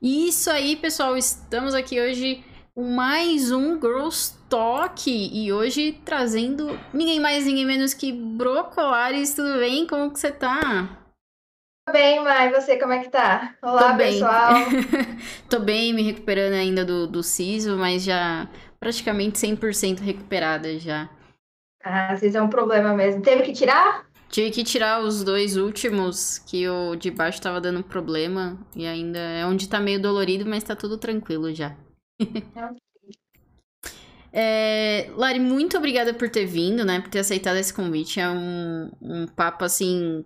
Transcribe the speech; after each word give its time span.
Isso 0.00 0.48
aí, 0.48 0.76
pessoal, 0.76 1.16
estamos 1.16 1.74
aqui 1.74 2.00
hoje 2.00 2.44
com 2.72 2.84
mais 2.84 3.50
um 3.50 3.80
Girls 3.80 4.38
Talk 4.48 5.10
e 5.10 5.52
hoje 5.52 6.00
trazendo 6.04 6.78
ninguém 6.94 7.18
mais, 7.18 7.46
ninguém 7.46 7.66
menos 7.66 7.94
que 7.94 8.12
Brocolares. 8.12 9.34
Tudo 9.34 9.58
bem? 9.58 9.88
Como 9.88 10.12
que 10.12 10.20
você 10.20 10.30
tá? 10.30 10.88
Tô 11.84 11.92
bem, 11.92 12.22
Mai. 12.22 12.48
Você, 12.52 12.78
como 12.78 12.92
é 12.92 13.00
que 13.00 13.08
tá? 13.08 13.56
Olá, 13.60 13.90
Tô 13.90 13.98
pessoal. 13.98 14.54
Tô 15.50 15.58
bem, 15.58 15.92
me 15.92 16.02
recuperando 16.02 16.54
ainda 16.54 16.84
do, 16.84 17.08
do 17.08 17.20
siso, 17.20 17.76
mas 17.76 18.04
já 18.04 18.48
praticamente 18.78 19.36
100% 19.40 19.98
recuperada 19.98 20.78
já. 20.78 21.10
Ah, 21.82 22.14
vocês 22.14 22.36
é 22.36 22.42
um 22.42 22.48
problema 22.48 22.94
mesmo. 22.94 23.20
Teve 23.20 23.42
que 23.42 23.52
tirar? 23.52 24.07
Tive 24.28 24.50
que 24.50 24.62
tirar 24.62 25.02
os 25.02 25.24
dois 25.24 25.56
últimos, 25.56 26.38
que 26.38 26.68
o 26.68 26.94
de 26.94 27.10
baixo 27.10 27.40
tava 27.40 27.60
dando 27.60 27.82
problema. 27.82 28.58
E 28.76 28.86
ainda 28.86 29.18
é 29.18 29.46
onde 29.46 29.68
tá 29.68 29.80
meio 29.80 30.00
dolorido, 30.00 30.48
mas 30.48 30.62
tá 30.62 30.76
tudo 30.76 30.98
tranquilo 30.98 31.52
já. 31.54 31.76
É, 34.30 35.10
Lari, 35.16 35.40
muito 35.40 35.76
obrigada 35.78 36.12
por 36.12 36.28
ter 36.28 36.44
vindo, 36.44 36.84
né? 36.84 37.00
Por 37.00 37.08
ter 37.08 37.20
aceitado 37.20 37.56
esse 37.56 37.72
convite. 37.72 38.20
É 38.20 38.28
um, 38.28 38.90
um 39.00 39.26
papo, 39.26 39.64
assim, 39.64 40.22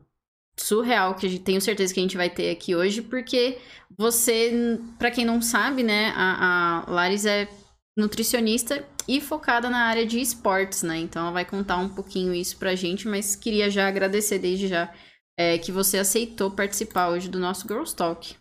surreal 0.56 1.14
que 1.14 1.38
tenho 1.38 1.60
certeza 1.60 1.94
que 1.94 2.00
a 2.00 2.02
gente 2.02 2.16
vai 2.16 2.28
ter 2.28 2.50
aqui 2.50 2.74
hoje, 2.74 3.00
porque 3.00 3.58
você, 3.96 4.78
pra 4.98 5.10
quem 5.10 5.24
não 5.24 5.40
sabe, 5.40 5.82
né? 5.82 6.12
A, 6.16 6.84
a 6.86 6.90
Laris 6.90 7.24
é 7.24 7.48
nutricionista 7.96 8.86
e 9.06 9.20
focada 9.20 9.68
na 9.68 9.84
área 9.84 10.06
de 10.06 10.20
esportes, 10.20 10.82
né? 10.82 10.98
Então 10.98 11.22
ela 11.22 11.32
vai 11.32 11.44
contar 11.44 11.76
um 11.76 11.88
pouquinho 11.88 12.34
isso 12.34 12.56
pra 12.56 12.74
gente, 12.74 13.06
mas 13.06 13.36
queria 13.36 13.70
já 13.70 13.86
agradecer 13.86 14.38
desde 14.38 14.68
já 14.68 14.92
é, 15.38 15.58
que 15.58 15.72
você 15.72 15.98
aceitou 15.98 16.50
participar 16.50 17.08
hoje 17.08 17.28
do 17.28 17.38
nosso 17.38 17.66
Girls 17.66 17.94
Talk. 17.94 18.36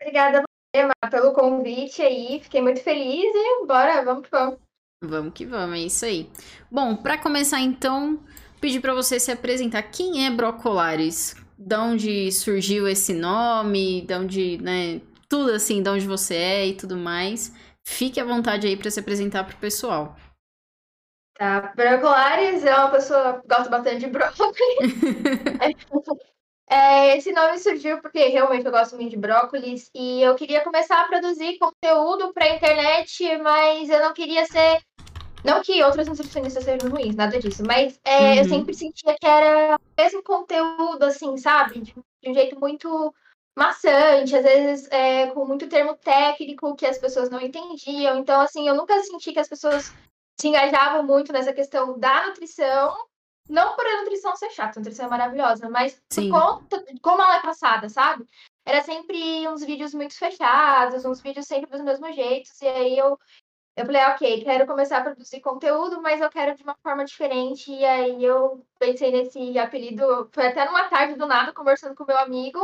Obrigada 0.00 0.42
você, 0.74 0.86
Má, 0.86 1.10
pelo 1.10 1.32
convite 1.32 2.00
aí. 2.00 2.40
Fiquei 2.42 2.62
muito 2.62 2.80
feliz 2.80 3.24
e 3.34 3.66
bora, 3.66 4.04
vamos 4.04 4.24
que 4.24 4.30
vamos. 4.30 4.58
Vamos 5.02 5.32
que 5.34 5.44
vamos, 5.46 5.76
é 5.76 5.82
isso 5.82 6.04
aí. 6.04 6.30
Bom, 6.70 6.94
para 6.96 7.18
começar 7.18 7.60
então, 7.60 8.20
pedir 8.60 8.80
para 8.80 8.94
você 8.94 9.18
se 9.18 9.32
apresentar. 9.32 9.82
Quem 9.82 10.26
é 10.26 10.30
Brocolares? 10.30 11.34
De 11.58 11.76
onde 11.76 12.32
surgiu 12.32 12.86
esse 12.86 13.12
nome? 13.12 14.02
De 14.02 14.14
onde, 14.14 14.58
né? 14.58 15.00
Tudo 15.28 15.52
assim, 15.52 15.82
de 15.82 15.90
onde 15.90 16.06
você 16.06 16.34
é 16.34 16.66
e 16.68 16.74
tudo 16.74 16.96
mais. 16.96 17.52
Fique 17.84 18.18
à 18.20 18.24
vontade 18.24 18.66
aí 18.66 18.76
para 18.76 18.90
se 18.90 19.00
apresentar 19.00 19.44
pro 19.44 19.56
pessoal. 19.58 20.16
Tá, 21.34 21.72
Brocolares 21.74 22.64
é 22.64 22.74
uma 22.74 22.90
pessoa 22.90 23.40
que 23.40 23.48
gosta 23.48 23.68
bastante 23.70 24.00
de 24.00 24.06
brócolis. 24.08 24.54
É, 26.72 27.16
esse 27.16 27.32
nome 27.32 27.58
surgiu 27.58 28.00
porque 28.00 28.26
realmente 28.28 28.64
eu 28.64 28.70
gosto 28.70 28.94
muito 28.94 29.10
de 29.10 29.16
brócolis 29.16 29.90
e 29.92 30.22
eu 30.22 30.36
queria 30.36 30.62
começar 30.62 31.00
a 31.00 31.08
produzir 31.08 31.58
conteúdo 31.58 32.32
para 32.32 32.54
internet, 32.54 33.38
mas 33.38 33.90
eu 33.90 33.98
não 33.98 34.14
queria 34.14 34.46
ser. 34.46 34.78
Não 35.44 35.62
que 35.62 35.82
outros 35.82 36.06
nutricionistas 36.06 36.62
sejam 36.62 36.88
ruins, 36.88 37.16
nada 37.16 37.40
disso, 37.40 37.64
mas 37.66 37.98
é, 38.04 38.38
eu 38.38 38.42
Uhum. 38.42 38.48
sempre 38.48 38.74
sentia 38.74 39.16
que 39.18 39.26
era 39.26 39.74
o 39.74 40.00
mesmo 40.00 40.22
conteúdo, 40.22 41.02
assim, 41.02 41.36
sabe? 41.38 41.80
De 41.80 42.30
um 42.30 42.34
jeito 42.34 42.56
muito 42.60 43.12
maçante, 43.56 44.34
às 44.36 44.42
vezes 44.42 44.90
é, 44.90 45.28
com 45.28 45.44
muito 45.44 45.68
termo 45.68 45.94
técnico 45.96 46.76
que 46.76 46.86
as 46.86 46.98
pessoas 46.98 47.30
não 47.30 47.40
entendiam. 47.40 48.18
Então, 48.18 48.40
assim, 48.40 48.68
eu 48.68 48.74
nunca 48.74 49.00
senti 49.02 49.32
que 49.32 49.38
as 49.38 49.48
pessoas 49.48 49.92
se 50.40 50.48
engajavam 50.48 51.02
muito 51.02 51.32
nessa 51.32 51.52
questão 51.52 51.98
da 51.98 52.26
nutrição. 52.28 52.96
Não 53.48 53.74
por 53.74 53.84
a 53.84 53.98
nutrição 53.98 54.34
ser 54.36 54.50
chata, 54.50 54.78
a 54.78 54.80
nutrição 54.80 55.06
é 55.06 55.08
maravilhosa, 55.08 55.68
mas 55.68 56.00
por 56.30 56.30
conta 56.30 56.84
de 56.84 57.00
como 57.00 57.20
ela 57.20 57.36
é 57.38 57.42
passada, 57.42 57.88
sabe? 57.88 58.24
Era 58.64 58.80
sempre 58.82 59.48
uns 59.48 59.64
vídeos 59.64 59.92
muito 59.92 60.16
fechados, 60.16 61.04
uns 61.04 61.20
vídeos 61.20 61.46
sempre 61.46 61.68
dos 61.68 61.80
mesmos 61.80 62.14
jeitos, 62.14 62.60
e 62.62 62.68
aí 62.68 62.96
eu, 62.96 63.18
eu 63.76 63.84
falei, 63.86 64.00
"Ah, 64.02 64.12
ok, 64.14 64.44
quero 64.44 64.66
começar 64.66 64.98
a 64.98 65.02
produzir 65.02 65.40
conteúdo, 65.40 66.00
mas 66.00 66.20
eu 66.20 66.30
quero 66.30 66.54
de 66.56 66.62
uma 66.62 66.76
forma 66.80 67.04
diferente, 67.04 67.72
e 67.72 67.84
aí 67.84 68.24
eu 68.24 68.64
pensei 68.78 69.10
nesse 69.10 69.58
apelido, 69.58 70.30
foi 70.32 70.46
até 70.46 70.64
numa 70.64 70.88
tarde 70.88 71.16
do 71.16 71.26
nada, 71.26 71.52
conversando 71.52 71.96
com 71.96 72.04
meu 72.04 72.18
amigo, 72.18 72.60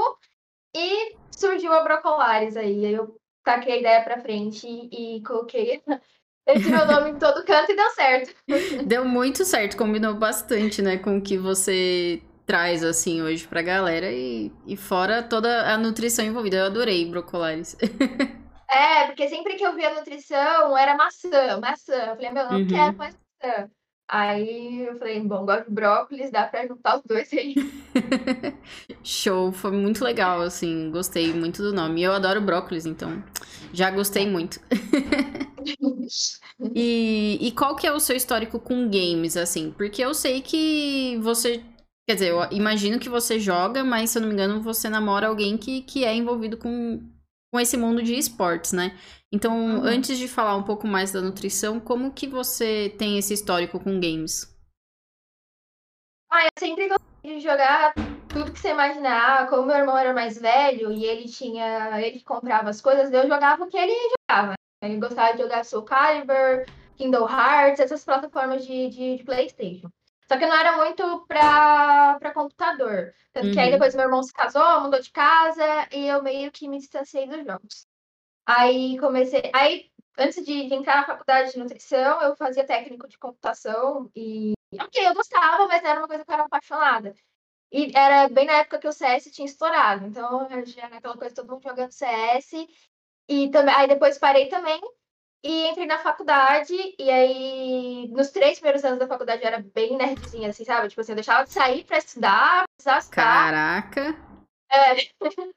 e 0.77 1.17
surgiu 1.31 1.73
a 1.73 1.83
Brocolares 1.83 2.57
aí, 2.57 2.85
aí 2.87 2.95
eu 2.95 3.17
taquei 3.45 3.75
a 3.75 3.77
ideia 3.79 4.05
pra 4.05 4.21
frente 4.21 4.67
e, 4.67 5.17
e 5.19 5.23
coloquei 5.23 5.83
esse 6.47 6.69
meu 6.71 6.87
nome 6.87 7.11
em 7.11 7.19
todo 7.19 7.45
canto 7.45 7.73
e 7.73 7.77
deu 7.77 7.91
certo. 7.91 8.35
Deu 8.87 9.05
muito 9.05 9.45
certo, 9.45 9.77
combinou 9.77 10.15
bastante, 10.15 10.81
né, 10.83 10.99
com 10.99 11.19
o 11.19 11.23
que 11.23 11.37
você 11.37 12.23
traz, 12.47 12.85
assim, 12.85 13.21
hoje 13.23 13.47
pra 13.47 13.61
galera 13.61 14.11
e, 14.13 14.53
e 14.67 14.77
fora 14.77 15.23
toda 15.23 15.73
a 15.73 15.77
nutrição 15.77 16.25
envolvida. 16.25 16.59
Eu 16.59 16.67
adorei 16.67 17.05
Brocolares. 17.11 17.77
É, 18.69 19.07
porque 19.07 19.29
sempre 19.29 19.55
que 19.57 19.65
eu 19.65 19.75
via 19.75 19.95
nutrição 19.95 20.77
era 20.77 20.97
maçã, 20.97 21.59
maçã. 21.61 21.95
Eu 21.95 22.17
falei, 22.17 22.31
meu, 22.31 22.45
não 22.45 22.59
Uhum. 22.59 22.67
quero 22.67 22.97
mais 22.97 23.17
maçã. 23.43 23.71
Aí 24.09 24.87
eu 24.87 24.99
falei, 24.99 25.21
bom, 25.21 25.45
gosto 25.45 25.65
de 25.67 25.75
brócolis, 25.75 26.31
dá 26.31 26.47
pra 26.47 26.67
juntar 26.67 26.99
os 26.99 27.03
dois 27.05 27.33
aí. 27.33 27.55
Show, 29.03 29.51
foi 29.53 29.73
muito 29.73 30.05
legal, 30.05 30.41
assim, 30.43 30.91
gostei 30.91 31.33
muito 31.33 31.61
do 31.63 31.73
nome. 31.73 32.01
E 32.01 32.05
eu 32.05 32.13
adoro 32.13 32.41
brócolis, 32.41 32.87
então 32.87 33.23
já 33.73 33.91
gostei 33.91 34.29
muito. 34.29 34.61
E, 36.75 37.39
e 37.41 37.53
qual 37.53 37.75
que 37.75 37.87
é 37.87 37.93
o 37.93 37.99
seu 37.99 38.15
histórico 38.17 38.61
com 38.61 38.89
games, 38.89 39.37
assim? 39.37 39.73
Porque 39.73 40.03
eu 40.03 40.15
sei 40.15 40.41
que 40.41 41.19
você. 41.21 41.61
Quer 42.09 42.15
dizer, 42.15 42.31
eu 42.31 42.41
imagino 42.53 43.01
que 43.01 43.09
você 43.09 43.41
joga, 43.41 43.83
mas 43.83 44.11
se 44.11 44.19
eu 44.19 44.21
não 44.23 44.29
me 44.29 44.35
engano, 44.35 44.63
você 44.63 44.89
namora 44.89 45.27
alguém 45.27 45.59
que, 45.59 45.83
que 45.83 46.05
é 46.05 46.15
envolvido 46.15 46.57
com, 46.57 47.03
com 47.51 47.61
esse 47.61 47.77
mundo 47.77 48.03
de 48.03 48.15
esportes, 48.15 48.73
né? 48.73 48.97
Então, 49.33 49.55
Uhum. 49.57 49.85
antes 49.85 50.19
de 50.19 50.29
falar 50.29 50.57
um 50.57 50.63
pouco 50.63 50.87
mais 50.87 51.13
da 51.13 51.21
nutrição, 51.21 51.81
como 51.81 52.13
que 52.13 52.27
você 52.27 52.95
tem 52.99 53.19
esse 53.19 53.35
histórico 53.35 53.81
com 53.81 54.01
games? 54.01 54.55
Ah, 56.31 56.45
eu 56.45 56.51
sempre 56.59 56.89
gostei 56.89 57.39
de 57.39 57.41
jogar 57.41 57.95
tudo 58.33 58.53
que 58.53 58.59
você 58.59 58.71
imaginar. 58.71 59.49
Como 59.49 59.67
meu 59.67 59.77
irmão 59.77 59.97
era 59.97 60.13
mais 60.13 60.39
velho 60.39 60.93
e 60.93 61.05
ele 61.05 61.29
tinha. 61.29 62.01
ele 62.01 62.19
que 62.19 62.25
comprava 62.25 62.69
as 62.71 62.81
coisas, 62.81 63.13
eu 63.13 63.23
jogava 63.29 63.65
o 63.65 63.69
que 63.69 63.77
ele 63.77 63.95
jogava. 64.29 64.55
Ele 64.83 64.99
gostava 64.99 65.33
de 65.37 65.43
jogar 65.43 65.65
Soul 65.65 65.85
Calibur, 65.85 66.67
Kingdom 66.97 67.29
Hearts, 67.29 67.81
essas 67.81 68.05
plataformas 68.05 68.67
de, 68.67 68.89
de, 68.91 69.17
de 69.19 69.25
Playstation. 69.25 69.89
Só 70.29 70.39
que 70.39 70.47
não 70.47 70.57
era 70.57 70.77
muito 70.77 71.25
pra, 71.27 72.19
pra 72.19 72.33
computador. 72.35 73.15
Tanto 73.33 73.51
que 73.51 73.61
aí 73.61 73.67
Uhum. 73.67 73.73
depois 73.73 73.95
meu 73.95 74.05
irmão 74.05 74.23
se 74.23 74.33
casou, 74.33 74.81
mudou 74.83 75.01
de 75.01 75.11
casa 75.11 75.65
e 75.93 76.09
eu 76.09 76.23
meio 76.23 76.51
que 76.51 76.69
me 76.69 76.79
distanciei 76.79 77.27
dos 77.29 77.45
jogos. 77.45 77.87
Aí 78.47 78.99
comecei. 78.99 79.43
Aí, 79.55 79.91
antes 80.19 80.45
de, 80.45 80.69
de 80.69 80.75
entrar 80.75 80.97
na 80.99 81.07
faculdade 81.07 81.53
de 81.53 81.59
nutrição, 81.59 82.21
eu 82.23 82.37
fazia 82.37 82.67
técnico 82.67 83.09
de 83.09 83.19
computação 83.19 84.11
e. 84.15 84.55
Ok, 84.81 85.07
eu 85.07 85.15
gostava, 85.15 85.67
mas 85.69 85.83
era 85.85 86.01
uma 86.01 86.09
coisa 86.09 86.25
que 86.25 86.31
eu 86.31 86.35
era 86.35 86.45
apaixonada. 86.45 87.15
E 87.73 87.93
era 87.97 88.29
bem 88.29 88.47
na 88.47 88.55
época 88.59 88.79
que 88.79 88.89
o 88.89 88.93
CS 88.93 89.31
tinha 89.31 89.47
estourado. 89.47 90.07
Então, 90.07 90.49
já 90.67 90.83
era 90.87 90.97
aquela 90.99 91.17
coisa, 91.17 91.35
todo 91.35 91.51
mundo 91.51 91.63
jogando 91.63 91.93
CS. 91.93 92.69
E 93.29 93.51
também, 93.51 93.75
aí 93.75 93.89
depois 93.89 94.19
parei 94.19 94.49
também 94.49 94.81
e 95.43 95.69
entrei 95.69 95.87
na 95.87 95.99
faculdade. 95.99 96.75
E 96.99 97.11
aí, 97.11 98.09
nos 98.09 98.31
três 98.31 98.59
primeiros 98.59 98.85
anos 98.85 98.99
da 98.99 99.07
faculdade, 99.07 99.43
eu 99.43 99.49
era 99.49 99.65
bem 99.75 99.97
nerdzinha, 99.97 100.51
assim, 100.51 100.65
sabe? 100.65 100.89
Tipo 100.89 101.01
assim, 101.01 101.13
eu 101.13 101.17
deixava 101.17 101.45
de 101.45 101.53
sair 101.53 101.85
pra 101.85 101.99
estudar, 101.99 102.65
precisava 102.77 102.99
estudar. 102.99 103.25
Caraca! 103.25 104.17
É. 104.71 104.97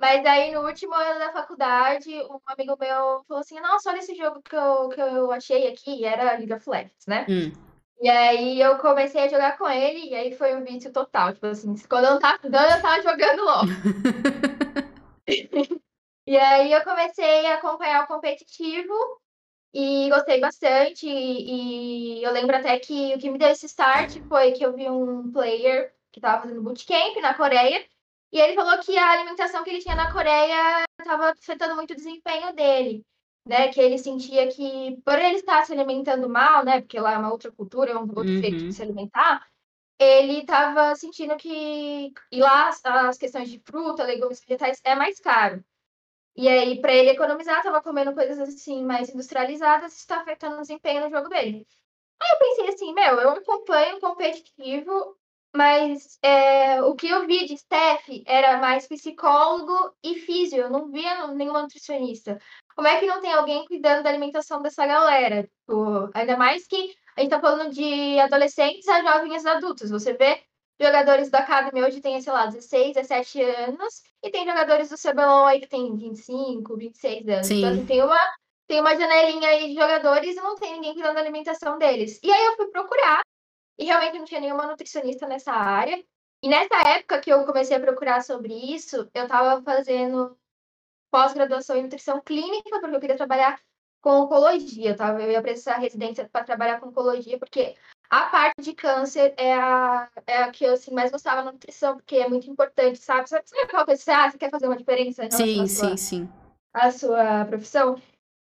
Mas 0.00 0.26
aí, 0.26 0.52
no 0.52 0.66
último 0.66 0.94
ano 0.94 1.20
da 1.20 1.32
faculdade, 1.32 2.10
um 2.22 2.40
amigo 2.46 2.76
meu 2.80 3.22
falou 3.28 3.40
assim: 3.40 3.60
Nossa, 3.60 3.90
olha 3.90 3.98
esse 3.98 4.14
jogo 4.16 4.42
que 4.42 4.56
eu, 4.56 4.88
que 4.88 5.00
eu 5.00 5.30
achei 5.30 5.68
aqui. 5.68 6.00
E 6.00 6.04
era 6.04 6.36
League 6.36 6.52
of 6.52 6.68
Legends, 6.68 7.06
né? 7.06 7.24
Hum. 7.28 7.52
E 8.00 8.08
aí 8.08 8.60
eu 8.60 8.78
comecei 8.78 9.22
a 9.22 9.28
jogar 9.28 9.56
com 9.56 9.68
ele, 9.68 10.10
e 10.10 10.14
aí 10.14 10.34
foi 10.36 10.56
um 10.56 10.64
vício 10.64 10.92
total. 10.92 11.32
Tipo 11.32 11.46
assim, 11.46 11.72
quando 11.88 12.06
eu 12.06 12.10
não 12.12 12.18
tava 12.18 12.34
estudando, 12.34 12.72
eu 12.72 12.82
tava 12.82 13.02
jogando 13.02 13.44
LOL. 13.44 13.62
E 16.24 16.36
aí 16.36 16.72
eu 16.72 16.84
comecei 16.84 17.46
a 17.46 17.54
acompanhar 17.54 18.04
o 18.04 18.06
competitivo 18.06 18.94
e 19.72 20.08
gostei 20.10 20.40
bastante. 20.40 21.06
E, 21.08 22.18
e 22.20 22.22
eu 22.22 22.32
lembro 22.32 22.56
até 22.56 22.78
que 22.78 23.14
o 23.14 23.18
que 23.18 23.30
me 23.30 23.38
deu 23.38 23.48
esse 23.48 23.66
start 23.66 24.18
foi 24.28 24.52
que 24.52 24.64
eu 24.64 24.74
vi 24.74 24.88
um 24.90 25.30
player 25.32 25.94
que 26.12 26.18
estava 26.18 26.42
fazendo 26.42 26.62
bootcamp 26.62 27.16
na 27.20 27.34
Coreia. 27.34 27.84
E 28.32 28.38
ele 28.40 28.54
falou 28.54 28.78
que 28.80 28.96
a 28.96 29.10
alimentação 29.12 29.62
que 29.64 29.70
ele 29.70 29.80
tinha 29.80 29.94
na 29.94 30.10
Coreia 30.10 30.84
estava 31.00 31.30
afetando 31.30 31.74
muito 31.76 31.92
o 31.92 31.96
desempenho 31.96 32.52
dele. 32.54 33.04
Né, 33.44 33.72
que 33.72 33.80
ele 33.80 33.98
sentia 33.98 34.46
que, 34.46 34.96
por 35.04 35.18
ele 35.18 35.38
estar 35.38 35.64
se 35.66 35.72
alimentando 35.72 36.28
mal, 36.28 36.64
né, 36.64 36.80
porque 36.80 37.00
lá 37.00 37.14
é 37.14 37.18
uma 37.18 37.32
outra 37.32 37.50
cultura, 37.50 37.90
é 37.90 37.96
um 37.96 38.02
outro 38.02 38.32
jeito 38.40 38.62
Uhum. 38.62 38.68
de 38.68 38.72
se 38.72 38.82
alimentar, 38.82 39.44
ele 39.98 40.40
estava 40.40 40.94
sentindo 40.94 41.36
que. 41.36 42.12
E 42.30 42.40
lá 42.40 42.68
as, 42.68 42.84
as 42.84 43.18
questões 43.18 43.50
de 43.50 43.60
fruta, 43.64 44.04
legumes, 44.04 44.40
vegetais 44.46 44.80
é 44.84 44.94
mais 44.94 45.18
caro. 45.20 45.64
E 46.36 46.48
aí, 46.48 46.80
para 46.80 46.94
ele 46.94 47.10
economizar, 47.10 47.58
estava 47.58 47.82
comendo 47.82 48.14
coisas 48.14 48.38
assim 48.38 48.84
mais 48.84 49.10
industrializadas, 49.10 49.92
isso 49.92 50.00
está 50.00 50.20
afetando 50.20 50.56
o 50.56 50.60
desempenho 50.60 51.02
no 51.02 51.10
jogo 51.10 51.28
dele. 51.28 51.66
Aí 52.20 52.30
eu 52.30 52.38
pensei 52.38 52.68
assim, 52.68 52.94
meu, 52.94 53.20
eu 53.20 53.30
acompanho 53.30 54.00
competitivo, 54.00 55.16
mas 55.54 56.18
é, 56.22 56.82
o 56.82 56.94
que 56.94 57.08
eu 57.08 57.26
via 57.26 57.46
de 57.46 57.54
staff 57.54 58.22
era 58.26 58.58
mais 58.58 58.86
psicólogo 58.88 59.94
e 60.02 60.14
físio, 60.20 60.58
eu 60.62 60.70
não 60.70 60.90
via 60.90 61.26
nenhuma 61.28 61.62
nutricionista. 61.62 62.38
Como 62.74 62.88
é 62.88 62.98
que 62.98 63.06
não 63.06 63.20
tem 63.20 63.32
alguém 63.32 63.66
cuidando 63.66 64.02
da 64.02 64.10
alimentação 64.10 64.62
dessa 64.62 64.86
galera? 64.86 65.42
Tipo, 65.42 66.10
ainda 66.14 66.36
mais 66.36 66.66
que 66.66 66.94
a 67.16 67.20
gente 67.20 67.30
tá 67.30 67.40
falando 67.40 67.70
de 67.70 68.18
adolescentes 68.20 68.88
a 68.88 69.02
jovens 69.02 69.44
adultos. 69.44 69.90
Você 69.90 70.14
vê 70.14 70.42
jogadores 70.82 71.30
da 71.30 71.38
Academy 71.38 71.82
hoje 71.82 72.00
tem, 72.00 72.20
sei 72.20 72.32
lá, 72.32 72.46
16, 72.46 72.94
17 72.94 73.42
anos, 73.42 74.02
e 74.22 74.30
tem 74.30 74.46
jogadores 74.46 74.88
do 74.88 74.96
CBLOL 74.96 75.46
aí 75.46 75.60
que 75.60 75.68
tem 75.68 75.94
25, 75.94 76.76
26 76.76 77.28
anos. 77.28 77.46
Sim. 77.46 77.58
Então, 77.58 77.70
assim, 77.70 77.86
tem 77.86 78.02
uma, 78.02 78.18
tem 78.66 78.80
uma 78.80 78.96
janelinha 78.96 79.48
aí 79.48 79.68
de 79.68 79.74
jogadores 79.74 80.36
e 80.36 80.40
não 80.40 80.56
tem 80.56 80.74
ninguém 80.74 80.94
cuidando 80.94 81.14
da 81.14 81.20
alimentação 81.20 81.78
deles. 81.78 82.20
E 82.22 82.30
aí 82.30 82.44
eu 82.46 82.56
fui 82.56 82.68
procurar, 82.68 83.22
e 83.78 83.84
realmente 83.84 84.18
não 84.18 84.24
tinha 84.24 84.40
nenhuma 84.40 84.66
nutricionista 84.66 85.26
nessa 85.26 85.52
área. 85.52 86.02
E 86.42 86.48
nessa 86.48 86.74
época 86.88 87.20
que 87.20 87.32
eu 87.32 87.44
comecei 87.44 87.76
a 87.76 87.80
procurar 87.80 88.22
sobre 88.22 88.52
isso, 88.52 89.08
eu 89.14 89.24
estava 89.24 89.62
fazendo 89.62 90.36
pós-graduação 91.10 91.76
em 91.76 91.82
nutrição 91.82 92.20
clínica, 92.20 92.80
porque 92.80 92.96
eu 92.96 93.00
queria 93.00 93.16
trabalhar 93.16 93.60
com 94.00 94.22
oncologia, 94.22 94.96
tá? 94.96 95.12
Eu 95.20 95.30
ia 95.30 95.42
precisar 95.42 95.76
residência 95.76 96.28
para 96.28 96.44
trabalhar 96.44 96.80
com 96.80 96.88
oncologia, 96.88 97.38
porque 97.38 97.76
a 98.12 98.26
parte 98.26 98.60
de 98.60 98.74
câncer 98.74 99.32
é 99.38 99.54
a, 99.54 100.06
é 100.26 100.42
a 100.42 100.50
que 100.50 100.62
eu 100.66 100.74
assim, 100.74 100.92
mais 100.92 101.10
gostava 101.10 101.42
na 101.42 101.52
nutrição, 101.52 101.96
porque 101.96 102.16
é 102.16 102.28
muito 102.28 102.48
importante, 102.50 102.98
sabe? 102.98 103.26
Sabe, 103.26 103.48
sabe 103.48 103.62
aquela 103.62 103.86
coisa 103.86 103.98
que 103.98 104.04
você, 104.04 104.10
ah, 104.10 104.30
você 104.30 104.36
quer 104.36 104.50
fazer 104.50 104.66
uma 104.66 104.76
diferença? 104.76 105.30
Sim, 105.30 105.66
sim, 105.66 105.96
sim. 105.96 106.28
A 106.74 106.90
sua 106.90 107.46
profissão? 107.46 107.98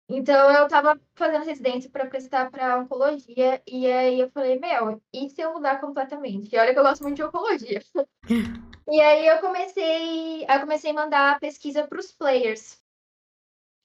Então, 0.09 0.51
eu 0.51 0.65
estava 0.65 1.00
fazendo 1.15 1.45
residência 1.45 1.89
para 1.89 2.06
prestar 2.06 2.51
para 2.51 2.79
oncologia, 2.79 3.62
e 3.65 3.89
aí 3.89 4.19
eu 4.19 4.29
falei, 4.31 4.59
meu, 4.59 5.01
e 5.13 5.29
se 5.29 5.39
eu 5.39 5.53
mudar 5.53 5.79
completamente? 5.79 6.53
E 6.53 6.59
olha 6.59 6.74
que 6.74 6.79
eu 6.79 6.83
gosto 6.83 7.03
muito 7.03 7.15
de 7.15 7.24
oncologia. 7.24 7.81
e 8.89 9.00
aí 9.00 9.25
eu 9.25 9.39
comecei, 9.39 10.44
eu 10.44 10.59
comecei 10.59 10.91
a 10.91 10.95
mandar 10.95 11.39
pesquisa 11.39 11.88
para 11.88 11.97
os 11.97 12.12
players. 12.12 12.77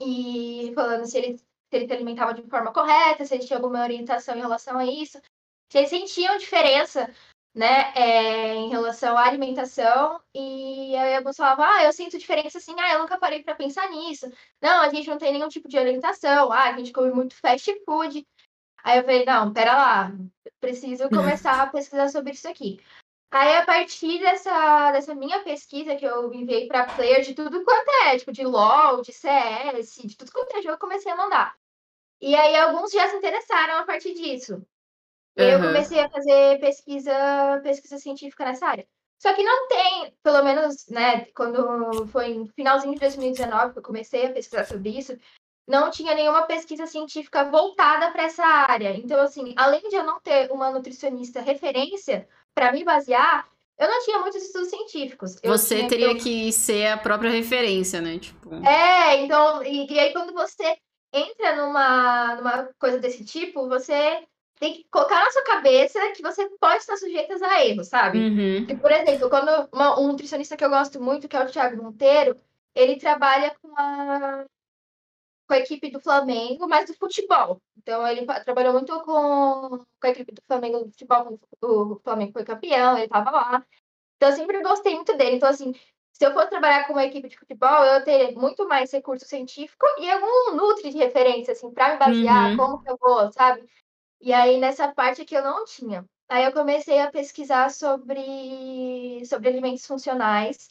E 0.00 0.72
falando 0.74 1.06
se 1.06 1.16
eles, 1.16 1.40
se 1.40 1.76
eles 1.76 1.86
se 1.86 1.94
alimentavam 1.94 2.34
de 2.34 2.42
forma 2.42 2.72
correta, 2.72 3.24
se 3.24 3.34
eles 3.34 3.46
tinham 3.46 3.58
alguma 3.58 3.84
orientação 3.84 4.34
em 4.34 4.40
relação 4.40 4.76
a 4.78 4.84
isso. 4.84 5.20
Eles 5.74 5.90
sentiam 5.90 6.38
diferença 6.38 7.12
né, 7.56 7.92
é, 7.94 8.54
em 8.54 8.68
relação 8.68 9.16
à 9.16 9.24
alimentação, 9.24 10.20
e 10.34 10.94
aí 10.94 11.16
alguns 11.16 11.36
falavam, 11.36 11.64
ah, 11.64 11.84
eu 11.84 11.92
sinto 11.92 12.18
diferença 12.18 12.58
assim, 12.58 12.74
ah, 12.78 12.92
eu 12.92 12.98
nunca 12.98 13.18
parei 13.18 13.42
para 13.42 13.54
pensar 13.54 13.88
nisso. 13.88 14.30
Não, 14.60 14.82
a 14.82 14.90
gente 14.90 15.08
não 15.08 15.16
tem 15.16 15.32
nenhum 15.32 15.48
tipo 15.48 15.66
de 15.66 15.78
orientação, 15.78 16.52
ah, 16.52 16.64
a 16.64 16.76
gente 16.76 16.92
come 16.92 17.10
muito 17.10 17.34
fast 17.34 17.72
food. 17.86 18.26
Aí 18.84 18.98
eu 18.98 19.04
falei, 19.04 19.24
não, 19.24 19.52
pera 19.54 19.74
lá, 19.74 20.12
preciso 20.60 21.08
começar 21.10 21.62
a 21.62 21.66
pesquisar 21.66 22.08
sobre 22.08 22.32
isso 22.32 22.46
aqui. 22.46 22.78
Aí, 23.30 23.56
a 23.56 23.64
partir 23.64 24.18
dessa, 24.20 24.92
dessa 24.92 25.14
minha 25.14 25.42
pesquisa, 25.42 25.96
que 25.96 26.04
eu 26.04 26.32
enviei 26.32 26.68
para 26.68 26.86
player 26.94 27.22
de 27.22 27.34
tudo 27.34 27.64
quanto 27.64 27.90
é, 28.04 28.18
tipo, 28.18 28.32
de 28.32 28.44
LOL, 28.44 29.02
de 29.02 29.12
CS, 29.12 30.02
de 30.04 30.16
tudo 30.16 30.30
quanto 30.30 30.56
é 30.56 30.62
jogo, 30.62 30.74
eu 30.74 30.78
comecei 30.78 31.10
a 31.10 31.16
mandar. 31.16 31.56
E 32.20 32.34
aí, 32.36 32.54
alguns 32.54 32.92
já 32.92 33.08
se 33.08 33.16
interessaram 33.16 33.78
a 33.78 33.84
partir 33.84 34.14
disso. 34.14 34.64
Eu 35.36 35.60
comecei 35.60 36.00
a 36.00 36.08
fazer 36.08 36.58
pesquisa, 36.60 37.60
pesquisa 37.62 37.98
científica 37.98 38.44
nessa 38.44 38.66
área. 38.66 38.86
Só 39.18 39.32
que 39.34 39.42
não 39.42 39.68
tem, 39.68 40.14
pelo 40.22 40.42
menos, 40.42 40.86
né, 40.88 41.26
quando 41.34 42.06
foi 42.08 42.32
em 42.32 42.46
finalzinho 42.48 42.94
de 42.94 43.00
2019 43.00 43.72
que 43.72 43.78
eu 43.78 43.82
comecei 43.82 44.26
a 44.26 44.32
pesquisar 44.32 44.64
sobre 44.64 44.90
isso, 44.90 45.16
não 45.66 45.90
tinha 45.90 46.14
nenhuma 46.14 46.42
pesquisa 46.42 46.86
científica 46.86 47.44
voltada 47.44 48.10
para 48.12 48.24
essa 48.24 48.44
área. 48.44 48.96
Então, 48.96 49.20
assim, 49.20 49.54
além 49.56 49.88
de 49.88 49.96
eu 49.96 50.04
não 50.04 50.20
ter 50.20 50.50
uma 50.50 50.70
nutricionista 50.70 51.40
referência 51.40 52.28
para 52.54 52.72
me 52.72 52.84
basear, 52.84 53.48
eu 53.78 53.88
não 53.88 54.02
tinha 54.04 54.18
muitos 54.20 54.42
estudos 54.42 54.68
científicos. 54.68 55.36
Eu 55.42 55.52
você 55.52 55.86
teria 55.86 56.14
que... 56.14 56.22
que 56.22 56.52
ser 56.52 56.86
a 56.88 56.96
própria 56.96 57.30
referência, 57.30 58.00
né? 58.00 58.18
Tipo... 58.18 58.54
É, 58.66 59.16
então, 59.22 59.62
e, 59.62 59.92
e 59.92 59.98
aí 59.98 60.12
quando 60.12 60.32
você 60.32 60.76
entra 61.12 61.56
numa, 61.56 62.36
numa 62.36 62.70
coisa 62.78 62.98
desse 62.98 63.24
tipo, 63.24 63.68
você 63.68 64.22
tem 64.58 64.74
que 64.74 64.84
colocar 64.90 65.22
na 65.22 65.30
sua 65.30 65.44
cabeça 65.44 66.12
que 66.12 66.22
você 66.22 66.48
pode 66.58 66.78
estar 66.78 66.96
sujeita 66.96 67.34
a 67.46 67.64
erros, 67.64 67.88
sabe? 67.88 68.18
Uhum. 68.18 68.66
E, 68.68 68.76
por 68.76 68.90
exemplo, 68.90 69.28
quando 69.28 69.68
uma, 69.72 70.00
um 70.00 70.08
nutricionista 70.08 70.56
que 70.56 70.64
eu 70.64 70.70
gosto 70.70 71.00
muito, 71.00 71.28
que 71.28 71.36
é 71.36 71.44
o 71.44 71.50
Thiago 71.50 71.82
Monteiro, 71.82 72.36
ele 72.74 72.96
trabalha 72.96 73.54
com 73.60 73.72
a, 73.76 74.46
com 75.46 75.54
a 75.54 75.58
equipe 75.58 75.90
do 75.90 76.00
Flamengo, 76.00 76.66
mas 76.66 76.86
do 76.86 76.94
futebol. 76.94 77.60
Então, 77.76 78.06
ele 78.06 78.26
trabalhou 78.44 78.72
muito 78.72 78.98
com, 79.00 79.84
com 80.00 80.06
a 80.06 80.10
equipe 80.10 80.32
do 80.32 80.42
Flamengo 80.46 80.78
do 80.84 80.90
futebol, 80.90 81.38
o 81.62 82.00
Flamengo 82.02 82.32
foi 82.32 82.44
campeão, 82.44 82.96
ele 82.96 83.06
estava 83.06 83.30
lá. 83.30 83.66
Então, 84.16 84.30
eu 84.30 84.36
sempre 84.36 84.62
gostei 84.62 84.94
muito 84.94 85.14
dele. 85.16 85.36
Então, 85.36 85.50
assim, 85.50 85.74
se 86.12 86.24
eu 86.24 86.32
for 86.32 86.46
trabalhar 86.48 86.86
com 86.86 86.94
uma 86.94 87.04
equipe 87.04 87.28
de 87.28 87.38
futebol, 87.38 87.84
eu 87.84 88.02
teria 88.02 88.32
muito 88.32 88.66
mais 88.66 88.90
recurso 88.90 89.26
científico 89.26 89.84
e 89.98 90.10
algum 90.10 90.56
nutri 90.56 90.90
de 90.90 90.96
referência, 90.96 91.52
assim, 91.52 91.70
para 91.70 91.92
me 91.92 91.98
basear, 91.98 92.50
uhum. 92.50 92.56
como 92.56 92.82
que 92.82 92.90
eu 92.90 92.96
vou, 92.98 93.30
sabe? 93.32 93.62
E 94.26 94.32
aí, 94.32 94.58
nessa 94.58 94.92
parte 94.92 95.24
que 95.24 95.36
eu 95.36 95.42
não 95.44 95.64
tinha. 95.64 96.04
Aí 96.28 96.44
eu 96.44 96.52
comecei 96.52 96.98
a 96.98 97.12
pesquisar 97.12 97.70
sobre, 97.70 99.24
sobre 99.24 99.48
alimentos 99.48 99.86
funcionais 99.86 100.68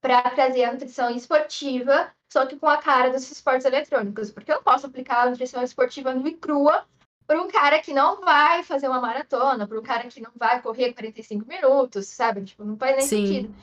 para 0.00 0.22
trazer 0.30 0.64
a 0.64 0.72
nutrição 0.72 1.10
esportiva, 1.10 2.10
só 2.32 2.46
que 2.46 2.56
com 2.56 2.66
a 2.66 2.78
cara 2.78 3.10
dos 3.10 3.30
esportes 3.30 3.66
eletrônicos, 3.66 4.30
porque 4.30 4.50
eu 4.50 4.56
não 4.56 4.62
posso 4.62 4.86
aplicar 4.86 5.26
a 5.26 5.30
nutrição 5.30 5.62
esportiva 5.62 6.14
nua 6.14 6.30
e 6.30 6.36
crua 6.38 6.86
para 7.26 7.42
um 7.42 7.48
cara 7.48 7.78
que 7.78 7.92
não 7.92 8.22
vai 8.22 8.62
fazer 8.62 8.88
uma 8.88 9.02
maratona, 9.02 9.68
para 9.68 9.78
um 9.78 9.82
cara 9.82 10.08
que 10.08 10.22
não 10.22 10.32
vai 10.34 10.62
correr 10.62 10.94
45 10.94 11.46
minutos, 11.46 12.06
sabe? 12.06 12.42
Tipo, 12.42 12.64
não 12.64 12.78
faz 12.78 12.96
nem 12.96 13.06
Sim. 13.06 13.26
sentido. 13.26 13.54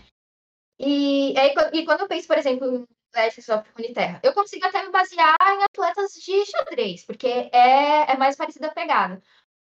E, 0.78 1.34
aí, 1.36 1.56
e 1.74 1.84
quando 1.84 2.02
eu 2.02 2.08
penso, 2.08 2.28
por 2.28 2.38
exemplo, 2.38 2.88
Legends 3.16 3.50
of 3.50 3.70
Runeterra. 3.76 4.20
Eu 4.24 4.34
consigo 4.34 4.66
até 4.66 4.84
me 4.84 4.92
basear 4.92 5.36
em 5.42 5.64
atletas 5.64 6.14
de 6.14 6.46
xadrez, 6.46 7.06
porque 7.06 7.28
é, 7.28 8.12
é 8.12 8.18
mais 8.18 8.36
parecida 8.36 8.68
a 8.68 8.74
pegada. 8.74 9.22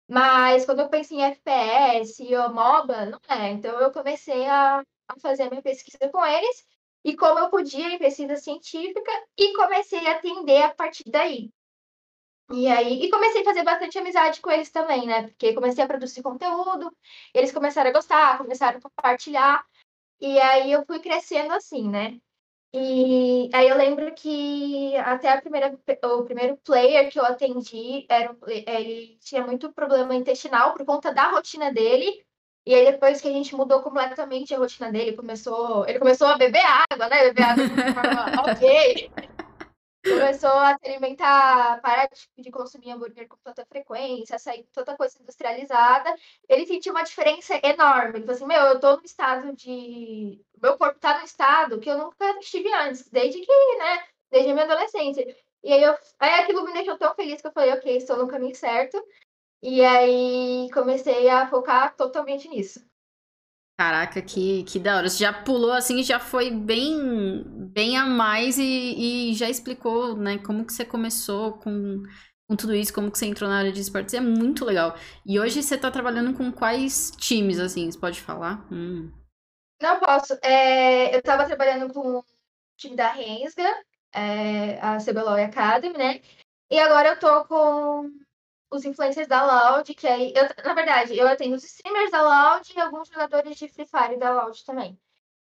Mas 0.10 0.66
quando 0.66 0.82
eu 0.82 0.90
penso 0.90 1.14
em 1.14 1.24
FPS 1.24 2.22
ou 2.36 2.54
MOBA, 2.54 3.06
não 3.06 3.20
é. 3.30 3.52
Então 3.52 3.80
eu 3.80 3.92
comecei 3.92 4.46
a, 4.48 4.80
a 5.08 5.20
fazer 5.22 5.44
a 5.44 5.50
minha 5.50 5.62
pesquisa 5.62 6.10
com 6.12 6.26
eles 6.26 6.66
e 7.04 7.16
como 7.16 7.40
eu 7.40 7.50
podia 7.50 7.90
em 7.90 8.00
pesquisa 8.00 8.36
científica 8.38 9.12
e 9.38 9.54
comecei 9.54 10.06
a 10.08 10.14
atender 10.18 10.64
a 10.64 10.74
partir 10.74 11.04
daí. 11.08 11.50
E 12.52 12.68
aí, 12.68 13.04
e 13.04 13.10
comecei 13.10 13.42
a 13.42 13.46
fazer 13.46 13.64
bastante 13.64 13.98
amizade 13.98 14.42
com 14.42 14.52
eles 14.52 14.70
também, 14.70 15.08
né? 15.08 15.24
Porque 15.24 15.54
comecei 15.54 15.84
a 15.84 15.88
produzir 15.88 16.22
conteúdo, 16.22 16.96
eles 17.34 17.52
começaram 17.52 17.90
a 17.90 17.94
gostar, 17.94 18.38
começaram 18.38 18.78
a 18.78 18.82
compartilhar, 18.82 19.66
e 20.22 20.40
aí 20.40 20.72
eu 20.72 20.86
fui 20.86 21.00
crescendo 21.00 21.54
assim, 21.54 21.90
né? 21.90 22.20
E 22.76 23.50
aí 23.54 23.70
eu 23.70 23.78
lembro 23.78 24.14
que 24.16 24.96
até 24.98 25.30
a 25.30 25.40
primeira, 25.40 25.78
o 26.06 26.24
primeiro 26.24 26.58
player 26.58 27.12
que 27.12 27.20
eu 27.20 27.26
atendi 27.26 28.06
era 28.10 28.36
ele 28.48 29.16
tinha 29.22 29.46
muito 29.46 29.72
problema 29.72 30.16
intestinal 30.16 30.74
por 30.74 30.84
conta 30.86 31.14
da 31.14 31.30
rotina 31.30 31.72
dele. 31.72 32.26
E 32.66 32.74
aí 32.74 32.92
depois 32.92 33.22
que 33.22 33.28
a 33.28 33.32
gente 33.32 33.56
mudou 33.56 33.82
completamente 33.84 34.56
a 34.56 34.58
rotina 34.58 34.92
dele, 34.92 35.16
começou, 35.16 35.88
ele 35.88 36.00
começou 36.00 36.28
a 36.28 36.38
beber 36.38 36.64
água, 36.66 37.10
né? 37.10 37.24
Beber 37.26 37.44
água 37.44 37.68
de 37.68 37.94
forma 37.94 38.42
ok 38.52 39.12
começou 40.04 40.50
a 40.50 40.78
alimentar, 40.84 41.82
parar 41.82 42.08
de, 42.08 42.44
de 42.44 42.52
consumir 42.52 42.92
hambúrguer 42.92 43.28
com 43.28 43.38
tanta 43.44 43.66
frequência, 43.66 44.38
sair 44.38 44.64
com 44.64 44.72
tanta 44.72 44.98
coisa 44.98 45.18
industrializada, 45.22 46.14
ele 46.50 46.66
sentiu 46.66 46.94
uma 46.94 47.04
diferença 47.04 47.60
enorme. 47.64 48.20
Ele 48.20 48.26
falou 48.26 48.36
assim, 48.36 48.46
meu, 48.46 48.62
eu 48.62 48.80
tô 48.80 48.98
num 48.98 49.04
estado 49.04 49.56
de... 49.56 50.40
Meu 50.62 50.78
corpo 50.78 51.00
tá 51.00 51.18
num 51.18 51.26
estado 51.26 51.80
que 51.80 51.90
eu 51.90 51.98
nunca 51.98 52.40
estive 52.40 52.72
antes, 52.74 53.10
desde 53.10 53.40
que, 53.40 53.78
né, 53.78 54.04
desde 54.32 54.52
a 54.52 54.54
minha 54.54 54.66
adolescência. 54.66 55.26
E 55.64 55.72
aí, 55.72 55.82
eu, 55.84 55.96
aí 56.20 56.42
aquilo 56.42 56.64
me 56.66 56.74
deixou 56.74 56.98
tão 56.98 57.16
feliz 57.16 57.42
que 57.42 57.48
eu 57.48 57.52
falei, 57.54 57.72
ok, 57.74 57.96
estou 57.96 58.18
no 58.18 58.28
caminho 58.28 58.56
certo. 58.56 59.02
E 59.62 59.84
aí 59.84 60.70
comecei 60.74 61.30
a 61.30 61.48
focar 61.48 61.96
totalmente 61.96 62.50
nisso. 62.50 62.86
Caraca, 63.78 64.22
que, 64.22 64.64
que 64.64 64.80
da 64.80 64.98
hora. 64.98 65.10
Você 65.10 65.24
já 65.24 65.34
pulou 65.34 65.72
assim, 65.72 66.04
já 66.04 66.20
foi 66.20 66.52
bem, 66.52 67.44
bem 67.72 67.98
a 67.98 68.06
mais 68.06 68.58
e, 68.58 69.32
e 69.32 69.34
já 69.34 69.50
explicou, 69.50 70.16
né, 70.16 70.38
como 70.38 70.66
que 70.66 70.72
você 70.74 70.86
começou 70.86 71.54
com, 71.54 72.04
com 72.48 72.56
tudo 72.56 72.76
isso, 72.76 72.94
como 72.94 73.12
que 73.12 73.18
você 73.18 73.26
entrou 73.26 73.50
na 73.50 73.58
área 73.58 73.72
de 73.72 73.82
esportes. 73.82 74.14
É 74.14 74.22
muito 74.22 74.64
legal. 74.64 74.96
E 75.26 75.40
hoje 75.40 75.64
você 75.64 75.78
tá 75.78 75.90
trabalhando 75.90 76.38
com 76.38 76.52
quais 76.52 77.12
times, 77.18 77.60
assim? 77.60 77.90
Você 77.90 78.00
pode 78.00 78.22
falar? 78.22 78.66
Hum. 78.72 79.12
Não 79.82 80.00
posso. 80.00 80.34
É, 80.44 81.16
eu 81.16 81.22
tava 81.22 81.46
trabalhando 81.46 81.92
com 81.92 82.20
o 82.20 82.26
time 82.78 82.96
da 82.96 83.12
Rensga, 83.12 83.70
é, 84.14 84.80
a 84.80 85.00
CBLOL 85.00 85.44
Academy, 85.44 85.98
né? 85.98 86.22
E 86.70 86.80
agora 86.80 87.10
eu 87.10 87.20
tô 87.20 87.46
com 87.46 88.10
os 88.74 88.84
influencers 88.86 89.28
da 89.28 89.46
Loud, 89.46 89.94
que 89.94 90.08
aí, 90.08 90.34
eu, 90.36 90.50
na 90.66 90.74
verdade, 90.74 91.16
eu 91.16 91.28
atendo 91.28 91.56
os 91.56 91.64
streamers 91.64 92.12
da 92.12 92.22
Loud 92.22 92.74
e 92.76 92.80
alguns 92.80 93.08
jogadores 93.08 93.56
de 93.56 93.68
Free 93.68 93.86
Fire 93.86 94.20
da 94.20 94.34
Loud 94.34 94.66
também. 94.66 94.98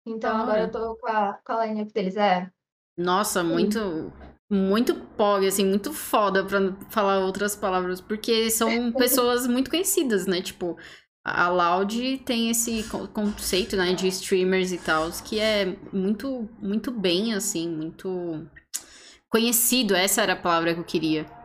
Então 0.06 0.34
ah. 0.34 0.42
agora 0.42 0.62
eu 0.62 0.70
tô 0.70 0.96
com 0.96 1.06
a, 1.06 1.38
com 1.44 1.52
a 1.52 1.66
line 1.66 1.84
deles, 1.84 2.16
é. 2.16 2.50
Nossa, 2.96 3.44
muito, 3.44 4.10
muito 4.50 4.94
pog, 4.94 5.46
assim, 5.46 5.66
muito 5.66 5.92
foda 5.92 6.42
pra 6.42 6.58
falar 6.88 7.20
outras 7.20 7.54
palavras, 7.54 8.00
porque 8.00 8.50
são 8.50 8.68
pessoas 8.92 9.46
muito 9.46 9.70
conhecidas, 9.70 10.26
né? 10.26 10.40
Tipo, 10.40 10.76
a 11.22 11.48
Loud 11.50 12.18
tem 12.24 12.48
esse 12.48 12.82
conceito, 13.12 13.76
né, 13.76 13.92
de 13.92 14.08
streamers 14.08 14.72
e 14.72 14.78
tal, 14.78 15.10
que 15.22 15.38
é 15.38 15.76
muito, 15.92 16.48
muito 16.58 16.90
bem, 16.90 17.34
assim, 17.34 17.68
muito 17.68 18.48
conhecido. 19.28 19.94
Essa 19.94 20.22
era 20.22 20.32
a 20.32 20.36
palavra 20.36 20.72
que 20.72 20.80
eu 20.80 20.84
queria. 20.84 21.37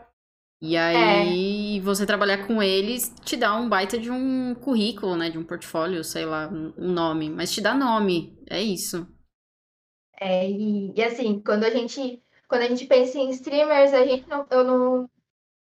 E 0.65 0.77
aí, 0.77 1.77
é. 1.77 1.81
você 1.81 2.05
trabalhar 2.05 2.47
com 2.47 2.63
eles 2.63 3.13
te 3.25 3.35
dá 3.35 3.53
um 3.53 3.67
baita 3.67 3.97
de 3.99 4.09
um 4.09 4.55
currículo, 4.55 5.17
né, 5.17 5.29
de 5.29 5.37
um 5.37 5.43
portfólio, 5.43 6.01
sei 6.05 6.25
lá, 6.25 6.47
um 6.47 6.89
nome. 6.89 7.29
Mas 7.29 7.51
te 7.51 7.59
dá 7.59 7.73
nome, 7.73 8.33
é 8.49 8.61
isso. 8.61 9.05
É, 10.17 10.49
e, 10.49 10.93
e 10.95 11.03
assim, 11.03 11.41
quando 11.45 11.65
a 11.65 11.69
gente 11.69 12.23
quando 12.47 12.61
a 12.61 12.67
gente 12.67 12.85
pensa 12.85 13.17
em 13.17 13.29
streamers, 13.31 13.91
a 13.91 14.05
gente 14.05 14.29
não, 14.29 14.47
eu 14.49 14.63
não, 14.63 15.09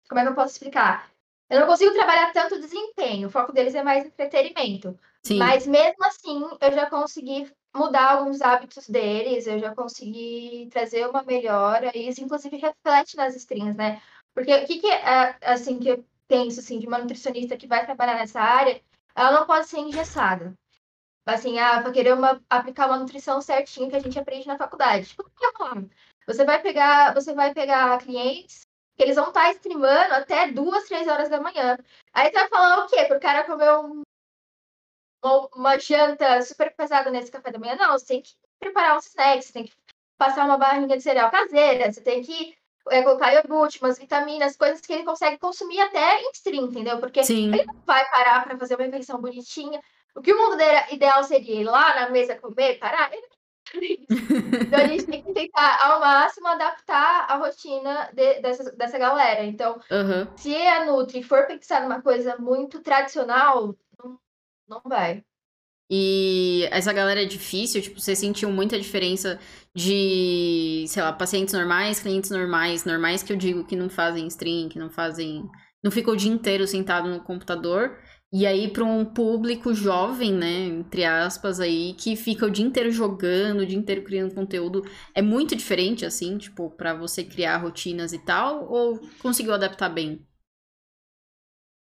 como 0.09 0.18
é 0.18 0.25
que 0.25 0.30
eu 0.30 0.35
posso 0.35 0.54
explicar? 0.54 1.09
Eu 1.49 1.61
não 1.61 1.66
consigo 1.68 1.94
trabalhar 1.94 2.32
tanto 2.32 2.59
desempenho, 2.59 3.28
o 3.28 3.30
foco 3.30 3.52
deles 3.52 3.76
é 3.76 3.85
mais 3.85 4.06
entretenimento. 4.06 4.99
Sim. 5.23 5.38
Mas 5.38 5.68
mesmo 5.68 6.04
assim, 6.04 6.42
eu 6.61 6.73
já 6.73 6.90
consegui 6.90 7.49
mudar 7.76 8.12
alguns 8.12 8.40
hábitos 8.40 8.88
deles, 8.88 9.47
eu 9.47 9.61
já 9.61 9.73
consegui 9.73 10.68
trazer 10.73 11.06
uma 11.06 11.23
melhora, 11.23 11.97
e 11.97 12.09
isso 12.09 12.25
inclusive 12.25 12.56
reflete 12.56 13.16
nas 13.16 13.37
streams, 13.37 13.76
né? 13.76 14.00
Porque 14.34 14.54
o 14.54 14.66
que, 14.66 14.80
que 14.80 14.90
é, 14.90 15.37
assim, 15.42 15.78
que 15.78 15.88
eu 15.88 16.04
penso, 16.28 16.60
assim, 16.60 16.78
de 16.78 16.87
uma 16.87 16.99
nutricionista 16.99 17.56
que 17.56 17.66
vai 17.66 17.84
trabalhar 17.84 18.14
nessa 18.14 18.40
área, 18.40 18.80
ela 19.14 19.32
não 19.32 19.46
pode 19.46 19.66
ser 19.66 19.78
engessada. 19.78 20.54
Assim, 21.26 21.58
ah, 21.58 21.82
para 21.82 21.92
querer 21.92 22.14
uma, 22.14 22.42
aplicar 22.49 22.87
uma 22.87 22.99
nutrição 22.99 23.40
certinha 23.40 23.90
que 23.90 23.96
a 23.96 24.00
gente 24.00 24.18
aprende 24.18 24.46
na 24.46 24.56
faculdade. 24.56 25.08
Tipo, 25.08 25.30
você 26.26 26.44
vai 26.44 26.60
pegar, 26.62 27.14
você 27.14 27.34
vai 27.34 27.52
pegar 27.52 27.99
clientes 27.99 28.66
que 28.96 29.02
eles 29.02 29.16
vão 29.16 29.28
estar 29.28 29.44
tá 29.44 29.52
streamando 29.52 30.14
até 30.14 30.50
duas, 30.50 30.84
três 30.84 31.08
horas 31.08 31.28
da 31.28 31.40
manhã. 31.40 31.78
Aí 32.12 32.30
você 32.30 32.38
vai 32.38 32.49
falar 32.49 32.84
o 32.84 32.88
quê? 32.88 33.04
Pro 33.06 33.20
cara 33.20 33.44
comer 33.44 33.72
um, 33.78 34.02
uma 35.54 35.78
janta 35.78 36.42
super 36.42 36.75
pesada 36.75 37.10
nesse 37.10 37.30
café 37.30 37.50
da 37.50 37.58
manhã? 37.58 37.76
Não, 37.76 37.92
você 37.92 38.06
tem 38.06 38.22
que 38.22 38.34
preparar 38.58 38.96
uns 38.96 39.06
snacks, 39.06 39.46
você 39.46 39.52
tem 39.52 39.64
que 39.64 39.72
passar 40.18 40.44
uma 40.44 40.58
barrinha 40.58 40.96
de 40.96 41.02
cereal 41.02 41.30
caseira, 41.30 41.90
você 41.90 42.00
tem 42.00 42.22
que 42.22 42.54
é, 42.88 43.02
colocar 43.02 43.32
iogurte, 43.32 43.80
umas 43.82 43.99
vitaminas, 43.99 44.56
coisas 44.56 44.80
que 44.80 44.92
ele 44.92 45.04
consegue 45.04 45.38
consumir 45.38 45.80
até 45.80 46.20
em 46.22 46.30
stream, 46.32 46.66
entendeu? 46.66 46.99
Porque 46.99 47.22
Sim. 47.22 47.52
ele 47.52 47.64
não 47.64 47.76
vai 47.87 48.08
parar 48.10 48.44
para 48.44 48.58
fazer 48.58 48.76
uma 48.76 48.84
refeição 48.84 49.20
bonitinha. 49.20 49.80
O 50.14 50.22
que 50.22 50.32
o 50.32 50.37
mundo 50.37 50.60
ideal 50.90 51.22
seria 51.22 51.60
ir 51.60 51.64
lá 51.64 51.94
na 51.94 52.10
mesa 52.10 52.37
comer, 52.37 52.78
parar, 52.78 53.12
ele 53.12 53.26
então 53.72 54.80
a 54.80 54.87
gente 54.87 55.06
tem 55.06 55.22
que 55.22 55.32
tentar 55.32 55.78
ao 55.84 56.00
máximo 56.00 56.49
adaptar 56.49 57.26
a 57.30 57.37
rotina 57.37 58.10
de, 58.12 58.40
dessa, 58.40 58.72
dessa 58.72 58.99
galera. 58.99 59.44
Então, 59.44 59.80
uhum. 59.90 60.37
se 60.37 60.54
a 60.56 60.84
Nutri 60.84 61.22
for 61.22 61.46
pensar 61.46 61.82
numa 61.82 62.02
coisa 62.02 62.37
muito 62.38 62.80
tradicional, 62.80 63.76
não, 64.02 64.18
não 64.68 64.82
vai. 64.84 65.25
E 65.90 66.68
essa 66.70 66.92
galera 66.92 67.23
é 67.23 67.26
difícil, 67.26 67.82
tipo, 67.82 68.00
você 68.00 68.14
sentiu 68.14 68.50
muita 68.52 68.78
diferença 68.78 69.40
de, 69.75 70.85
sei 70.87 71.02
lá, 71.02 71.12
pacientes 71.12 71.52
normais, 71.52 71.99
clientes 71.99 72.30
normais, 72.30 72.85
normais 72.85 73.25
que 73.25 73.32
eu 73.32 73.37
digo 73.37 73.66
que 73.66 73.75
não 73.75 73.90
fazem 73.90 74.26
stream, 74.28 74.68
que 74.68 74.78
não 74.78 74.88
fazem. 74.88 75.42
Não 75.82 75.90
ficam 75.90 76.14
o 76.14 76.16
dia 76.16 76.30
inteiro 76.30 76.66
sentado 76.66 77.09
no 77.09 77.20
computador. 77.25 77.99
E 78.32 78.47
aí, 78.47 78.68
para 78.73 78.85
um 78.85 79.04
público 79.04 79.75
jovem, 79.75 80.32
né, 80.32 80.66
entre 80.66 81.04
aspas, 81.04 81.59
aí, 81.59 81.94
que 81.94 82.14
fica 82.14 82.47
o 82.47 82.50
dia 82.50 82.64
inteiro 82.64 82.90
jogando, 82.92 83.61
o 83.61 83.66
dia 83.66 83.76
inteiro 83.76 84.04
criando 84.04 84.35
conteúdo, 84.35 84.85
é 85.12 85.20
muito 85.20 85.56
diferente, 85.56 86.06
assim, 86.06 86.38
tipo, 86.38 86.70
para 86.70 86.94
você 86.94 87.25
criar 87.25 87.56
rotinas 87.56 88.12
e 88.12 88.18
tal, 88.25 88.70
ou 88.70 89.00
conseguiu 89.20 89.52
adaptar 89.52 89.88
bem? 89.88 90.25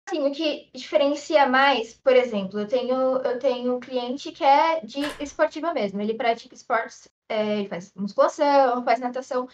Assim, 0.08 0.28
o 0.28 0.32
que 0.32 0.70
diferencia 0.74 1.48
mais, 1.48 1.94
por 1.96 2.16
exemplo, 2.16 2.60
eu 2.60 2.68
tenho, 2.68 3.18
eu 3.18 3.40
tenho 3.40 3.76
um 3.76 3.80
cliente 3.80 4.32
que 4.32 4.44
é 4.44 4.82
de 4.82 5.00
esportiva 5.24 5.74
mesmo, 5.74 6.02
ele 6.02 6.14
pratica 6.14 6.54
esportes, 6.54 7.08
é, 7.30 7.60
ele 7.60 7.70
faz 7.70 7.94
musculação, 7.96 8.84
faz 8.84 9.00
natação, 9.00 9.48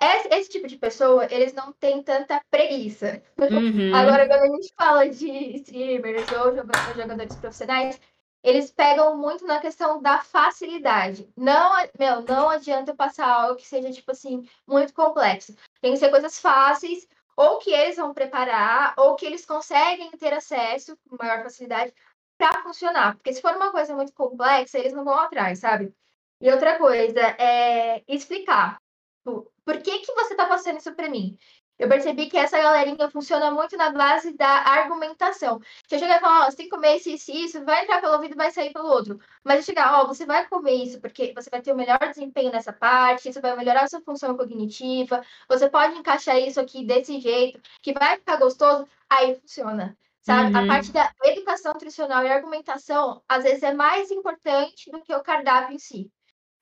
esse, 0.00 0.28
esse, 0.28 0.50
tipo 0.50 0.68
de 0.68 0.76
pessoa, 0.76 1.26
eles 1.30 1.52
não 1.52 1.72
têm 1.72 2.02
tanta 2.02 2.40
preguiça. 2.50 3.20
Uhum. 3.36 3.92
Agora, 3.96 4.28
quando 4.28 4.42
a 4.42 4.56
gente 4.56 4.72
fala 4.76 5.08
de 5.08 5.56
streamers 5.56 6.30
ou 6.32 6.54
jogadores 6.54 7.34
profissionais, 7.36 8.00
eles 8.42 8.70
pegam 8.70 9.16
muito 9.16 9.44
na 9.44 9.60
questão 9.60 10.00
da 10.00 10.18
facilidade. 10.18 11.28
Não, 11.36 11.72
meu, 11.98 12.22
não 12.22 12.48
adianta 12.48 12.94
passar 12.94 13.28
algo 13.28 13.56
que 13.56 13.66
seja, 13.66 13.90
tipo 13.90 14.12
assim, 14.12 14.48
muito 14.66 14.94
complexo. 14.94 15.56
Tem 15.80 15.92
que 15.92 15.98
ser 15.98 16.10
coisas 16.10 16.38
fáceis, 16.38 17.08
ou 17.38 17.58
que 17.58 17.70
eles 17.70 17.94
vão 17.94 18.12
preparar, 18.12 18.94
ou 18.98 19.14
que 19.14 19.24
eles 19.24 19.46
conseguem 19.46 20.10
ter 20.10 20.32
acesso 20.32 20.98
com 21.08 21.16
maior 21.16 21.44
facilidade 21.44 21.94
para 22.36 22.64
funcionar. 22.64 23.14
Porque 23.14 23.32
se 23.32 23.40
for 23.40 23.54
uma 23.54 23.70
coisa 23.70 23.94
muito 23.94 24.12
complexa, 24.12 24.76
eles 24.76 24.92
não 24.92 25.04
vão 25.04 25.14
atrás, 25.14 25.60
sabe? 25.60 25.94
E 26.40 26.50
outra 26.50 26.76
coisa 26.76 27.20
é 27.38 28.02
explicar. 28.08 28.80
Tipo, 29.18 29.52
por 29.64 29.80
que, 29.80 30.00
que 30.00 30.12
você 30.14 30.34
está 30.34 30.46
passando 30.46 30.78
isso 30.78 30.92
para 30.96 31.08
mim? 31.08 31.38
Eu 31.78 31.88
percebi 31.88 32.28
que 32.28 32.36
essa 32.36 32.58
galerinha 32.58 33.08
funciona 33.08 33.50
muito 33.52 33.76
na 33.76 33.90
base 33.90 34.32
da 34.32 34.48
argumentação. 34.48 35.60
Se 35.86 35.94
eu 35.94 35.98
chegar 36.00 36.16
e 36.16 36.20
falar, 36.20 36.40
ó, 36.40 36.48
oh, 36.48 36.50
você 36.50 36.56
tem 36.56 36.68
que 36.68 36.74
comer 36.74 36.96
isso, 36.96 37.08
isso, 37.08 37.30
isso, 37.30 37.64
vai 37.64 37.84
entrar 37.84 38.00
pelo 38.00 38.14
ouvido 38.14 38.32
e 38.34 38.36
vai 38.36 38.50
sair 38.50 38.72
pelo 38.72 38.88
outro. 38.88 39.20
Mas 39.44 39.58
eu 39.58 39.62
chegar, 39.62 39.94
ó, 39.94 40.02
oh, 40.02 40.06
você 40.08 40.26
vai 40.26 40.46
comer 40.48 40.72
isso 40.72 41.00
porque 41.00 41.32
você 41.34 41.48
vai 41.48 41.62
ter 41.62 41.72
o 41.72 41.76
melhor 41.76 41.98
desempenho 42.00 42.50
nessa 42.50 42.72
parte, 42.72 43.28
isso 43.28 43.40
vai 43.40 43.54
melhorar 43.56 43.84
a 43.84 43.88
sua 43.88 44.00
função 44.00 44.36
cognitiva, 44.36 45.24
você 45.48 45.70
pode 45.70 45.96
encaixar 45.96 46.36
isso 46.38 46.60
aqui 46.60 46.84
desse 46.84 47.20
jeito, 47.20 47.60
que 47.80 47.92
vai 47.92 48.16
ficar 48.16 48.36
gostoso, 48.36 48.86
aí 49.08 49.36
funciona. 49.36 49.96
Sabe? 50.20 50.52
Uhum. 50.52 50.64
A 50.64 50.66
parte 50.66 50.92
da 50.92 51.12
educação 51.24 51.72
nutricional 51.72 52.24
e 52.24 52.28
argumentação, 52.28 53.22
às 53.28 53.44
vezes, 53.44 53.62
é 53.62 53.72
mais 53.72 54.10
importante 54.10 54.90
do 54.90 55.00
que 55.00 55.14
o 55.14 55.22
cardápio 55.22 55.74
em 55.74 55.78
si. 55.78 56.10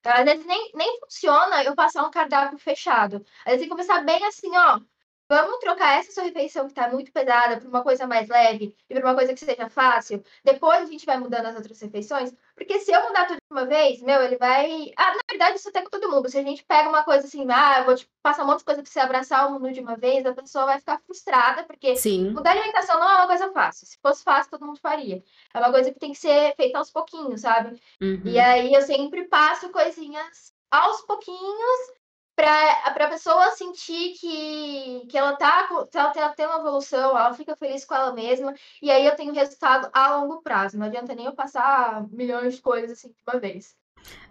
Às 0.05 0.25
vezes 0.25 0.47
nem, 0.47 0.71
nem 0.75 1.01
funciona 1.01 1.65
eu 1.65 1.75
passar 1.75 2.05
um 2.05 2.11
cardápio 2.11 2.59
fechado. 2.59 3.25
Às 3.45 3.55
vezes 3.55 3.61
tem 3.61 3.69
que 3.69 3.71
começar 3.71 4.05
bem 4.05 4.25
assim, 4.25 4.57
ó. 4.57 4.81
Vamos 5.29 5.59
trocar 5.59 5.99
essa 5.99 6.13
sua 6.13 6.25
refeição 6.25 6.67
que 6.67 6.73
está 6.73 6.89
muito 6.89 7.11
pesada 7.11 7.59
para 7.59 7.69
uma 7.69 7.83
coisa 7.83 8.07
mais 8.07 8.29
leve 8.29 8.77
e 8.89 8.95
para 8.95 9.05
uma 9.05 9.15
coisa 9.15 9.35
que 9.35 9.45
seja 9.45 9.69
fácil. 9.69 10.23
Depois 10.45 10.83
a 10.83 10.87
gente 10.87 11.05
vai 11.05 11.19
mudando 11.19 11.47
as 11.47 11.57
outras 11.57 11.81
refeições. 11.81 12.33
Porque 12.55 12.79
se 12.79 12.93
eu 12.93 13.03
mudar 13.03 13.27
tudo 13.27 13.37
de 13.37 13.53
uma 13.53 13.67
vez, 13.67 14.01
meu, 14.03 14.23
ele 14.23 14.37
vai. 14.39 14.93
Ah, 14.97 15.13
na 15.15 15.21
verdade, 15.29 15.57
isso 15.57 15.69
até 15.69 15.83
com 15.83 15.91
todo 15.91 16.11
mundo. 16.11 16.29
Se 16.31 16.39
a 16.39 16.43
gente 16.43 16.65
pega 16.65 16.89
uma 16.89 17.03
coisa 17.03 17.27
assim, 17.27 17.45
ah, 17.51 17.81
eu 17.81 17.85
vou 17.85 17.97
te 17.97 18.09
passar 18.23 18.45
um 18.45 18.47
monte 18.47 18.61
de 18.61 18.65
coisa 18.65 18.83
para 18.83 18.91
você 18.91 19.01
abraçar 19.01 19.49
o 19.49 19.53
mundo 19.53 19.73
de 19.73 19.81
uma 19.81 19.97
vez, 19.97 20.25
a 20.25 20.33
pessoa 20.33 20.65
vai 20.65 20.79
ficar 20.79 21.01
frustrada, 21.01 21.65
porque 21.65 21.97
Sim. 21.97 22.31
mudar 22.31 22.53
de 22.53 22.61
alimentação 22.61 22.99
não 22.99 23.11
é 23.11 23.17
uma 23.17 23.27
coisa 23.27 23.53
fácil. 23.53 23.87
Se 23.87 23.99
fosse 24.01 24.23
fácil, 24.23 24.51
todo 24.51 24.65
mundo 24.65 24.79
faria. 24.81 25.23
É 25.53 25.59
uma 25.59 25.73
coisa 25.73 25.93
que 25.93 25.99
tem 25.99 26.13
que 26.13 26.19
ser 26.19 26.55
feita 26.55 26.79
aos 26.79 26.91
pouquinhos, 26.91 27.41
sabe? 27.41 27.81
Uhum. 28.01 28.23
E 28.25 28.39
aí 28.39 28.73
eu 28.73 28.83
sempre 28.83 29.25
passo 29.25 29.71
coisinhas 29.71 30.55
aos 30.71 31.03
pouquinhos 31.03 31.96
para 32.37 33.07
a 33.07 33.09
pessoa 33.09 33.51
sentir 33.53 34.13
que, 34.21 35.07
que 35.09 35.17
ela 35.17 35.35
tá 35.37 35.69
ela 35.71 36.11
tem, 36.11 36.23
ela 36.23 36.35
tem 36.35 36.47
uma 36.47 36.59
evolução, 36.59 37.11
ela 37.11 37.33
fica 37.33 37.57
feliz 37.57 37.85
com 37.85 37.95
ela 37.95 38.13
mesma, 38.13 38.55
e 38.83 38.91
aí 38.91 39.07
eu 39.07 39.17
tenho 39.17 39.33
resultado 39.33 39.89
a 39.93 40.17
longo 40.17 40.43
prazo. 40.43 40.79
Não 40.79 40.87
adianta 40.87 41.15
nem 41.15 41.25
eu 41.25 41.33
passar 41.33 42.07
milhões 42.11 42.57
de 42.57 42.61
coisas 42.61 42.91
assim 42.91 43.09
de 43.09 43.23
uma 43.27 43.41
vez. 43.41 43.75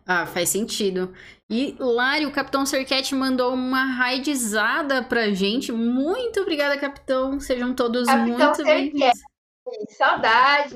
Ah, 0.05 0.27
faz 0.27 0.49
sentido. 0.49 1.13
E 1.49 1.75
Lari, 1.79 2.27
o 2.27 2.31
Capitão 2.31 2.63
Serquete 2.65 3.15
mandou 3.15 3.53
uma 3.53 3.83
raidizada 3.83 5.01
pra 5.03 5.31
gente. 5.31 5.71
Muito 5.71 6.39
obrigada, 6.41 6.77
Capitão. 6.77 7.39
Sejam 7.39 7.73
todos 7.73 8.05
Capitão 8.05 8.37
muito 8.37 8.63
bem-vindos. 8.63 9.19
Saudade! 9.89 10.75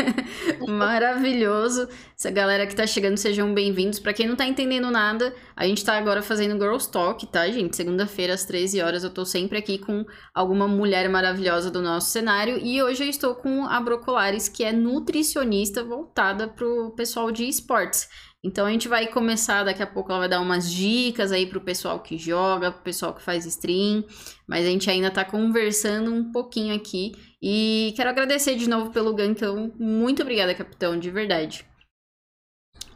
Maravilhoso. 0.68 1.88
Essa 2.16 2.30
galera 2.30 2.66
que 2.66 2.74
tá 2.74 2.86
chegando, 2.86 3.16
sejam 3.16 3.52
bem-vindos. 3.52 3.98
Para 3.98 4.12
quem 4.12 4.26
não 4.26 4.36
tá 4.36 4.46
entendendo 4.46 4.90
nada, 4.90 5.34
a 5.54 5.66
gente 5.66 5.84
tá 5.84 5.96
agora 5.96 6.22
fazendo 6.22 6.60
Girls 6.60 6.90
Talk, 6.90 7.26
tá, 7.26 7.48
gente? 7.48 7.76
Segunda-feira, 7.76 8.34
às 8.34 8.44
13 8.44 8.80
horas, 8.80 9.04
eu 9.04 9.10
tô 9.10 9.24
sempre 9.24 9.58
aqui 9.58 9.78
com 9.78 10.04
alguma 10.34 10.68
mulher 10.68 11.08
maravilhosa 11.08 11.70
do 11.70 11.82
nosso 11.82 12.10
cenário. 12.10 12.58
E 12.58 12.82
hoje 12.82 13.04
eu 13.04 13.08
estou 13.08 13.34
com 13.34 13.64
a 13.64 13.80
Brocolares, 13.80 14.48
que 14.48 14.64
é 14.64 14.72
nutricionista 14.72 15.82
voltada 15.82 16.48
pro 16.48 16.94
pessoal 16.96 17.30
de 17.30 17.48
esportes. 17.48 18.08
Então 18.44 18.64
a 18.64 18.70
gente 18.70 18.86
vai 18.86 19.08
começar, 19.08 19.64
daqui 19.64 19.82
a 19.82 19.86
pouco 19.86 20.10
ela 20.10 20.20
vai 20.20 20.28
dar 20.28 20.40
umas 20.40 20.70
dicas 20.70 21.32
aí 21.32 21.46
pro 21.46 21.60
pessoal 21.60 21.98
que 21.98 22.16
joga, 22.16 22.70
pro 22.70 22.82
pessoal 22.82 23.12
que 23.12 23.20
faz 23.20 23.44
stream, 23.44 24.04
mas 24.46 24.64
a 24.64 24.68
gente 24.68 24.88
ainda 24.88 25.10
tá 25.10 25.24
conversando 25.24 26.14
um 26.14 26.30
pouquinho 26.30 26.72
aqui 26.72 27.12
e 27.48 27.92
quero 27.94 28.10
agradecer 28.10 28.56
de 28.56 28.68
novo 28.68 28.90
pelo 28.90 29.14
gankão. 29.14 29.72
Muito 29.78 30.20
obrigada, 30.20 30.52
capitão, 30.52 30.98
de 30.98 31.12
verdade. 31.12 31.64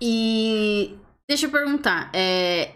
E 0.03 0.99
deixa 1.29 1.47
eu 1.47 1.53
perguntar, 1.53 2.11
é, 2.13 2.73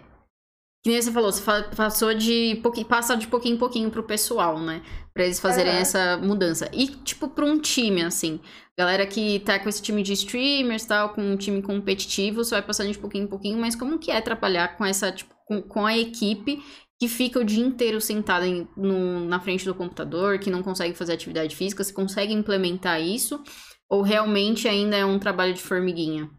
que 0.85 0.91
nem 0.91 1.03
você 1.03 1.11
falou, 1.11 1.33
você 1.33 1.43
passou 1.75 2.15
de 2.15 2.63
passa 2.89 3.17
de 3.17 3.27
pouquinho 3.27 3.57
em 3.57 3.59
pouquinho 3.59 3.91
pro 3.91 4.05
pessoal, 4.05 4.61
né? 4.61 4.83
Pra 5.13 5.25
eles 5.25 5.41
fazerem 5.41 5.73
uhum. 5.73 5.81
essa 5.81 6.17
mudança. 6.17 6.71
E, 6.73 6.87
tipo, 6.87 7.27
pra 7.27 7.45
um 7.45 7.59
time, 7.59 8.05
assim. 8.05 8.39
Galera 8.79 9.05
que 9.05 9.41
tá 9.41 9.59
com 9.59 9.69
esse 9.69 9.83
time 9.83 10.05
de 10.05 10.13
streamers 10.13 10.87
tal, 10.87 11.09
com 11.09 11.23
um 11.23 11.37
time 11.37 11.61
competitivo, 11.61 12.45
você 12.45 12.55
vai 12.55 12.63
passando 12.63 12.93
de 12.93 12.99
pouquinho 13.01 13.25
em 13.25 13.29
pouquinho, 13.29 13.59
mas 13.59 13.75
como 13.75 13.99
que 13.99 14.13
é 14.13 14.21
trabalhar 14.21 14.77
com 14.77 14.85
essa, 14.85 15.11
tipo, 15.11 15.35
com, 15.45 15.61
com 15.61 15.85
a 15.85 15.99
equipe 15.99 16.63
que 17.05 17.09
fica 17.09 17.39
o 17.39 17.45
dia 17.45 17.63
inteiro 17.63 18.01
sentada 18.01 18.47
em, 18.47 18.67
no, 18.75 19.21
na 19.27 19.39
frente 19.39 19.67
do 19.67 19.75
computador, 19.75 20.39
que 20.39 20.49
não 20.49 20.63
consegue 20.63 20.95
fazer 20.95 21.13
atividade 21.13 21.55
física, 21.55 21.85
você 21.85 21.93
consegue 21.93 22.33
implementar 22.33 22.99
isso? 22.99 23.43
Ou 23.91 24.01
realmente 24.01 24.67
ainda 24.67 24.97
é 24.97 25.05
um 25.05 25.19
trabalho 25.19 25.53
de 25.53 25.61
formiguinha? 25.61 26.31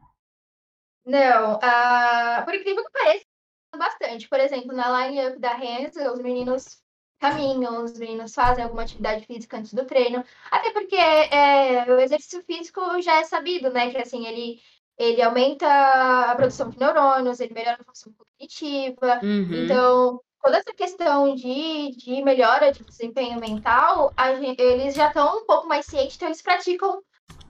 Não, 1.06 1.54
uh, 1.54 2.44
por 2.44 2.56
incrível 2.56 2.84
que 2.84 2.92
pareça, 2.92 3.26
bastante. 3.78 4.28
Por 4.28 4.40
exemplo, 4.40 4.76
na 4.76 5.06
line-up 5.06 5.38
da 5.40 5.54
Hands, 5.54 5.96
os 6.12 6.20
meninos 6.20 6.80
caminham, 7.20 7.84
os 7.84 8.00
meninos 8.00 8.34
fazem 8.34 8.64
alguma 8.64 8.82
atividade 8.82 9.24
física 9.28 9.58
antes 9.58 9.72
do 9.72 9.86
treino. 9.86 10.26
Até 10.50 10.72
porque 10.72 10.96
é, 10.96 11.86
o 11.94 12.00
exercício 12.00 12.44
físico 12.44 12.82
já 13.04 13.20
é 13.20 13.24
sabido, 13.24 13.70
né? 13.70 13.92
Que 13.92 14.00
assim, 14.00 14.26
ele, 14.26 14.60
ele 14.98 15.22
aumenta 15.22 15.68
a 15.68 16.36
produção 16.36 16.72
de 16.72 16.80
neurônios, 16.80 17.40
ele 17.40 17.54
melhora 17.54 17.78
a 17.80 17.84
função 17.84 18.12
cognitiva. 18.14 19.20
Uhum. 19.22 19.64
Então, 19.64 20.22
toda 20.46 20.60
essa 20.60 20.74
questão 20.76 21.34
de, 21.34 21.90
de 21.98 22.22
melhora 22.22 22.72
de 22.72 22.84
desempenho 22.84 23.40
mental, 23.40 24.14
gente, 24.40 24.62
eles 24.62 24.94
já 24.94 25.08
estão 25.08 25.40
um 25.40 25.46
pouco 25.46 25.68
mais 25.68 25.88
cientes, 25.88 26.16
então 26.16 26.28
eles 26.28 26.42
praticam 26.42 27.02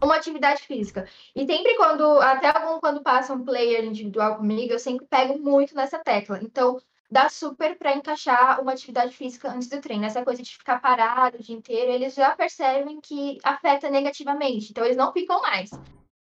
uma 0.02 0.16
atividade 0.16 0.62
física. 0.62 1.06
E 1.36 1.46
sempre 1.46 1.76
quando, 1.76 2.04
até 2.22 2.48
algum 2.58 2.80
quando 2.80 3.04
passa 3.04 3.34
um 3.34 3.44
player 3.44 3.84
individual 3.84 4.38
comigo, 4.38 4.72
eu 4.72 4.80
sempre 4.80 5.06
pego 5.08 5.38
muito 5.38 5.76
nessa 5.76 6.00
tecla. 6.00 6.40
Então, 6.42 6.80
dá 7.12 7.28
super 7.28 7.78
para 7.78 7.98
encaixar 7.98 8.62
uma 8.62 8.72
atividade 8.72 9.14
física 9.14 9.52
antes 9.52 9.68
do 9.68 9.82
treino. 9.82 10.06
Essa 10.06 10.24
coisa 10.24 10.42
de 10.42 10.58
ficar 10.58 10.80
parado 10.80 11.38
o 11.38 11.44
dia 11.44 11.56
inteiro, 11.56 11.92
eles 11.92 12.14
já 12.14 12.34
percebem 12.34 13.02
que 13.02 13.38
afeta 13.44 13.90
negativamente. 13.90 14.72
Então, 14.72 14.86
eles 14.86 14.96
não 14.96 15.12
ficam 15.12 15.42
mais. 15.42 15.70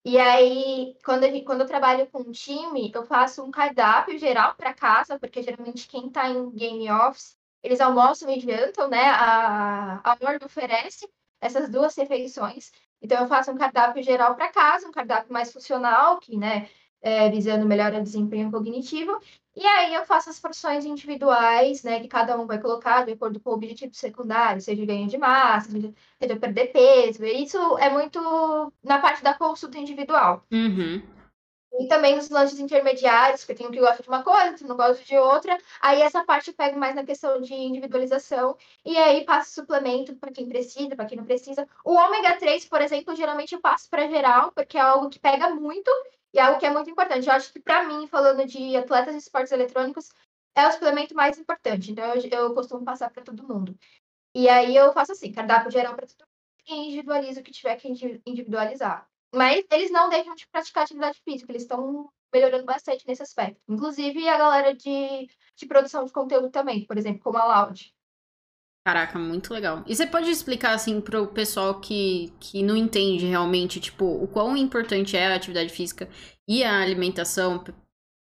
E 0.04 0.18
aí, 0.18 0.96
quando, 1.04 1.26
quando 1.44 1.62
eu 1.62 1.66
trabalho 1.66 2.06
com 2.10 2.20
um 2.20 2.32
time, 2.32 2.90
eu 2.94 3.04
faço 3.04 3.42
um 3.44 3.50
cardápio 3.50 4.18
geral 4.18 4.54
para 4.54 4.72
casa, 4.72 5.18
porque 5.18 5.42
geralmente 5.42 5.88
quem 5.88 6.06
está 6.08 6.28
em 6.28 6.50
game 6.50 6.90
office, 6.90 7.36
eles 7.62 7.80
almoçam 7.80 8.30
e 8.30 8.40
jantam, 8.40 8.88
né? 8.88 9.04
A, 9.10 10.00
a 10.12 10.16
Word 10.22 10.44
oferece 10.44 11.08
essas 11.40 11.68
duas 11.68 11.96
refeições. 11.96 12.72
Então, 13.02 13.20
eu 13.22 13.28
faço 13.28 13.50
um 13.50 13.56
cardápio 13.58 14.02
geral 14.02 14.34
para 14.34 14.50
casa, 14.50 14.88
um 14.88 14.92
cardápio 14.92 15.32
mais 15.32 15.52
funcional, 15.52 16.18
que, 16.18 16.36
né, 16.36 16.68
é, 17.00 17.28
visando 17.30 17.66
melhor 17.66 17.92
o 17.94 18.02
desempenho 18.02 18.50
cognitivo. 18.50 19.20
E 19.58 19.66
aí 19.66 19.92
eu 19.92 20.06
faço 20.06 20.30
as 20.30 20.38
porções 20.38 20.84
individuais, 20.84 21.82
né, 21.82 21.98
que 21.98 22.06
cada 22.06 22.38
um 22.38 22.46
vai 22.46 22.60
colocar 22.60 23.04
de 23.04 23.10
acordo 23.10 23.40
com 23.40 23.50
o 23.50 23.54
objetivo 23.54 23.92
secundário, 23.92 24.60
seja 24.60 24.86
ganho 24.86 25.08
de 25.08 25.18
massa, 25.18 25.68
seja 25.68 26.36
perder 26.36 26.68
peso. 26.68 27.24
Isso 27.24 27.58
é 27.78 27.90
muito 27.90 28.72
na 28.84 29.00
parte 29.00 29.20
da 29.20 29.34
consulta 29.34 29.76
individual. 29.76 30.44
Uhum. 30.52 31.02
E 31.80 31.88
também 31.88 32.14
nos 32.14 32.30
lanches 32.30 32.60
intermediários, 32.60 33.40
porque 33.40 33.56
tem 33.56 33.66
um 33.66 33.72
que 33.72 33.80
gosta 33.80 34.00
de 34.00 34.08
uma 34.08 34.22
coisa, 34.22 34.50
outro 34.50 34.68
não 34.68 34.76
gosta 34.76 35.04
de 35.04 35.18
outra. 35.18 35.58
Aí 35.82 36.02
essa 36.02 36.24
parte 36.24 36.48
eu 36.48 36.54
pego 36.54 36.78
mais 36.78 36.94
na 36.94 37.04
questão 37.04 37.40
de 37.40 37.52
individualização. 37.52 38.56
E 38.84 38.96
aí 38.96 39.24
passo 39.24 39.54
suplemento 39.54 40.14
para 40.14 40.30
quem 40.30 40.48
precisa, 40.48 40.94
para 40.94 41.04
quem 41.06 41.18
não 41.18 41.24
precisa. 41.24 41.68
O 41.84 41.94
ômega 41.94 42.36
3, 42.36 42.64
por 42.64 42.80
exemplo, 42.80 43.16
geralmente 43.16 43.56
eu 43.56 43.60
passo 43.60 43.90
para 43.90 44.08
geral, 44.08 44.52
porque 44.52 44.78
é 44.78 44.80
algo 44.80 45.10
que 45.10 45.18
pega 45.18 45.50
muito 45.50 45.90
e 46.32 46.38
é 46.38 46.42
algo 46.42 46.58
que 46.58 46.66
é 46.66 46.70
muito 46.70 46.90
importante. 46.90 47.26
Eu 47.26 47.34
acho 47.34 47.52
que 47.52 47.60
para 47.60 47.84
mim, 47.84 48.06
falando 48.06 48.46
de 48.46 48.76
atletas 48.76 49.14
de 49.14 49.20
esportes 49.20 49.52
eletrônicos, 49.52 50.10
é 50.54 50.66
o 50.66 50.72
suplemento 50.72 51.14
mais 51.14 51.38
importante. 51.38 51.90
Então 51.92 52.04
eu, 52.14 52.22
eu 52.30 52.54
costumo 52.54 52.84
passar 52.84 53.10
para 53.10 53.22
todo 53.22 53.46
mundo. 53.46 53.78
E 54.34 54.48
aí 54.48 54.76
eu 54.76 54.92
faço 54.92 55.12
assim, 55.12 55.32
cardápio 55.32 55.70
geral 55.70 55.94
para 55.94 56.06
todo 56.06 56.20
mundo 56.20 56.28
e 56.68 56.74
individualizo 56.88 57.40
o 57.40 57.42
que 57.42 57.50
tiver 57.50 57.76
que 57.76 57.88
individualizar. 58.26 59.08
Mas 59.34 59.64
eles 59.70 59.90
não 59.90 60.08
deixam 60.08 60.34
de 60.34 60.46
praticar 60.48 60.84
atividade 60.84 61.20
física, 61.22 61.50
eles 61.50 61.62
estão 61.62 62.10
melhorando 62.32 62.64
bastante 62.64 63.06
nesse 63.06 63.22
aspecto. 63.22 63.60
Inclusive 63.68 64.28
a 64.28 64.38
galera 64.38 64.74
de, 64.74 65.28
de 65.56 65.66
produção 65.66 66.04
de 66.04 66.12
conteúdo 66.12 66.50
também, 66.50 66.86
por 66.86 66.98
exemplo, 66.98 67.22
como 67.22 67.38
a 67.38 67.44
Loud. 67.44 67.94
Caraca, 68.86 69.18
muito 69.18 69.52
legal. 69.52 69.84
E 69.86 69.94
você 69.94 70.06
pode 70.06 70.30
explicar, 70.30 70.72
assim, 70.72 71.00
pro 71.00 71.26
pessoal 71.28 71.78
que, 71.78 72.32
que 72.40 72.62
não 72.62 72.74
entende 72.74 73.26
realmente, 73.26 73.80
tipo, 73.80 74.04
o 74.04 74.26
quão 74.26 74.56
importante 74.56 75.16
é 75.16 75.26
a 75.26 75.34
atividade 75.34 75.70
física 75.70 76.08
e 76.48 76.64
a 76.64 76.80
alimentação 76.80 77.62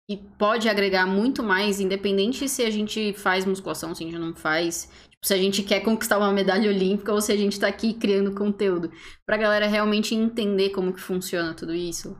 e 0.09 0.17
pode 0.17 0.67
agregar 0.67 1.05
muito 1.07 1.41
mais, 1.41 1.79
independente 1.79 2.47
se 2.47 2.63
a 2.63 2.69
gente 2.69 3.13
faz 3.13 3.45
musculação, 3.45 3.95
se 3.95 4.03
a 4.03 4.05
gente 4.05 4.19
não 4.19 4.35
faz, 4.35 4.91
se 5.23 5.33
a 5.33 5.37
gente 5.37 5.63
quer 5.63 5.79
conquistar 5.79 6.17
uma 6.17 6.33
medalha 6.33 6.69
olímpica 6.69 7.13
ou 7.13 7.21
se 7.21 7.31
a 7.31 7.37
gente 7.37 7.59
tá 7.59 7.67
aqui 7.67 7.93
criando 7.93 8.35
conteúdo. 8.35 8.91
Pra 9.25 9.37
galera 9.37 9.67
realmente 9.67 10.13
entender 10.13 10.71
como 10.71 10.93
que 10.93 10.99
funciona 10.99 11.55
tudo 11.55 11.73
isso. 11.73 12.15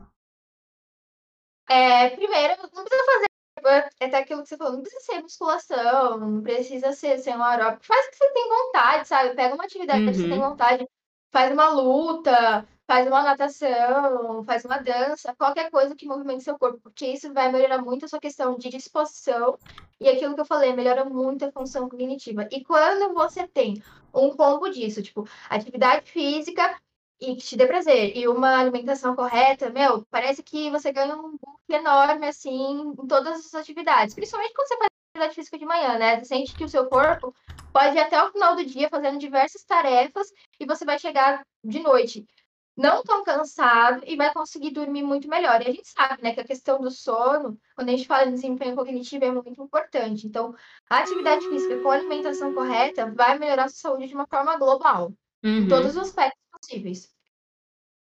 É, 1.68 2.10
primeiro, 2.10 2.54
não 2.74 2.84
precisa 2.84 3.04
fazer 3.04 3.31
até 4.00 4.18
aquilo 4.18 4.42
que 4.42 4.48
você 4.48 4.56
falou, 4.56 4.74
não 4.74 4.82
precisa 4.82 5.02
ser 5.02 5.22
musculação, 5.22 6.18
não 6.18 6.42
precisa 6.42 6.92
ser, 6.92 7.18
ser 7.18 7.36
um 7.36 7.42
aeróbico. 7.42 7.86
Faz 7.86 8.06
o 8.06 8.10
que 8.10 8.16
você 8.16 8.32
tem 8.32 8.48
vontade, 8.48 9.08
sabe? 9.08 9.34
Pega 9.34 9.54
uma 9.54 9.64
atividade 9.64 10.00
uhum. 10.00 10.06
que 10.06 10.14
você 10.14 10.28
tem 10.28 10.38
uhum. 10.38 10.50
vontade, 10.50 10.86
faz 11.30 11.52
uma 11.52 11.68
luta, 11.68 12.66
faz 12.86 13.06
uma 13.06 13.22
natação, 13.22 14.44
faz 14.44 14.64
uma 14.64 14.78
dança, 14.78 15.34
qualquer 15.36 15.70
coisa 15.70 15.96
que 15.96 16.06
movimente 16.06 16.44
seu 16.44 16.58
corpo, 16.58 16.78
porque 16.82 17.06
isso 17.06 17.32
vai 17.32 17.50
melhorar 17.50 17.78
muito 17.78 18.04
a 18.04 18.08
sua 18.08 18.20
questão 18.20 18.56
de 18.56 18.68
disposição 18.68 19.58
e 20.00 20.08
aquilo 20.08 20.34
que 20.34 20.40
eu 20.40 20.44
falei, 20.44 20.74
melhora 20.74 21.04
muito 21.04 21.44
a 21.44 21.52
função 21.52 21.88
cognitiva. 21.88 22.46
E 22.50 22.62
quando 22.64 23.14
você 23.14 23.46
tem 23.48 23.82
um 24.12 24.30
combo 24.36 24.68
disso, 24.68 25.02
tipo, 25.02 25.26
atividade 25.48 26.10
física 26.10 26.76
e 27.22 27.36
que 27.36 27.44
te 27.44 27.56
dê 27.56 27.66
prazer 27.66 28.16
e 28.16 28.26
uma 28.26 28.58
alimentação 28.58 29.14
correta, 29.14 29.70
meu, 29.70 30.04
parece 30.10 30.42
que 30.42 30.68
você 30.72 30.92
ganha 30.92 31.14
um 31.14 31.30
buff 31.30 31.62
enorme, 31.68 32.26
assim, 32.26 32.80
em 32.80 33.06
todas 33.06 33.46
as 33.46 33.54
atividades. 33.54 34.12
Principalmente 34.12 34.52
quando 34.52 34.66
você 34.66 34.76
faz 34.76 34.90
atividade 35.14 35.34
física 35.36 35.58
de 35.58 35.64
manhã, 35.64 35.98
né? 35.98 36.18
Você 36.18 36.24
sente 36.24 36.52
que 36.52 36.64
o 36.64 36.68
seu 36.68 36.86
corpo 36.86 37.32
pode 37.72 37.96
ir 37.96 38.00
até 38.00 38.20
o 38.20 38.32
final 38.32 38.56
do 38.56 38.66
dia 38.66 38.88
fazendo 38.88 39.20
diversas 39.20 39.62
tarefas 39.62 40.32
e 40.58 40.66
você 40.66 40.84
vai 40.84 40.98
chegar 40.98 41.46
de 41.62 41.78
noite 41.78 42.26
não 42.76 43.04
tão 43.04 43.22
cansado 43.22 44.02
e 44.04 44.16
vai 44.16 44.32
conseguir 44.32 44.70
dormir 44.70 45.02
muito 45.02 45.28
melhor. 45.28 45.60
E 45.62 45.68
a 45.68 45.72
gente 45.72 45.88
sabe, 45.88 46.22
né, 46.22 46.32
que 46.34 46.40
a 46.40 46.44
questão 46.44 46.80
do 46.80 46.90
sono, 46.90 47.56
quando 47.76 47.90
a 47.90 47.92
gente 47.92 48.06
fala 48.06 48.24
de 48.24 48.32
desempenho 48.32 48.74
cognitivo, 48.74 49.24
é 49.24 49.30
muito 49.30 49.62
importante. 49.62 50.26
Então, 50.26 50.54
a 50.88 50.98
atividade 50.98 51.46
física 51.48 51.78
com 51.80 51.90
a 51.90 51.94
alimentação 51.94 52.52
correta 52.54 53.12
vai 53.14 53.38
melhorar 53.38 53.64
a 53.64 53.68
sua 53.68 53.90
saúde 53.90 54.08
de 54.08 54.14
uma 54.14 54.26
forma 54.26 54.56
global, 54.56 55.12
uhum. 55.44 55.58
em 55.58 55.68
todos 55.68 55.90
os 55.90 55.98
aspectos 55.98 56.42
possíveis. 56.62 57.10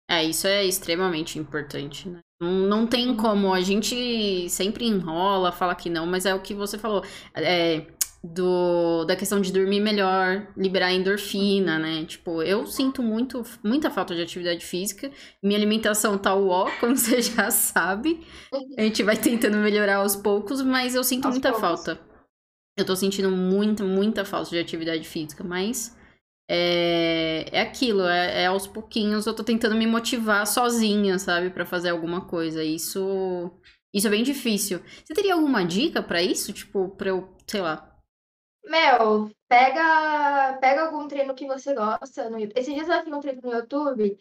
É, 0.09 0.22
isso 0.24 0.46
é 0.46 0.64
extremamente 0.64 1.38
importante, 1.38 2.09
né? 2.09 2.20
Não, 2.40 2.50
não 2.50 2.87
tem 2.87 3.16
como, 3.16 3.52
a 3.52 3.61
gente 3.61 4.48
sempre 4.48 4.87
enrola, 4.87 5.50
fala 5.50 5.74
que 5.74 5.90
não, 5.90 6.06
mas 6.06 6.24
é 6.26 6.35
o 6.35 6.40
que 6.40 6.54
você 6.54 6.78
falou. 6.78 7.02
É, 7.35 7.87
do, 8.22 9.04
da 9.04 9.16
questão 9.16 9.40
de 9.40 9.52
dormir 9.52 9.80
melhor, 9.80 10.46
liberar 10.56 10.92
endorfina, 10.92 11.78
né? 11.78 12.04
Tipo, 12.04 12.42
eu 12.42 12.66
sinto 12.66 13.02
muito, 13.02 13.42
muita 13.62 13.90
falta 13.90 14.14
de 14.14 14.22
atividade 14.22 14.64
física. 14.64 15.11
Minha 15.42 15.59
alimentação 15.59 16.18
tá 16.18 16.35
ó, 16.35 16.70
como 16.80 16.96
você 16.96 17.20
já 17.22 17.50
sabe. 17.50 18.26
A 18.78 18.82
gente 18.82 19.02
vai 19.02 19.16
tentando 19.16 19.56
melhorar 19.59 19.96
aos 19.96 20.16
poucos, 20.16 20.62
mas 20.62 20.94
eu 20.94 21.04
sinto 21.04 21.26
aos 21.26 21.35
muita 21.35 21.52
poucos. 21.52 21.61
falta. 21.85 22.00
Eu 22.76 22.85
tô 22.85 22.94
sentindo 22.94 23.30
muita, 23.30 23.85
muita 23.85 24.24
falta 24.24 24.50
de 24.50 24.59
atividade 24.59 25.06
física, 25.09 25.42
mas 25.42 25.96
é, 26.48 27.48
é 27.52 27.61
aquilo, 27.61 28.06
é, 28.06 28.42
é 28.42 28.46
aos 28.46 28.66
pouquinhos 28.66 29.26
eu 29.26 29.35
tô 29.35 29.42
tentando 29.44 29.74
me 29.74 29.87
motivar 29.87 30.46
sozinha, 30.46 31.18
sabe, 31.18 31.50
para 31.50 31.66
fazer 31.66 31.90
alguma 31.90 32.26
coisa. 32.26 32.62
Isso 32.62 33.50
isso 33.92 34.06
é 34.06 34.11
bem 34.11 34.22
difícil. 34.22 34.80
Você 35.04 35.14
teria 35.14 35.35
alguma 35.35 35.64
dica 35.64 36.02
para 36.02 36.22
isso? 36.22 36.52
Tipo, 36.52 36.90
pra 36.90 37.09
eu, 37.09 37.35
sei 37.46 37.61
lá, 37.62 37.96
Mel, 38.66 39.30
pega, 39.48 40.59
pega 40.61 40.82
algum 40.82 41.06
treino 41.06 41.35
que 41.35 41.46
você 41.46 41.72
gosta. 41.74 42.28
No... 42.28 42.38
Esses 42.38 42.74
dias 42.74 42.88
eu 42.88 43.04
vi 43.04 43.14
um 43.14 43.20
treino 43.20 43.40
no 43.42 43.52
YouTube 43.52 44.18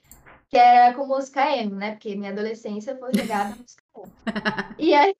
que 0.48 0.58
era 0.58 0.94
com 0.94 1.08
música 1.08 1.52
emo, 1.58 1.76
né? 1.76 1.92
Porque 1.92 2.16
minha 2.16 2.32
adolescência 2.32 2.96
foi 2.98 3.12
regada 3.12 3.54
a 3.54 3.58
música 3.58 3.84
emo. 3.96 4.12
e 4.78 4.94
aí, 4.94 5.16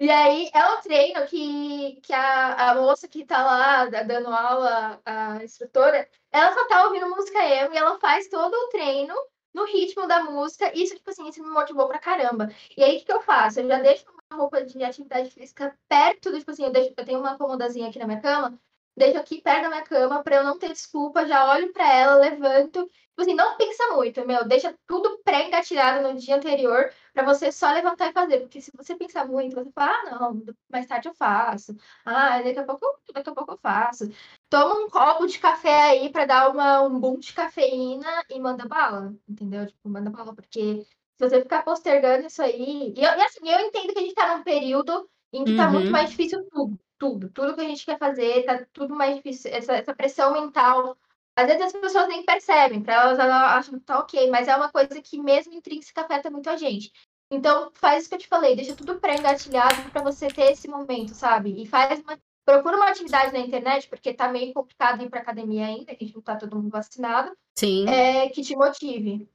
e 0.00 0.10
aí 0.10 0.50
é 0.54 0.66
um 0.72 0.80
treino 0.80 1.26
que, 1.26 2.00
que 2.02 2.12
a, 2.12 2.70
a 2.70 2.74
moça 2.74 3.06
que 3.06 3.24
tá 3.24 3.44
lá 3.44 3.86
dando 3.86 4.28
aula, 4.28 5.00
a 5.04 5.44
instrutora, 5.44 6.08
ela 6.32 6.54
só 6.54 6.66
tá 6.66 6.84
ouvindo 6.86 7.08
música 7.10 7.38
emo 7.44 7.74
e 7.74 7.76
ela 7.76 7.98
faz 8.00 8.28
todo 8.28 8.54
o 8.54 8.68
treino 8.70 9.14
no 9.52 9.64
ritmo 9.66 10.06
da 10.06 10.22
música. 10.24 10.72
Isso, 10.76 10.94
tipo 10.96 11.10
assim, 11.10 11.28
isso 11.28 11.42
me 11.42 11.50
motivou 11.50 11.86
pra 11.88 11.98
caramba. 11.98 12.48
E 12.76 12.82
aí, 12.82 12.96
o 12.96 12.98
que, 13.00 13.04
que 13.06 13.12
eu 13.12 13.20
faço? 13.20 13.60
Eu 13.60 13.68
já 13.68 13.78
deixo 13.80 14.04
roupa 14.32 14.64
de 14.64 14.82
atividade 14.82 15.30
física 15.30 15.76
perto 15.88 16.30
do, 16.30 16.38
tipo 16.38 16.50
assim, 16.50 16.64
eu, 16.64 16.72
deixo, 16.72 16.94
eu 16.96 17.04
tenho 17.04 17.20
uma 17.20 17.36
comodazinha 17.36 17.88
aqui 17.88 17.98
na 17.98 18.06
minha 18.06 18.20
cama, 18.20 18.58
deixo 18.96 19.18
aqui 19.18 19.40
perto 19.40 19.62
da 19.62 19.68
minha 19.68 19.82
cama 19.82 20.22
para 20.22 20.36
eu 20.36 20.44
não 20.44 20.58
ter 20.58 20.68
desculpa, 20.68 21.26
já 21.26 21.50
olho 21.50 21.72
para 21.72 21.92
ela, 21.92 22.14
levanto. 22.16 22.84
Tipo 22.84 23.22
assim, 23.22 23.34
não 23.34 23.56
pensa 23.56 23.94
muito, 23.94 24.26
meu, 24.26 24.46
deixa 24.46 24.74
tudo 24.86 25.20
pré-engatilhado 25.24 26.08
no 26.08 26.18
dia 26.18 26.36
anterior 26.36 26.90
para 27.12 27.24
você 27.24 27.52
só 27.52 27.70
levantar 27.72 28.10
e 28.10 28.12
fazer. 28.12 28.40
Porque 28.40 28.60
se 28.60 28.70
você 28.74 28.96
pensar 28.96 29.26
muito, 29.26 29.54
você 29.54 29.70
fala, 29.72 29.92
ah, 29.92 30.18
não, 30.18 30.42
mais 30.70 30.86
tarde 30.86 31.08
eu 31.08 31.14
faço. 31.14 31.76
Ah, 32.04 32.40
daqui 32.42 32.58
a 32.58 32.64
pouco, 32.64 32.86
daqui 33.12 33.30
a 33.30 33.34
pouco 33.34 33.52
eu 33.52 33.58
faço. 33.58 34.08
Toma 34.48 34.74
um 34.84 34.88
copo 34.88 35.26
de 35.26 35.38
café 35.38 35.90
aí 35.90 36.10
para 36.10 36.24
dar 36.26 36.50
uma, 36.50 36.82
um 36.82 36.98
boom 36.98 37.18
de 37.18 37.32
cafeína 37.32 38.24
e 38.30 38.40
manda 38.40 38.66
bala, 38.66 39.14
entendeu? 39.28 39.66
Tipo, 39.66 39.88
manda 39.88 40.10
bala, 40.10 40.34
porque 40.34 40.86
se 41.16 41.28
você 41.28 41.42
ficar 41.42 41.62
postergando 41.62 42.26
isso 42.26 42.42
aí. 42.42 42.94
E, 42.96 43.04
eu, 43.04 43.12
e 43.16 43.20
assim, 43.22 43.48
eu 43.48 43.60
entendo 43.60 43.92
que 43.92 43.98
a 43.98 44.02
gente 44.02 44.10
está 44.10 44.36
num 44.36 44.42
período 44.42 45.08
em 45.32 45.44
que 45.44 45.50
está 45.50 45.66
uhum. 45.66 45.72
muito 45.72 45.90
mais 45.90 46.10
difícil 46.10 46.42
tudo. 46.50 46.78
Tudo. 47.00 47.30
Tudo 47.30 47.54
que 47.56 47.62
a 47.62 47.68
gente 47.68 47.84
quer 47.86 47.98
fazer, 47.98 48.44
tá 48.44 48.64
tudo 48.72 48.94
mais 48.94 49.16
difícil. 49.16 49.50
Essa, 49.52 49.74
essa 49.74 49.94
pressão 49.94 50.32
mental 50.34 50.96
Às 51.36 51.46
vezes 51.48 51.62
as 51.62 51.72
pessoas 51.72 52.08
nem 52.08 52.24
percebem, 52.24 52.82
para 52.82 52.94
elas 52.94 53.18
elas 53.18 53.42
acham 53.58 53.78
que 53.78 53.86
tá 53.86 53.98
ok, 54.00 54.30
mas 54.30 54.48
é 54.48 54.56
uma 54.56 54.70
coisa 54.70 55.00
que 55.02 55.18
mesmo 55.20 55.54
intrínseca 55.54 56.02
afeta 56.02 56.30
muito 56.30 56.50
a 56.50 56.56
gente. 56.56 56.92
Então, 57.32 57.70
faz 57.74 58.00
isso 58.02 58.08
que 58.10 58.16
eu 58.16 58.20
te 58.20 58.28
falei, 58.28 58.56
deixa 58.56 58.76
tudo 58.76 59.00
pré-engatilhado 59.00 59.90
para 59.90 60.02
você 60.02 60.28
ter 60.28 60.52
esse 60.52 60.68
momento, 60.68 61.14
sabe? 61.14 61.62
E 61.62 61.66
faz 61.66 62.00
uma. 62.00 62.18
Procura 62.44 62.76
uma 62.76 62.90
atividade 62.90 63.32
na 63.32 63.38
internet, 63.40 63.88
porque 63.88 64.12
tá 64.14 64.28
meio 64.30 64.52
complicado 64.52 65.02
ir 65.02 65.10
pra 65.10 65.20
academia 65.20 65.66
ainda, 65.66 65.94
que 65.94 66.04
a 66.04 66.06
gente 66.06 66.16
não 66.16 66.22
tá 66.22 66.36
todo 66.36 66.56
mundo 66.56 66.70
vacinado. 66.70 67.36
Sim. 67.56 67.88
É, 67.88 68.28
que 68.30 68.42
te 68.42 68.56
motive. 68.56 69.28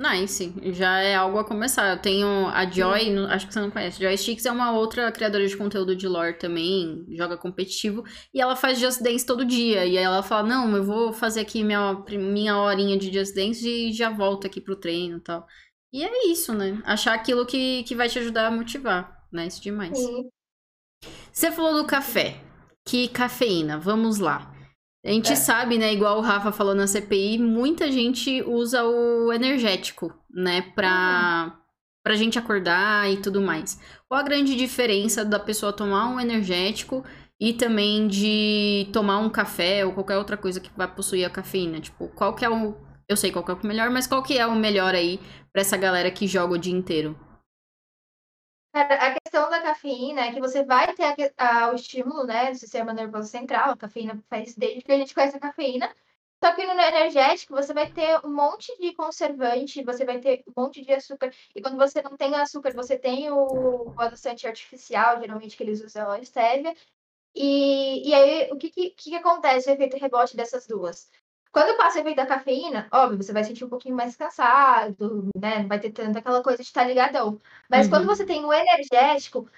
Nice, 0.00 0.54
já 0.72 1.00
é 1.00 1.16
algo 1.16 1.38
a 1.38 1.44
começar. 1.44 1.90
Eu 1.90 2.00
tenho 2.00 2.46
a 2.48 2.64
Joy, 2.70 3.10
no- 3.10 3.26
acho 3.26 3.48
que 3.48 3.52
você 3.52 3.60
não 3.60 3.70
conhece. 3.70 4.00
Joysticks 4.00 4.46
é 4.46 4.52
uma 4.52 4.70
outra 4.70 5.10
criadora 5.10 5.44
de 5.46 5.56
conteúdo 5.56 5.96
de 5.96 6.06
lore 6.06 6.34
também, 6.38 7.04
joga 7.16 7.36
competitivo, 7.36 8.04
e 8.32 8.40
ela 8.40 8.54
faz 8.54 8.78
Just 8.78 9.02
Dance 9.02 9.26
todo 9.26 9.44
dia. 9.44 9.84
E 9.84 9.98
aí 9.98 10.04
ela 10.04 10.22
fala: 10.22 10.46
Não, 10.46 10.76
eu 10.76 10.84
vou 10.84 11.12
fazer 11.12 11.40
aqui 11.40 11.64
minha, 11.64 11.94
minha 12.12 12.56
horinha 12.56 12.96
de 12.96 13.12
Just 13.12 13.34
Dance 13.34 13.68
e 13.68 13.92
já 13.92 14.08
volto 14.08 14.46
aqui 14.46 14.60
pro 14.60 14.76
treino 14.76 15.16
e 15.18 15.20
tal. 15.20 15.44
E 15.92 16.04
é 16.04 16.28
isso, 16.30 16.54
né? 16.54 16.80
Achar 16.84 17.14
aquilo 17.14 17.44
que, 17.44 17.82
que 17.82 17.94
vai 17.96 18.08
te 18.08 18.20
ajudar 18.20 18.46
a 18.46 18.50
motivar, 18.52 19.26
né? 19.32 19.48
Isso 19.48 19.60
demais. 19.60 19.98
Sim. 19.98 20.28
Você 21.32 21.50
falou 21.52 21.74
do 21.82 21.86
café. 21.86 22.40
Que 22.86 23.08
cafeína, 23.08 23.78
vamos 23.78 24.18
lá. 24.18 24.54
A 25.08 25.12
gente 25.12 25.32
É. 25.32 25.36
sabe, 25.36 25.78
né, 25.78 25.90
igual 25.92 26.18
o 26.18 26.20
Rafa 26.20 26.52
falou 26.52 26.74
na 26.74 26.86
CPI, 26.86 27.38
muita 27.38 27.90
gente 27.90 28.42
usa 28.42 28.84
o 28.84 29.32
energético, 29.32 30.12
né, 30.30 30.60
pra, 30.74 31.58
pra 32.04 32.14
gente 32.14 32.38
acordar 32.38 33.10
e 33.10 33.16
tudo 33.16 33.40
mais. 33.40 33.80
Qual 34.06 34.20
a 34.20 34.22
grande 34.22 34.54
diferença 34.54 35.24
da 35.24 35.38
pessoa 35.38 35.72
tomar 35.72 36.08
um 36.10 36.20
energético 36.20 37.02
e 37.40 37.54
também 37.54 38.06
de 38.06 38.86
tomar 38.92 39.18
um 39.20 39.30
café 39.30 39.86
ou 39.86 39.92
qualquer 39.92 40.18
outra 40.18 40.36
coisa 40.36 40.60
que 40.60 40.70
vai 40.76 40.86
possuir 40.86 41.24
a 41.24 41.30
cafeína? 41.30 41.80
Tipo, 41.80 42.08
qual 42.08 42.34
que 42.34 42.44
é 42.44 42.50
o... 42.50 42.74
Eu 43.08 43.16
sei 43.16 43.32
qual 43.32 43.42
que 43.42 43.50
é 43.50 43.54
o 43.54 43.66
melhor, 43.66 43.88
mas 43.88 44.06
qual 44.06 44.22
que 44.22 44.36
é 44.36 44.46
o 44.46 44.54
melhor 44.54 44.94
aí 44.94 45.18
pra 45.50 45.62
essa 45.62 45.78
galera 45.78 46.10
que 46.10 46.26
joga 46.26 46.52
o 46.52 46.58
dia 46.58 46.74
inteiro? 46.74 47.16
A 48.72 49.14
questão 49.20 49.50
da 49.50 49.60
cafeína 49.62 50.26
é 50.26 50.32
que 50.32 50.40
você 50.40 50.62
vai 50.64 50.94
ter 50.94 51.32
a 51.36 51.66
a- 51.66 51.70
o 51.72 51.74
estímulo, 51.74 52.24
né, 52.24 52.50
do 52.50 52.58
sistema 52.58 52.92
nervoso 52.92 53.28
central. 53.28 53.70
A 53.72 53.76
cafeína 53.76 54.22
faz 54.28 54.54
desde 54.54 54.82
que 54.82 54.92
a 54.92 54.98
gente 54.98 55.14
conhece 55.14 55.36
a 55.36 55.40
cafeína. 55.40 55.94
Só 56.42 56.54
que 56.54 56.64
no 56.64 56.72
energético 56.72 57.54
você 57.54 57.74
vai 57.74 57.90
ter 57.90 58.20
um 58.24 58.32
monte 58.32 58.68
de 58.78 58.94
conservante, 58.94 59.82
você 59.82 60.04
vai 60.04 60.20
ter 60.20 60.44
um 60.46 60.62
monte 60.62 60.82
de 60.84 60.92
açúcar. 60.92 61.32
E 61.54 61.60
quando 61.60 61.76
você 61.76 62.00
não 62.02 62.16
tem 62.16 62.34
açúcar, 62.36 62.72
você 62.74 62.96
tem 62.98 63.30
o, 63.30 63.92
o 63.96 64.00
adoçante 64.00 64.46
artificial, 64.46 65.20
geralmente 65.20 65.56
que 65.56 65.62
eles 65.64 65.82
usam 65.82 66.10
a 66.10 66.22
stevia. 66.24 66.74
E, 67.34 68.08
e 68.10 68.14
aí, 68.14 68.50
o 68.52 68.58
que, 68.58 68.70
que 68.70 68.90
que 68.92 69.16
acontece, 69.16 69.70
o 69.70 69.74
efeito 69.74 69.96
rebote 69.98 70.36
dessas 70.36 70.66
duas? 70.66 71.10
Quando 71.58 71.76
passa 71.76 71.98
o 71.98 72.00
efeito 72.02 72.16
da 72.16 72.26
cafeína, 72.26 72.88
óbvio, 72.92 73.20
você 73.22 73.32
vai 73.32 73.42
sentir 73.42 73.64
um 73.64 73.68
pouquinho 73.68 73.96
mais 73.96 74.14
cansado, 74.14 75.28
né? 75.36 75.58
Não 75.60 75.68
vai 75.68 75.80
ter 75.80 75.90
tanta 75.90 76.20
aquela 76.20 76.40
coisa 76.42 76.58
de 76.58 76.68
estar 76.68 76.84
ligadão. 76.84 77.40
Mas 77.68 77.86
Uhum. 77.86 77.90
quando 77.90 78.06
você 78.06 78.24
tem 78.24 78.44
o 78.44 78.52
energético, 78.52 79.48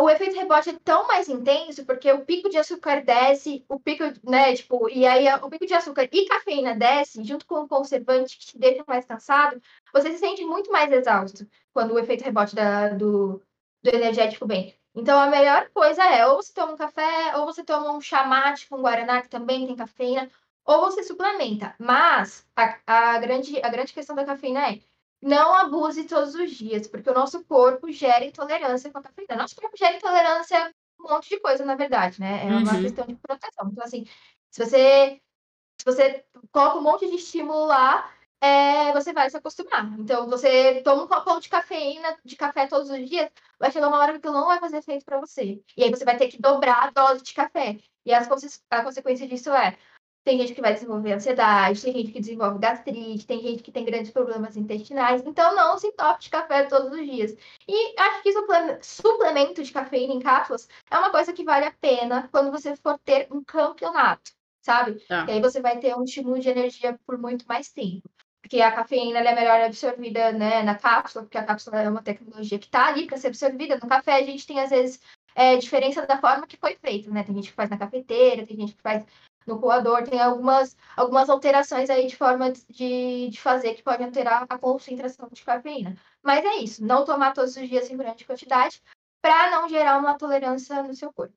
o 0.00 0.10
efeito 0.10 0.36
rebote 0.36 0.70
é 0.70 0.78
tão 0.84 1.06
mais 1.08 1.28
intenso, 1.28 1.84
porque 1.86 2.10
o 2.12 2.24
pico 2.24 2.48
de 2.50 2.58
açúcar 2.58 3.02
desce, 3.04 3.64
o 3.68 3.78
pico, 3.80 4.04
né, 4.28 4.54
tipo, 4.56 4.88
e 4.90 5.06
aí 5.06 5.26
o 5.42 5.48
pico 5.50 5.66
de 5.66 5.74
açúcar 5.74 6.08
e 6.12 6.26
cafeína 6.26 6.74
desce, 6.74 7.22
junto 7.24 7.46
com 7.46 7.56
o 7.62 7.68
conservante 7.68 8.38
que 8.38 8.46
te 8.46 8.58
deixa 8.58 8.84
mais 8.88 9.04
cansado, 9.06 9.60
você 9.92 10.10
se 10.12 10.18
sente 10.18 10.44
muito 10.44 10.70
mais 10.72 10.90
exausto 10.92 11.46
quando 11.72 11.92
o 11.94 11.98
efeito 11.98 12.24
rebote 12.24 12.54
da- 12.56 12.88
do, 12.90 13.42
do 13.82 13.90
energético 13.94 14.46
vem. 14.46 14.74
Então 14.94 15.18
a 15.18 15.26
melhor 15.28 15.70
coisa 15.74 16.04
é 16.04 16.26
ou 16.26 16.36
você 16.42 16.52
toma 16.52 16.72
um 16.72 16.76
café, 16.76 17.36
ou 17.36 17.46
você 17.46 17.64
toma 17.64 17.92
um 17.92 18.00
chá 18.00 18.24
mate 18.24 18.68
com 18.68 18.80
guaraná, 18.82 19.22
que 19.22 19.28
também 19.28 19.66
tem 19.66 19.76
cafeína, 19.76 20.30
ou 20.64 20.80
você 20.82 21.02
suplementa. 21.02 21.74
Mas 21.78 22.46
a, 22.56 22.78
a 22.86 23.18
grande, 23.18 23.60
a 23.62 23.68
grande 23.68 23.92
questão 23.92 24.16
da 24.16 24.24
cafeína 24.24 24.70
é 24.72 24.80
não 25.22 25.54
abuse 25.54 26.04
todos 26.04 26.34
os 26.34 26.50
dias, 26.50 26.86
porque 26.86 27.08
o 27.08 27.14
nosso 27.14 27.44
corpo 27.44 27.90
gera 27.90 28.24
intolerância 28.24 28.90
com 28.90 28.98
a 28.98 29.02
cafeína. 29.02 29.36
Nosso 29.36 29.56
corpo 29.56 29.76
gera 29.76 29.96
intolerância 29.96 30.58
a 30.66 30.72
um 31.00 31.10
monte 31.14 31.30
de 31.30 31.40
coisa, 31.40 31.64
na 31.64 31.74
verdade, 31.74 32.20
né? 32.20 32.46
É 32.46 32.54
uma 32.54 32.74
Uhum. 32.74 32.82
questão 32.82 33.06
de 33.06 33.16
proteção. 33.16 33.68
Então, 33.72 33.84
assim, 33.84 34.04
se 34.50 34.64
você, 34.64 35.20
se 35.78 35.84
você 35.84 36.24
coloca 36.52 36.78
um 36.78 36.82
monte 36.82 37.08
de 37.08 37.16
estímulo 37.16 37.66
lá, 37.66 38.10
é, 38.40 38.92
você 38.92 39.12
vai 39.14 39.30
se 39.30 39.36
acostumar. 39.38 39.86
Então, 39.98 40.28
você 40.28 40.82
toma 40.82 41.04
um 41.04 41.08
copão 41.08 41.40
de 41.40 41.48
cafeína, 41.48 42.18
de 42.24 42.36
café 42.36 42.66
todos 42.66 42.90
os 42.90 43.08
dias, 43.08 43.30
vai 43.58 43.70
chegar 43.70 43.88
uma 43.88 43.98
hora 43.98 44.12
que 44.12 44.18
aquilo 44.18 44.34
não 44.34 44.46
vai 44.46 44.60
fazer 44.60 44.78
efeito 44.78 45.04
para 45.06 45.18
você. 45.18 45.62
E 45.76 45.84
aí 45.84 45.90
você 45.90 46.04
vai 46.04 46.18
ter 46.18 46.28
que 46.28 46.40
dobrar 46.40 46.88
a 46.88 46.90
dose 46.90 47.22
de 47.22 47.32
café. 47.32 47.78
E 48.04 48.12
as, 48.12 48.28
a 48.70 48.82
consequência 48.82 49.26
disso 49.26 49.50
é 49.50 49.78
tem 50.24 50.38
gente 50.38 50.54
que 50.54 50.60
vai 50.60 50.72
desenvolver 50.72 51.12
ansiedade, 51.12 51.82
tem 51.82 51.92
gente 51.92 52.12
que 52.12 52.20
desenvolve 52.20 52.58
gastrite, 52.58 53.26
tem 53.26 53.40
gente 53.42 53.62
que 53.62 53.70
tem 53.70 53.84
grandes 53.84 54.10
problemas 54.10 54.56
intestinais. 54.56 55.22
Então, 55.24 55.54
não 55.54 55.76
se 55.78 55.92
tope 55.92 56.22
de 56.22 56.30
café 56.30 56.64
todos 56.64 56.90
os 56.90 57.06
dias. 57.06 57.36
E 57.68 58.00
acho 58.00 58.22
que 58.22 58.32
suple- 58.32 58.78
suplemento 58.82 59.62
de 59.62 59.70
cafeína 59.70 60.14
em 60.14 60.20
cápsulas 60.20 60.66
é 60.90 60.98
uma 60.98 61.10
coisa 61.10 61.32
que 61.32 61.44
vale 61.44 61.66
a 61.66 61.72
pena 61.72 62.28
quando 62.32 62.50
você 62.50 62.74
for 62.74 62.98
ter 63.04 63.28
um 63.30 63.44
campeonato, 63.44 64.32
sabe? 64.62 64.98
Tá. 65.06 65.26
E 65.28 65.32
aí 65.32 65.40
você 65.40 65.60
vai 65.60 65.78
ter 65.78 65.94
um 65.94 66.04
estímulo 66.04 66.40
de 66.40 66.48
energia 66.48 66.98
por 67.06 67.18
muito 67.18 67.44
mais 67.46 67.70
tempo. 67.70 68.08
Porque 68.40 68.60
a 68.60 68.72
cafeína 68.72 69.20
é 69.20 69.34
melhor 69.34 69.60
absorvida 69.60 70.30
né, 70.32 70.62
na 70.62 70.74
cápsula, 70.74 71.24
porque 71.24 71.38
a 71.38 71.44
cápsula 71.44 71.80
é 71.80 71.88
uma 71.88 72.02
tecnologia 72.02 72.58
que 72.58 72.66
está 72.66 72.88
ali 72.88 73.06
para 73.06 73.16
ser 73.16 73.28
absorvida. 73.28 73.78
No 73.82 73.88
café, 73.88 74.16
a 74.16 74.22
gente 74.22 74.46
tem, 74.46 74.60
às 74.60 74.68
vezes, 74.68 75.00
é, 75.34 75.56
diferença 75.56 76.06
da 76.06 76.18
forma 76.18 76.46
que 76.46 76.58
foi 76.58 76.76
feito, 76.76 77.10
né? 77.10 77.22
Tem 77.24 77.34
gente 77.34 77.48
que 77.48 77.54
faz 77.54 77.70
na 77.70 77.78
cafeteira, 77.78 78.46
tem 78.46 78.56
gente 78.56 78.74
que 78.74 78.82
faz 78.82 79.04
no 79.46 79.58
coador, 79.58 80.02
tem 80.04 80.20
algumas, 80.20 80.76
algumas 80.96 81.28
alterações 81.28 81.90
aí 81.90 82.06
de 82.06 82.16
forma 82.16 82.52
de, 82.52 83.28
de 83.30 83.40
fazer 83.40 83.74
que 83.74 83.82
podem 83.82 84.06
alterar 84.06 84.46
a 84.48 84.58
concentração 84.58 85.28
de 85.32 85.44
cafeína. 85.44 85.96
Mas 86.22 86.44
é 86.44 86.56
isso, 86.56 86.84
não 86.84 87.04
tomar 87.04 87.32
todos 87.32 87.56
os 87.56 87.68
dias 87.68 87.90
em 87.90 87.96
grande 87.96 88.24
quantidade 88.24 88.82
para 89.22 89.50
não 89.50 89.68
gerar 89.68 89.98
uma 89.98 90.18
tolerância 90.18 90.82
no 90.82 90.94
seu 90.94 91.12
corpo. 91.12 91.34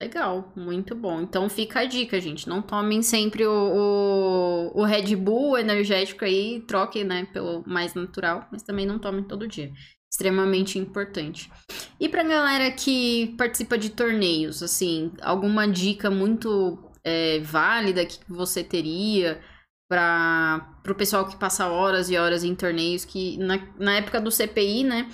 Legal, 0.00 0.52
muito 0.54 0.94
bom. 0.94 1.22
Então 1.22 1.48
fica 1.48 1.80
a 1.80 1.84
dica, 1.86 2.20
gente. 2.20 2.46
Não 2.46 2.60
tomem 2.60 3.00
sempre 3.02 3.46
o, 3.46 4.70
o, 4.74 4.80
o 4.80 4.84
Red 4.84 5.16
Bull 5.16 5.56
energético 5.56 6.24
aí, 6.24 6.60
troquem, 6.66 7.02
né, 7.02 7.26
pelo 7.32 7.64
mais 7.66 7.94
natural, 7.94 8.46
mas 8.52 8.62
também 8.62 8.84
não 8.84 8.98
tomem 8.98 9.24
todo 9.24 9.48
dia. 9.48 9.72
Extremamente 10.10 10.78
importante. 10.78 11.50
E 11.98 12.08
pra 12.08 12.22
galera 12.22 12.70
que 12.70 13.34
participa 13.38 13.78
de 13.78 13.90
torneios, 13.90 14.62
assim, 14.62 15.12
alguma 15.22 15.66
dica 15.66 16.10
muito 16.10 16.85
é, 17.06 17.38
válida 17.38 18.04
que 18.04 18.18
você 18.28 18.64
teria 18.64 19.40
para 19.88 20.72
o 20.88 20.94
pessoal 20.96 21.28
que 21.28 21.36
passa 21.36 21.68
horas 21.68 22.10
e 22.10 22.16
horas 22.16 22.42
em 22.42 22.56
torneios, 22.56 23.04
que 23.04 23.38
na, 23.38 23.64
na 23.78 23.94
época 23.94 24.20
do 24.20 24.32
CPI, 24.32 24.82
né, 24.82 25.08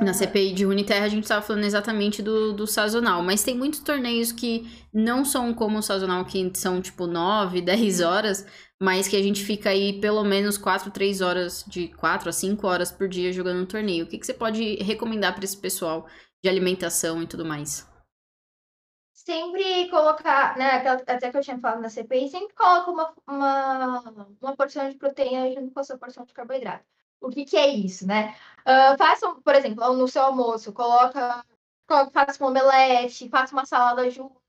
na 0.00 0.14
CPI 0.14 0.54
de 0.54 0.64
Uniterra 0.64 1.04
a 1.04 1.08
gente 1.10 1.24
estava 1.24 1.42
falando 1.44 1.64
exatamente 1.64 2.22
do, 2.22 2.54
do 2.54 2.66
sazonal, 2.66 3.22
mas 3.22 3.42
tem 3.42 3.54
muitos 3.54 3.80
torneios 3.80 4.32
que 4.32 4.66
não 4.90 5.22
são 5.22 5.52
como 5.52 5.78
o 5.78 5.82
sazonal, 5.82 6.24
que 6.24 6.50
são 6.54 6.80
tipo 6.80 7.06
9, 7.06 7.60
10 7.60 8.00
horas, 8.00 8.46
mas 8.80 9.06
que 9.06 9.14
a 9.14 9.22
gente 9.22 9.44
fica 9.44 9.68
aí 9.68 10.00
pelo 10.00 10.24
menos 10.24 10.56
4, 10.56 10.90
3 10.90 11.20
horas, 11.20 11.62
de 11.68 11.88
4 11.88 12.30
a 12.30 12.32
5 12.32 12.66
horas 12.66 12.90
por 12.90 13.06
dia 13.06 13.30
jogando 13.34 13.60
um 13.60 13.66
torneio. 13.66 14.06
O 14.06 14.08
que, 14.08 14.18
que 14.18 14.24
você 14.24 14.32
pode 14.32 14.76
recomendar 14.76 15.34
para 15.34 15.44
esse 15.44 15.58
pessoal 15.58 16.06
de 16.42 16.48
alimentação 16.48 17.22
e 17.22 17.26
tudo 17.26 17.44
mais? 17.44 17.91
Sempre 19.24 19.88
colocar, 19.88 20.56
né, 20.58 20.78
até 21.06 21.30
que 21.30 21.36
eu 21.36 21.42
tinha 21.42 21.58
falado 21.58 21.80
na 21.80 21.88
CPI, 21.88 22.28
sempre 22.28 22.54
coloca 22.54 22.90
uma, 22.90 23.14
uma, 23.24 24.28
uma 24.40 24.56
porção 24.56 24.88
de 24.90 24.96
proteína 24.96 25.48
junto 25.54 25.72
com 25.72 25.78
a 25.78 25.84
sua 25.84 25.96
porção 25.96 26.24
de 26.24 26.32
carboidrato. 26.32 26.84
O 27.20 27.30
que, 27.30 27.44
que 27.44 27.56
é 27.56 27.68
isso, 27.68 28.04
né? 28.04 28.34
Ah, 28.64 28.96
faça, 28.98 29.32
por 29.36 29.54
exemplo, 29.54 29.92
no 29.94 30.08
seu 30.08 30.22
almoço, 30.22 30.72
coloca, 30.72 31.44
coloca 31.86 32.10
faça 32.10 32.42
um 32.42 32.48
omelete, 32.48 33.28
faça 33.28 33.54
uma 33.54 33.64
salada 33.64 34.10
junto, 34.10 34.42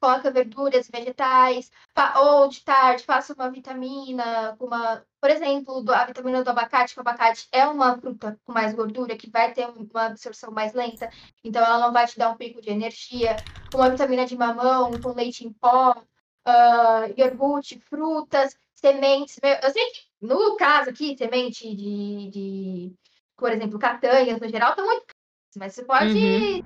coloca 0.00 0.30
verduras, 0.30 0.88
vegetais, 0.88 1.70
ou 2.16 2.48
de 2.48 2.64
tarde, 2.64 3.04
faça 3.04 3.34
uma 3.34 3.50
vitamina, 3.50 4.56
uma, 4.58 5.04
por 5.20 5.30
exemplo, 5.30 5.84
a 5.92 6.06
vitamina 6.06 6.42
do 6.42 6.48
abacate, 6.50 6.94
que 6.94 7.00
o 7.00 7.02
abacate 7.02 7.46
é 7.52 7.66
uma 7.66 7.98
fruta 7.98 8.40
com 8.44 8.52
mais 8.52 8.74
gordura, 8.74 9.16
que 9.18 9.28
vai 9.30 9.52
ter 9.52 9.66
uma 9.68 10.06
absorção 10.06 10.50
mais 10.50 10.72
lenta, 10.72 11.10
então 11.44 11.62
ela 11.62 11.78
não 11.78 11.92
vai 11.92 12.06
te 12.06 12.18
dar 12.18 12.30
um 12.30 12.36
pico 12.38 12.62
de 12.62 12.70
energia 12.70 13.36
uma 13.76 13.90
vitamina 13.90 14.26
de 14.26 14.36
mamão, 14.36 15.00
com 15.00 15.12
leite 15.12 15.46
em 15.46 15.52
pó, 15.52 15.94
ah, 16.44 17.06
iogurte, 17.16 17.78
frutas, 17.80 18.56
sementes. 18.74 19.38
Eu 19.42 19.70
sei 19.70 19.84
que 19.92 20.00
no 20.20 20.56
caso 20.56 20.90
aqui, 20.90 21.16
semente 21.16 21.74
de, 21.74 22.30
de 22.30 22.94
por 23.36 23.52
exemplo, 23.52 23.78
castanhas 23.78 24.40
no 24.40 24.48
geral, 24.48 24.70
estão 24.70 24.86
muito 24.86 25.06
caras, 25.06 25.56
mas 25.56 25.74
você 25.74 25.84
pode, 25.84 26.18
Uhum. 26.18 26.62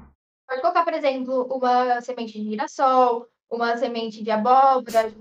pode 0.47 0.61
colocar, 0.61 0.85
por 0.85 0.95
exemplo, 0.95 1.45
uma 1.55 2.01
semente 2.01 2.33
de 2.41 2.51
girassol, 2.51 3.29
uma 3.51 3.77
semente 3.77 4.23
de 4.23 4.31
abóbora, 4.31 5.15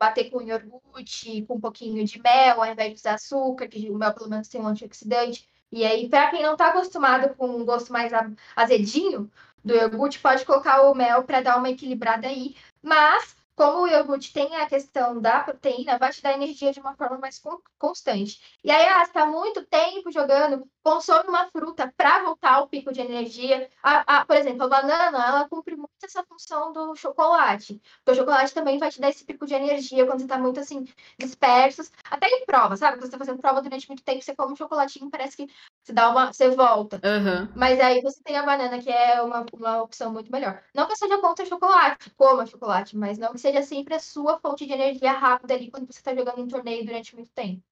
bater 0.00 0.30
com 0.30 0.42
iogurte, 0.42 1.44
com 1.46 1.54
um 1.56 1.60
pouquinho 1.60 2.04
de 2.04 2.20
mel, 2.20 2.62
ao 2.62 2.70
invés 2.72 2.92
de 2.92 2.98
usar 2.98 3.14
açúcar, 3.14 3.68
que 3.68 3.90
o 3.90 3.96
mel 3.98 4.14
pelo 4.14 4.30
menos 4.30 4.48
tem 4.48 4.60
um 4.60 4.66
antioxidante. 4.68 5.48
E 5.72 5.84
aí, 5.84 6.08
para 6.08 6.30
quem 6.30 6.42
não 6.42 6.52
está 6.52 6.68
acostumado 6.68 7.34
com 7.36 7.48
um 7.48 7.64
gosto 7.64 7.92
mais 7.92 8.12
azedinho, 8.54 9.30
do 9.66 9.74
iogurte, 9.74 10.18
pode 10.20 10.44
colocar 10.44 10.82
o 10.82 10.94
mel 10.94 11.24
para 11.24 11.40
dar 11.42 11.58
uma 11.58 11.68
equilibrada 11.70 12.28
aí. 12.28 12.54
Mas 12.82 13.35
como 13.56 13.82
o 13.82 13.88
iogurte 13.88 14.32
tem 14.32 14.54
a 14.56 14.66
questão 14.66 15.18
da 15.20 15.40
proteína, 15.40 15.98
vai 15.98 16.12
te 16.12 16.22
dar 16.22 16.34
energia 16.34 16.72
de 16.72 16.78
uma 16.78 16.94
forma 16.94 17.18
mais 17.18 17.42
constante. 17.78 18.38
E 18.62 18.70
aí, 18.70 18.86
ah, 18.86 19.02
está 19.02 19.24
muito 19.24 19.64
tempo 19.64 20.12
jogando, 20.12 20.68
consome 20.82 21.28
uma 21.28 21.48
fruta 21.50 21.92
para 21.96 22.22
voltar 22.22 22.54
ao 22.54 22.68
pico 22.68 22.92
de 22.92 23.00
energia. 23.00 23.68
A, 23.82 24.18
a, 24.18 24.24
por 24.26 24.36
exemplo, 24.36 24.64
a 24.64 24.68
banana, 24.68 25.26
ela 25.26 25.48
cumpre 25.48 25.74
muito 25.74 25.90
essa 26.04 26.22
função 26.24 26.72
do 26.72 26.94
chocolate. 26.94 27.80
Porque 28.04 28.12
o 28.12 28.22
chocolate 28.22 28.52
também 28.52 28.78
vai 28.78 28.90
te 28.90 29.00
dar 29.00 29.08
esse 29.08 29.24
pico 29.24 29.46
de 29.46 29.54
energia 29.54 30.04
quando 30.04 30.18
você 30.18 30.26
está 30.26 30.38
muito 30.38 30.60
assim, 30.60 30.84
dispersos. 31.18 31.90
Até 32.10 32.28
em 32.28 32.44
prova, 32.44 32.76
sabe? 32.76 32.98
Quando 32.98 33.02
você 33.02 33.06
está 33.06 33.18
fazendo 33.18 33.40
prova 33.40 33.62
durante 33.62 33.88
muito 33.88 34.04
tempo, 34.04 34.22
você 34.22 34.36
come 34.36 34.52
um 34.52 34.56
chocolatinho, 34.56 35.10
parece 35.10 35.36
que 35.36 35.48
você 35.82 35.92
dá 35.92 36.10
uma. 36.10 36.32
você 36.32 36.50
volta. 36.50 37.00
Uhum. 37.02 37.48
Mas 37.56 37.80
aí 37.80 38.02
você 38.02 38.22
tem 38.22 38.36
a 38.36 38.44
banana, 38.44 38.78
que 38.78 38.90
é 38.90 39.22
uma, 39.22 39.46
uma 39.52 39.82
opção 39.82 40.12
muito 40.12 40.30
melhor. 40.30 40.62
Não 40.74 40.86
que 40.86 40.96
seja 40.96 41.18
contra 41.18 41.46
chocolate, 41.46 42.10
coma 42.10 42.46
chocolate, 42.46 42.96
mas 42.96 43.18
não 43.18 43.32
que 43.32 43.38
seja 43.46 43.62
sempre 43.62 43.94
a 43.94 44.00
sua 44.00 44.38
fonte 44.40 44.66
de 44.66 44.72
energia 44.72 45.12
rápida 45.12 45.54
ali 45.54 45.70
quando 45.70 45.86
você 45.86 46.00
está 46.00 46.14
jogando 46.14 46.42
um 46.42 46.48
torneio 46.48 46.84
durante 46.84 47.14
muito 47.14 47.30
tempo. 47.30 47.62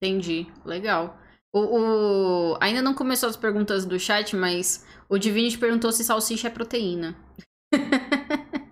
Entendi, 0.00 0.46
legal. 0.64 1.18
O, 1.52 1.60
o, 1.60 2.58
Ainda 2.60 2.80
não 2.80 2.94
começou 2.94 3.28
as 3.28 3.36
perguntas 3.36 3.84
do 3.84 3.98
chat, 3.98 4.34
mas 4.34 4.86
o 5.08 5.18
Divinity 5.18 5.58
perguntou 5.58 5.92
se 5.92 6.04
salsicha 6.04 6.48
é 6.48 6.50
proteína. 6.50 7.16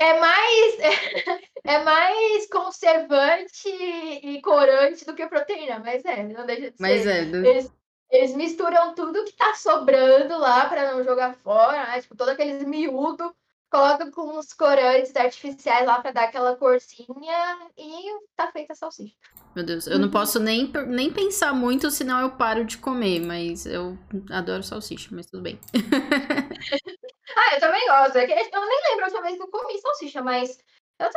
É 0.00 0.20
mais, 0.20 0.78
é 1.64 1.82
mais 1.82 2.48
conservante 2.48 3.68
e 3.68 4.40
corante 4.40 5.04
do 5.04 5.12
que 5.12 5.26
proteína, 5.26 5.80
mas 5.80 6.04
é, 6.04 6.22
não 6.22 6.46
deixa 6.46 6.70
de 6.70 6.76
mas 6.78 7.02
ser. 7.02 7.08
É, 7.08 7.24
do... 7.24 7.44
eles, 7.44 7.72
eles 8.08 8.36
misturam 8.36 8.94
tudo 8.94 9.24
que 9.24 9.32
tá 9.32 9.54
sobrando 9.56 10.38
lá 10.38 10.68
para 10.68 10.92
não 10.92 11.02
jogar 11.02 11.34
fora, 11.34 11.84
né? 11.88 12.00
Tipo, 12.00 12.14
todo 12.14 12.28
aqueles 12.28 12.62
miúdo 12.62 13.34
coloca 13.70 14.10
com 14.10 14.38
uns 14.38 14.52
corantes 14.52 15.14
artificiais 15.14 15.86
lá 15.86 16.00
para 16.00 16.12
dar 16.12 16.24
aquela 16.24 16.56
corzinha 16.56 17.58
e 17.76 18.18
tá 18.34 18.50
feita 18.50 18.72
a 18.72 18.76
salsicha. 18.76 19.14
Meu 19.54 19.64
Deus, 19.64 19.86
eu 19.86 19.98
não 19.98 20.06
uhum. 20.06 20.12
posso 20.12 20.38
nem, 20.40 20.70
nem 20.86 21.12
pensar 21.12 21.52
muito, 21.52 21.90
senão 21.90 22.20
eu 22.20 22.30
paro 22.32 22.64
de 22.64 22.78
comer, 22.78 23.20
mas 23.20 23.66
eu 23.66 23.98
adoro 24.30 24.62
salsicha, 24.62 25.08
mas 25.12 25.26
tudo 25.26 25.42
bem. 25.42 25.58
ah, 27.36 27.54
eu 27.54 27.60
também 27.60 27.86
gosto. 27.88 28.16
É 28.16 28.24
eu 28.24 28.66
nem 28.66 28.80
lembro 28.90 29.04
a 29.04 29.08
última 29.08 29.22
vez 29.22 29.36
que 29.36 29.42
eu 29.42 29.48
comi 29.48 29.80
salsicha, 29.80 30.22
mas 30.22 30.58
eu 30.98 31.08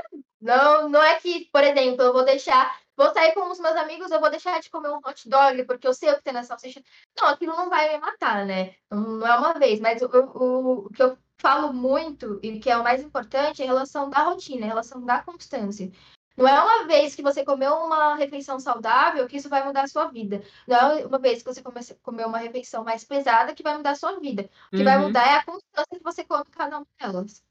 não, 0.42 0.90
não 0.90 1.04
é 1.04 1.20
que, 1.20 1.50
por 1.52 1.64
exemplo, 1.64 2.04
eu 2.04 2.14
vou 2.14 2.26
deixar, 2.26 2.80
vou 2.98 3.14
sair 3.14 3.34
com 3.34 3.50
os 3.50 3.60
meus 3.60 3.76
amigos, 3.76 4.12
eu 4.12 4.20
vou 4.20 4.30
deixar 4.30 4.60
de 4.60 4.70
comer 4.70 4.90
um 4.90 5.00
hot 5.06 5.30
dog 5.30 5.64
porque 5.66 5.88
eu 5.88 5.94
sei 5.94 6.12
o 6.12 6.16
que 6.16 6.24
tem 6.24 6.34
na 6.34 6.44
salsicha. 6.44 6.82
Não, 7.20 7.30
aquilo 7.30 7.56
não 7.56 7.70
vai 7.70 7.94
me 7.94 8.00
matar, 8.00 8.46
né? 8.46 8.76
Não 8.90 9.26
é 9.26 9.38
uma 9.38 9.54
vez, 9.54 9.80
mas 9.80 10.02
o, 10.02 10.08
o, 10.08 10.86
o 10.88 10.90
que 10.90 11.04
eu 11.04 11.18
falo 11.42 11.74
muito 11.74 12.40
e 12.44 12.60
que 12.60 12.70
é 12.70 12.78
o 12.78 12.84
mais 12.84 13.02
importante 13.02 13.62
é 13.62 13.66
a 13.66 13.68
relação 13.68 14.10
da 14.10 14.24
rotina, 14.24 14.66
a 14.66 14.70
relação 14.70 15.04
da 15.04 15.22
constância. 15.22 15.92
Não 16.38 16.48
é 16.48 16.62
uma 16.62 16.88
vez 16.88 17.14
que 17.14 17.22
você 17.22 17.44
comeu 17.44 17.74
uma 17.74 18.16
refeição 18.16 18.60
saudável 18.60 19.28
que 19.28 19.38
isso 19.38 19.50
vai 19.50 19.66
mudar 19.66 19.84
a 19.84 19.88
sua 19.88 20.08
vida. 20.08 20.42
Não 20.68 20.78
é 20.78 21.06
uma 21.06 21.20
vez 21.20 21.44
que 21.44 21.52
você 21.52 21.62
comeu 22.02 22.28
uma 22.28 22.38
refeição 22.38 22.84
mais 22.84 23.04
pesada 23.04 23.54
que 23.54 23.64
vai 23.64 23.76
mudar 23.76 23.92
a 23.92 23.96
sua 23.96 24.20
vida. 24.20 24.50
O 24.68 24.70
que 24.72 24.78
uhum. 24.78 24.84
vai 24.86 24.98
mudar 25.00 25.28
é 25.28 25.36
a 25.36 25.44
constância 25.44 25.98
que 25.98 26.04
você 26.04 26.24
come 26.24 26.46
cada 26.52 26.78
uma 26.78 26.88
delas. 27.00 27.44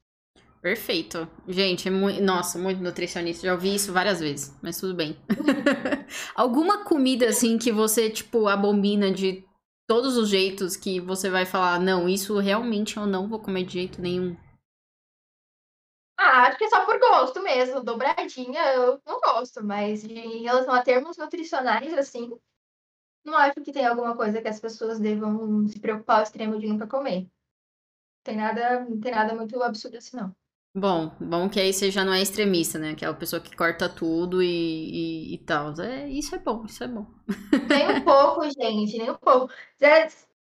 Perfeito. 0.61 1.27
Gente, 1.47 1.87
é 1.87 1.91
muito. 1.91 2.21
Nossa, 2.21 2.57
muito 2.57 2.81
nutricionista. 2.81 3.47
Já 3.47 3.53
ouvi 3.53 3.75
isso 3.75 3.93
várias 3.93 4.19
vezes, 4.19 4.55
mas 4.61 4.79
tudo 4.79 4.93
bem. 4.93 5.17
Alguma 6.35 6.83
comida 6.83 7.27
assim 7.27 7.57
que 7.57 7.71
você, 7.71 8.09
tipo, 8.09 8.47
abomina 8.47 9.11
de 9.11 9.43
todos 9.91 10.15
os 10.15 10.29
jeitos 10.29 10.77
que 10.77 11.01
você 11.01 11.29
vai 11.29 11.45
falar, 11.45 11.77
não, 11.77 12.07
isso 12.07 12.39
realmente 12.39 12.95
eu 12.95 13.05
não 13.05 13.27
vou 13.27 13.41
comer 13.41 13.65
de 13.65 13.73
jeito 13.73 14.01
nenhum. 14.01 14.37
Ah, 16.17 16.43
acho 16.43 16.57
que 16.57 16.63
é 16.63 16.69
só 16.69 16.85
por 16.85 16.97
gosto 16.97 17.43
mesmo. 17.43 17.83
Dobradinha 17.83 18.73
eu 18.73 19.01
não 19.05 19.19
gosto, 19.19 19.61
mas 19.61 20.05
em 20.05 20.43
relação 20.43 20.73
a 20.73 20.81
termos 20.81 21.17
nutricionais, 21.17 21.93
assim, 21.93 22.31
não 23.21 23.35
acho 23.35 23.61
que 23.61 23.73
tem 23.73 23.85
alguma 23.85 24.15
coisa 24.15 24.41
que 24.41 24.47
as 24.47 24.61
pessoas 24.61 24.97
devam 24.97 25.67
se 25.67 25.77
preocupar 25.77 26.19
ao 26.19 26.23
extremo 26.23 26.57
de 26.57 26.67
nunca 26.67 26.87
comer. 26.87 27.29
Tem 28.23 28.37
nada, 28.37 28.85
não 28.85 28.97
tem 28.97 29.11
nada 29.11 29.35
muito 29.35 29.61
absurdo 29.61 29.97
assim, 29.97 30.15
não. 30.15 30.33
Bom, 30.73 31.11
bom 31.19 31.49
que 31.49 31.59
aí 31.59 31.73
você 31.73 31.91
já 31.91 32.05
não 32.05 32.13
é 32.13 32.21
extremista, 32.21 32.79
né? 32.79 32.91
Aquela 32.91 33.13
pessoa 33.13 33.41
que 33.41 33.55
corta 33.55 33.89
tudo 33.89 34.41
e, 34.41 34.47
e, 35.31 35.33
e 35.35 35.37
tal. 35.39 35.73
É, 35.81 36.07
isso 36.07 36.33
é 36.33 36.39
bom, 36.39 36.65
isso 36.65 36.83
é 36.83 36.87
bom. 36.87 37.05
Nem 37.69 37.89
um 37.89 38.01
pouco, 38.05 38.43
gente, 38.45 38.97
nem 38.97 39.11
um 39.11 39.15
pouco. 39.15 39.53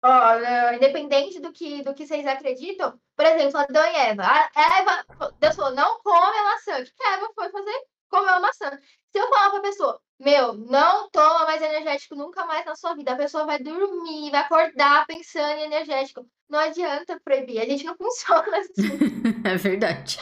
ó, 0.04 0.74
independente 0.74 1.40
do 1.40 1.52
que, 1.52 1.84
do 1.84 1.94
que 1.94 2.06
vocês 2.08 2.26
acreditam, 2.26 3.00
por 3.16 3.26
exemplo, 3.26 3.58
Adão 3.60 3.84
e 3.86 3.96
Eva. 3.96 4.24
A 4.24 4.80
Eva, 4.80 5.06
Deus 5.40 5.56
falou, 5.56 5.76
não 5.76 6.00
come 6.02 6.38
a 6.38 6.44
maçã. 6.44 6.80
O 6.82 6.86
que 6.86 7.04
a 7.04 7.14
Eva 7.16 7.30
foi 7.36 7.50
fazer? 7.50 7.84
Comeu 8.10 8.36
a 8.36 8.40
maçã. 8.40 8.70
Se 9.12 9.20
eu 9.20 9.30
falar 9.30 9.50
pra 9.52 9.62
pessoa, 9.62 10.02
meu, 10.20 10.54
não 10.54 11.10
toma 11.10 11.46
mais 11.46 11.62
energético 11.62 12.16
nunca 12.16 12.46
mais 12.46 12.66
na 12.66 12.76
sua 12.76 12.96
vida, 12.96 13.12
a 13.12 13.18
pessoa 13.18 13.46
vai 13.46 13.60
dormir, 13.62 14.32
vai 14.32 14.42
acordar 14.42 15.06
pensando 15.06 15.60
em 15.60 15.66
energético. 15.66 16.26
Não 16.50 16.60
adianta 16.60 17.20
proibir, 17.24 17.60
a 17.60 17.66
gente 17.66 17.84
não 17.84 17.96
funciona 17.98 18.58
assim. 18.58 18.98
é 19.44 19.56
verdade. 19.58 20.20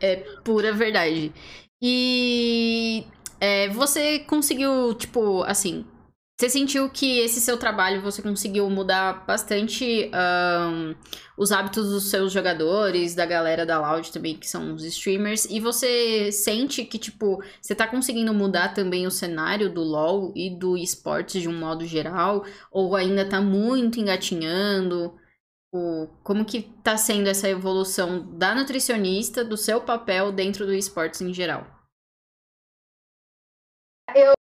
é 0.00 0.16
pura 0.44 0.72
verdade. 0.72 1.32
E 1.82 3.06
é, 3.40 3.68
você 3.68 4.20
conseguiu, 4.20 4.94
tipo, 4.94 5.42
assim, 5.44 5.84
você 6.36 6.50
sentiu 6.50 6.90
que 6.90 7.20
esse 7.20 7.40
seu 7.40 7.56
trabalho 7.56 8.02
você 8.02 8.20
conseguiu 8.20 8.68
mudar 8.68 9.24
bastante 9.24 10.10
um, 10.12 10.94
os 11.38 11.52
hábitos 11.52 11.90
dos 11.90 12.10
seus 12.10 12.32
jogadores, 12.32 13.14
da 13.14 13.24
galera 13.24 13.64
da 13.64 13.78
Loud 13.78 14.10
também, 14.12 14.36
que 14.36 14.48
são 14.48 14.74
os 14.74 14.84
streamers, 14.84 15.44
e 15.44 15.60
você 15.60 16.32
sente 16.32 16.84
que, 16.84 16.98
tipo, 16.98 17.40
você 17.62 17.72
tá 17.72 17.86
conseguindo 17.86 18.34
mudar 18.34 18.74
também 18.74 19.06
o 19.06 19.12
cenário 19.12 19.72
do 19.72 19.82
LoL 19.82 20.32
e 20.34 20.50
do 20.58 20.76
esportes 20.76 21.40
de 21.40 21.48
um 21.48 21.56
modo 21.56 21.86
geral, 21.86 22.44
ou 22.72 22.96
ainda 22.96 23.28
tá 23.28 23.40
muito 23.40 24.00
engatinhando? 24.00 25.16
O, 25.72 26.08
como 26.24 26.44
que 26.44 26.62
tá 26.82 26.96
sendo 26.96 27.28
essa 27.28 27.48
evolução 27.48 28.36
da 28.36 28.54
nutricionista, 28.56 29.44
do 29.44 29.56
seu 29.56 29.80
papel 29.80 30.32
dentro 30.32 30.66
do 30.66 30.74
esportes 30.74 31.20
em 31.20 31.32
geral? 31.32 31.64
Eu 34.14 34.34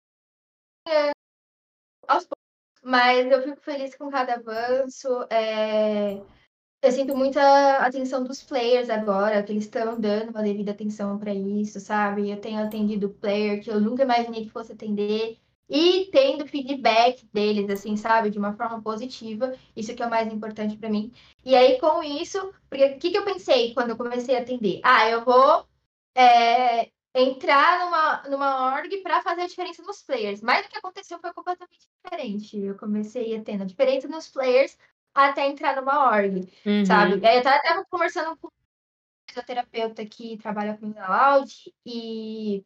aos 2.08 2.26
poucos, 2.26 2.82
mas 2.84 3.32
eu 3.32 3.42
fico 3.44 3.62
feliz 3.62 3.96
com 3.96 4.10
cada 4.10 4.36
avanço. 4.36 5.08
É... 5.30 6.22
Eu 6.84 6.92
sinto 6.92 7.16
muita 7.16 7.78
atenção 7.78 8.24
dos 8.24 8.42
players 8.44 8.90
agora, 8.90 9.44
que 9.44 9.52
eles 9.52 9.66
estão 9.66 10.00
dando 10.00 10.32
uma 10.32 10.42
devida 10.42 10.72
atenção 10.72 11.20
para 11.20 11.34
isso, 11.34 11.80
sabe? 11.80 12.32
Eu 12.32 12.42
tenho 12.42 12.60
atendido 12.64 13.10
player 13.10 13.64
que 13.64 13.70
eu 13.70 13.80
nunca 13.80 14.04
imaginei 14.04 14.46
que 14.46 14.50
fosse 14.52 14.72
atender 14.74 15.38
e 15.70 16.10
tendo 16.12 16.48
feedback 16.48 17.26
deles, 17.32 17.70
assim, 17.70 17.96
sabe, 17.96 18.30
de 18.32 18.40
uma 18.40 18.54
forma 18.54 18.82
positiva. 18.82 19.54
Isso 19.76 19.96
que 19.96 20.04
é 20.04 20.08
o 20.08 20.10
mais 20.10 20.32
importante 20.34 20.76
para 20.76 20.90
mim. 20.90 21.14
E 21.46 21.56
aí, 21.56 21.80
com 21.80 22.04
isso, 22.04 22.52
porque 22.70 22.86
o 22.86 23.00
que, 23.00 23.12
que 23.12 23.18
eu 23.18 23.26
pensei 23.26 23.74
quando 23.74 23.92
eu 23.92 23.98
comecei 23.98 24.36
a 24.36 24.42
atender? 24.42 24.82
Ah, 24.84 25.10
eu 25.10 25.24
vou 25.24 25.66
é, 26.16 26.90
entrar 27.14 27.80
numa, 27.80 28.24
numa 28.30 28.74
org 28.74 28.98
para 29.02 29.22
fazer 29.22 29.42
a 29.42 29.48
diferença 29.48 29.84
nos 29.84 30.02
players. 30.02 30.42
Mas 30.42 30.66
o 30.66 30.70
que 30.70 30.78
aconteceu 30.78 31.20
foi 31.20 31.34
completamente 31.34 31.88
diferente. 32.04 32.58
Eu 32.58 32.78
comecei 32.78 33.36
a 33.36 33.44
ter 33.44 33.62
a 33.62 33.66
diferença 33.66 34.08
nos 34.08 34.30
players 34.30 34.78
até 35.14 35.46
entrar 35.48 35.76
numa 35.76 36.10
org, 36.10 36.50
uhum. 36.66 36.86
sabe? 36.86 37.26
Aí 37.26 37.36
eu 37.36 37.40
estava 37.40 37.86
conversando 37.90 38.38
com 38.38 38.48
um 38.48 38.52
fisioterapeuta 39.28 40.06
que 40.06 40.38
trabalha 40.38 40.78
com 40.78 40.94
a 40.98 41.36
Loud 41.36 41.74
e 41.86 42.64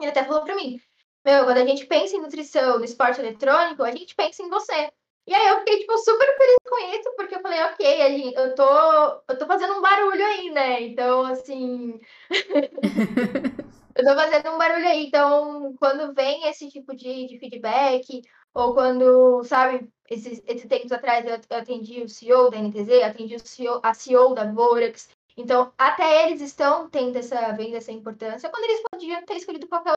ele 0.00 0.10
até 0.10 0.24
falou 0.24 0.42
para 0.42 0.56
mim, 0.56 0.80
meu, 1.24 1.44
quando 1.44 1.58
a 1.58 1.66
gente 1.66 1.86
pensa 1.86 2.16
em 2.16 2.20
nutrição 2.20 2.78
no 2.78 2.84
esporte 2.84 3.20
eletrônico, 3.20 3.82
a 3.82 3.92
gente 3.92 4.14
pensa 4.14 4.42
em 4.42 4.50
você. 4.50 4.92
E 5.26 5.32
aí 5.34 5.48
eu 5.48 5.58
fiquei, 5.60 5.78
tipo, 5.78 5.96
super 5.98 6.36
feliz 6.36 6.56
com 6.68 6.78
isso, 6.96 7.14
porque 7.16 7.34
eu 7.36 7.40
falei, 7.40 7.62
ok, 7.62 8.34
eu 8.36 8.54
tô, 8.56 9.22
eu 9.28 9.38
tô 9.38 9.46
fazendo 9.46 9.74
um 9.74 9.80
barulho 9.80 10.24
aí, 10.24 10.50
né? 10.50 10.82
Então, 10.82 11.24
assim. 11.24 12.00
eu 13.94 14.04
tô 14.04 14.14
fazendo 14.14 14.50
um 14.50 14.58
barulho 14.58 14.86
aí. 14.86 15.06
Então, 15.06 15.74
quando 15.78 16.12
vem 16.12 16.48
esse 16.48 16.68
tipo 16.68 16.94
de, 16.96 17.28
de 17.28 17.38
feedback, 17.38 18.22
ou 18.52 18.74
quando, 18.74 19.44
sabe, 19.44 19.88
esses, 20.10 20.42
esses 20.46 20.66
tempos 20.68 20.90
atrás 20.90 21.24
eu, 21.24 21.38
eu 21.50 21.58
atendi 21.58 22.02
o 22.02 22.08
CEO 22.08 22.50
da 22.50 22.58
NTZ, 22.58 23.02
atendi 23.02 23.36
o 23.36 23.46
CEO, 23.46 23.80
a 23.82 23.94
CEO 23.94 24.34
da 24.34 24.50
Vorax. 24.52 25.08
Então, 25.36 25.72
até 25.78 26.26
eles 26.26 26.40
estão 26.40 26.90
tendo 26.90 27.16
essa, 27.16 27.52
vendo 27.52 27.76
essa 27.76 27.92
importância, 27.92 28.50
quando 28.50 28.64
eles 28.64 28.82
podiam 28.90 29.24
ter 29.24 29.36
escolhido 29.36 29.68
qualquer 29.68 29.94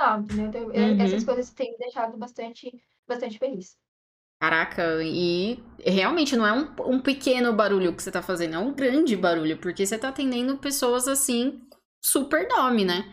outro, 0.00 0.34
entendeu? 0.34 0.70
Então, 0.70 0.84
uhum. 0.84 1.02
essas 1.02 1.24
coisas 1.24 1.50
têm 1.50 1.72
me 1.72 1.78
deixado 1.78 2.16
bastante, 2.16 2.72
bastante 3.06 3.38
feliz. 3.38 3.76
Caraca, 4.42 5.00
e 5.04 5.62
realmente 5.78 6.34
não 6.34 6.44
é 6.44 6.52
um, 6.52 6.96
um 6.96 7.00
pequeno 7.00 7.52
barulho 7.52 7.94
que 7.94 8.02
você 8.02 8.10
tá 8.10 8.20
fazendo, 8.20 8.56
é 8.56 8.58
um 8.58 8.74
grande 8.74 9.14
barulho, 9.16 9.56
porque 9.58 9.86
você 9.86 9.96
tá 9.96 10.08
atendendo 10.08 10.58
pessoas 10.58 11.06
assim, 11.06 11.60
super 12.04 12.48
nome, 12.48 12.84
né? 12.84 13.04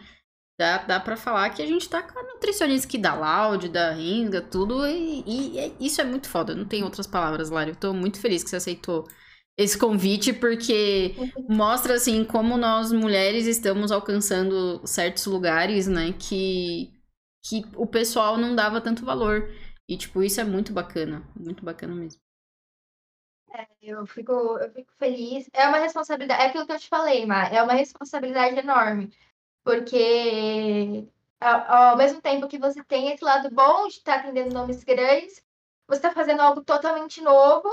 Dá, 0.60 0.80
dá 0.80 1.00
pra 1.00 1.16
falar 1.16 1.52
que 1.52 1.62
a 1.62 1.68
gente 1.68 1.88
tá 1.88 2.02
com 2.02 2.18
a 2.18 2.24
nutricionista 2.24 2.88
que 2.88 2.98
dá 2.98 3.14
Loud, 3.14 3.70
da 3.70 3.92
Ringa, 3.92 4.42
tudo, 4.42 4.88
e, 4.88 5.24
e, 5.28 5.60
e, 5.60 5.86
isso 5.86 6.02
é 6.02 6.04
muito 6.04 6.28
foda, 6.28 6.56
não 6.56 6.66
tem 6.66 6.84
outras 6.84 7.06
palavras, 7.06 7.52
Lari. 7.52 7.70
Eu 7.70 7.76
tô 7.76 7.94
muito 7.94 8.20
feliz 8.20 8.44
que 8.44 8.50
você 8.50 8.56
aceitou 8.56 9.08
esse 9.56 9.78
convite, 9.78 10.34
porque 10.34 11.14
mostra, 11.48 11.94
assim, 11.94 12.24
como 12.24 12.58
nós 12.58 12.92
mulheres 12.92 13.46
estamos 13.46 13.92
alcançando 13.92 14.82
certos 14.84 15.28
lugares, 15.28 15.86
né, 15.88 16.12
que, 16.18 16.92
que 17.48 17.64
o 17.76 17.86
pessoal 17.86 18.36
não 18.36 18.56
dava 18.56 18.82
tanto 18.82 19.06
valor. 19.06 19.48
E, 19.90 19.98
tipo, 19.98 20.22
isso 20.22 20.40
é 20.40 20.44
muito 20.44 20.72
bacana, 20.72 21.28
muito 21.36 21.66
bacana 21.66 21.96
mesmo. 21.96 22.22
É, 23.52 23.68
eu 23.82 24.06
fico, 24.06 24.32
eu 24.32 24.72
fico 24.72 24.94
feliz. 25.00 25.50
É 25.52 25.68
uma 25.68 25.80
responsabilidade, 25.80 26.44
é 26.44 26.46
aquilo 26.46 26.68
que 26.68 26.74
eu 26.74 26.80
te 26.80 26.88
falei, 26.88 27.26
Mar, 27.26 27.52
é 27.52 27.64
uma 27.64 27.74
responsabilidade 27.74 28.56
enorme. 28.60 29.12
Porque 29.64 31.08
ao, 31.40 31.90
ao 31.90 31.98
mesmo 31.98 32.22
tempo 32.22 32.48
que 32.48 32.60
você 32.60 32.84
tem 32.84 33.12
esse 33.12 33.24
lado 33.24 33.50
bom 33.50 33.88
de 33.88 33.96
estar 33.96 34.20
atendendo 34.20 34.54
nomes 34.54 34.84
grandes, 34.84 35.44
você 35.88 35.98
está 35.98 36.12
fazendo 36.12 36.42
algo 36.42 36.64
totalmente 36.64 37.20
novo 37.20 37.68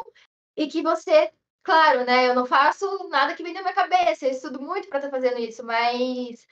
e 0.56 0.66
que 0.68 0.80
você, 0.82 1.30
claro, 1.62 2.06
né? 2.06 2.30
Eu 2.30 2.34
não 2.34 2.46
faço 2.46 3.10
nada 3.10 3.34
que 3.34 3.42
vem 3.42 3.52
na 3.52 3.60
minha 3.60 3.74
cabeça, 3.74 4.24
eu 4.24 4.30
estudo 4.30 4.58
muito 4.58 4.88
para 4.88 5.00
estar 5.00 5.10
tá 5.10 5.14
fazendo 5.14 5.38
isso, 5.38 5.62
mas 5.62 6.46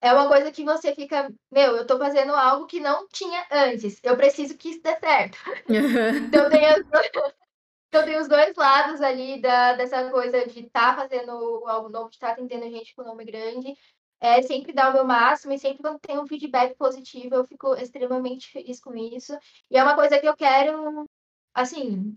é 0.00 0.12
uma 0.12 0.28
coisa 0.28 0.52
que 0.52 0.64
você 0.64 0.94
fica, 0.94 1.32
meu, 1.50 1.76
eu 1.76 1.82
estou 1.82 1.98
fazendo 1.98 2.32
algo 2.34 2.66
que 2.66 2.80
não 2.80 3.08
tinha 3.08 3.46
antes, 3.50 4.00
eu 4.02 4.16
preciso 4.16 4.56
que 4.56 4.70
isso 4.70 4.82
dê 4.82 4.96
certo. 4.98 5.38
então 5.68 6.50
tem, 6.50 6.66
as... 6.66 6.78
então 7.88 8.04
tem 8.04 8.18
os 8.18 8.28
dois 8.28 8.54
lados 8.56 9.00
ali 9.00 9.40
da, 9.40 9.74
dessa 9.74 10.10
coisa 10.10 10.46
de 10.46 10.60
estar 10.60 10.94
tá 10.94 11.02
fazendo 11.02 11.30
algo 11.66 11.88
novo, 11.88 12.10
de 12.10 12.16
estar 12.16 12.28
tá 12.28 12.32
atendendo 12.34 12.70
gente 12.70 12.94
com 12.94 13.02
nome 13.02 13.24
grande 13.24 13.76
é 14.20 14.42
sempre 14.42 14.72
dar 14.72 14.90
o 14.90 14.92
meu 14.92 15.04
máximo 15.04 15.52
e 15.52 15.58
sempre 15.58 15.82
quando 15.82 16.00
tem 16.00 16.18
um 16.18 16.26
feedback 16.26 16.76
positivo 16.76 17.34
eu 17.34 17.44
fico 17.44 17.74
extremamente 17.74 18.50
feliz 18.50 18.80
com 18.80 18.94
isso. 18.94 19.36
E 19.70 19.76
é 19.76 19.82
uma 19.82 19.94
coisa 19.94 20.18
que 20.18 20.26
eu 20.26 20.36
quero, 20.36 21.08
assim, 21.54 22.16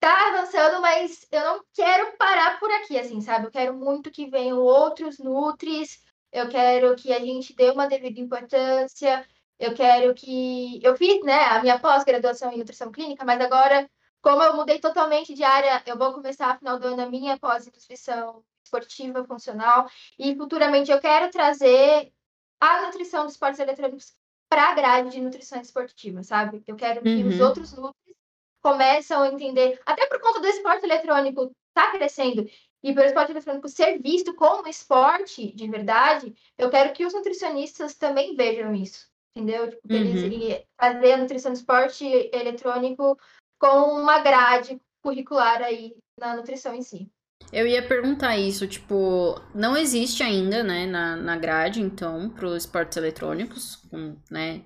tá 0.00 0.28
avançando, 0.28 0.80
mas 0.80 1.26
eu 1.30 1.40
não 1.40 1.64
quero 1.72 2.16
parar 2.16 2.58
por 2.58 2.70
aqui, 2.72 2.98
assim, 2.98 3.20
sabe? 3.20 3.46
Eu 3.46 3.50
quero 3.50 3.74
muito 3.74 4.10
que 4.10 4.28
venham 4.28 4.58
outros 4.58 5.18
Nutris, 5.18 6.02
eu 6.32 6.48
quero 6.48 6.94
que 6.96 7.12
a 7.12 7.20
gente 7.20 7.54
dê 7.54 7.70
uma 7.70 7.86
devida 7.86 8.20
importância, 8.20 9.26
eu 9.58 9.74
quero 9.74 10.14
que. 10.14 10.80
Eu 10.82 10.96
fiz, 10.96 11.22
né, 11.24 11.44
a 11.46 11.60
minha 11.60 11.78
pós-graduação 11.78 12.52
em 12.52 12.58
nutrição 12.58 12.92
clínica, 12.92 13.24
mas 13.24 13.40
agora, 13.40 13.90
como 14.22 14.42
eu 14.42 14.54
mudei 14.54 14.78
totalmente 14.78 15.34
de 15.34 15.42
área, 15.42 15.82
eu 15.86 15.98
vou 15.98 16.12
começar 16.12 16.50
a 16.50 16.58
final 16.58 16.78
do 16.78 16.86
ano 16.88 17.02
a 17.02 17.06
minha 17.06 17.38
pós-nutrição 17.38 18.44
esportiva, 18.64 19.24
funcional. 19.24 19.88
E 20.18 20.34
futuramente 20.36 20.90
eu 20.90 21.00
quero 21.00 21.30
trazer 21.30 22.12
a 22.60 22.82
nutrição 22.82 23.24
dos 23.24 23.32
esportes 23.32 23.60
eletrônicos 23.60 24.14
para 24.48 24.70
a 24.70 24.74
grade 24.74 25.10
de 25.10 25.20
nutrição 25.20 25.60
esportiva, 25.60 26.22
sabe? 26.22 26.62
Eu 26.66 26.76
quero 26.76 27.02
que 27.02 27.22
uhum. 27.22 27.28
os 27.28 27.40
outros 27.40 27.72
nutris 27.72 28.16
começam 28.62 29.22
a 29.22 29.28
entender, 29.28 29.80
até 29.86 30.06
por 30.06 30.20
conta 30.20 30.40
do 30.40 30.46
esporte 30.46 30.84
eletrônico 30.84 31.50
tá 31.72 31.92
crescendo 31.92 32.46
e 32.82 32.94
pelo 32.94 33.06
esporte 33.06 33.32
eletrônico 33.32 33.68
ser 33.68 33.98
visto 34.00 34.34
como 34.34 34.68
esporte 34.68 35.52
de 35.52 35.68
verdade, 35.68 36.34
eu 36.56 36.70
quero 36.70 36.92
que 36.92 37.04
os 37.04 37.12
nutricionistas 37.12 37.94
também 37.94 38.36
vejam 38.36 38.74
isso, 38.74 39.06
entendeu? 39.34 39.70
Tipo, 39.70 39.80
uhum. 39.90 39.96
eles 39.96 40.64
fazer 40.80 41.12
a 41.12 41.16
nutrição 41.16 41.52
do 41.52 41.56
esporte 41.56 42.04
eletrônico 42.32 43.18
com 43.58 44.00
uma 44.00 44.20
grade 44.20 44.80
curricular 45.02 45.62
aí 45.62 45.96
na 46.18 46.36
nutrição 46.36 46.74
em 46.74 46.82
si. 46.82 47.10
Eu 47.52 47.66
ia 47.66 47.86
perguntar 47.86 48.36
isso, 48.36 48.66
tipo, 48.66 49.40
não 49.54 49.76
existe 49.76 50.22
ainda, 50.22 50.62
né, 50.62 50.86
na, 50.86 51.16
na 51.16 51.36
grade, 51.36 51.80
então, 51.80 52.28
para 52.28 52.46
os 52.46 52.64
esportes 52.64 52.96
eletrônicos, 52.96 53.82
né, 54.30 54.62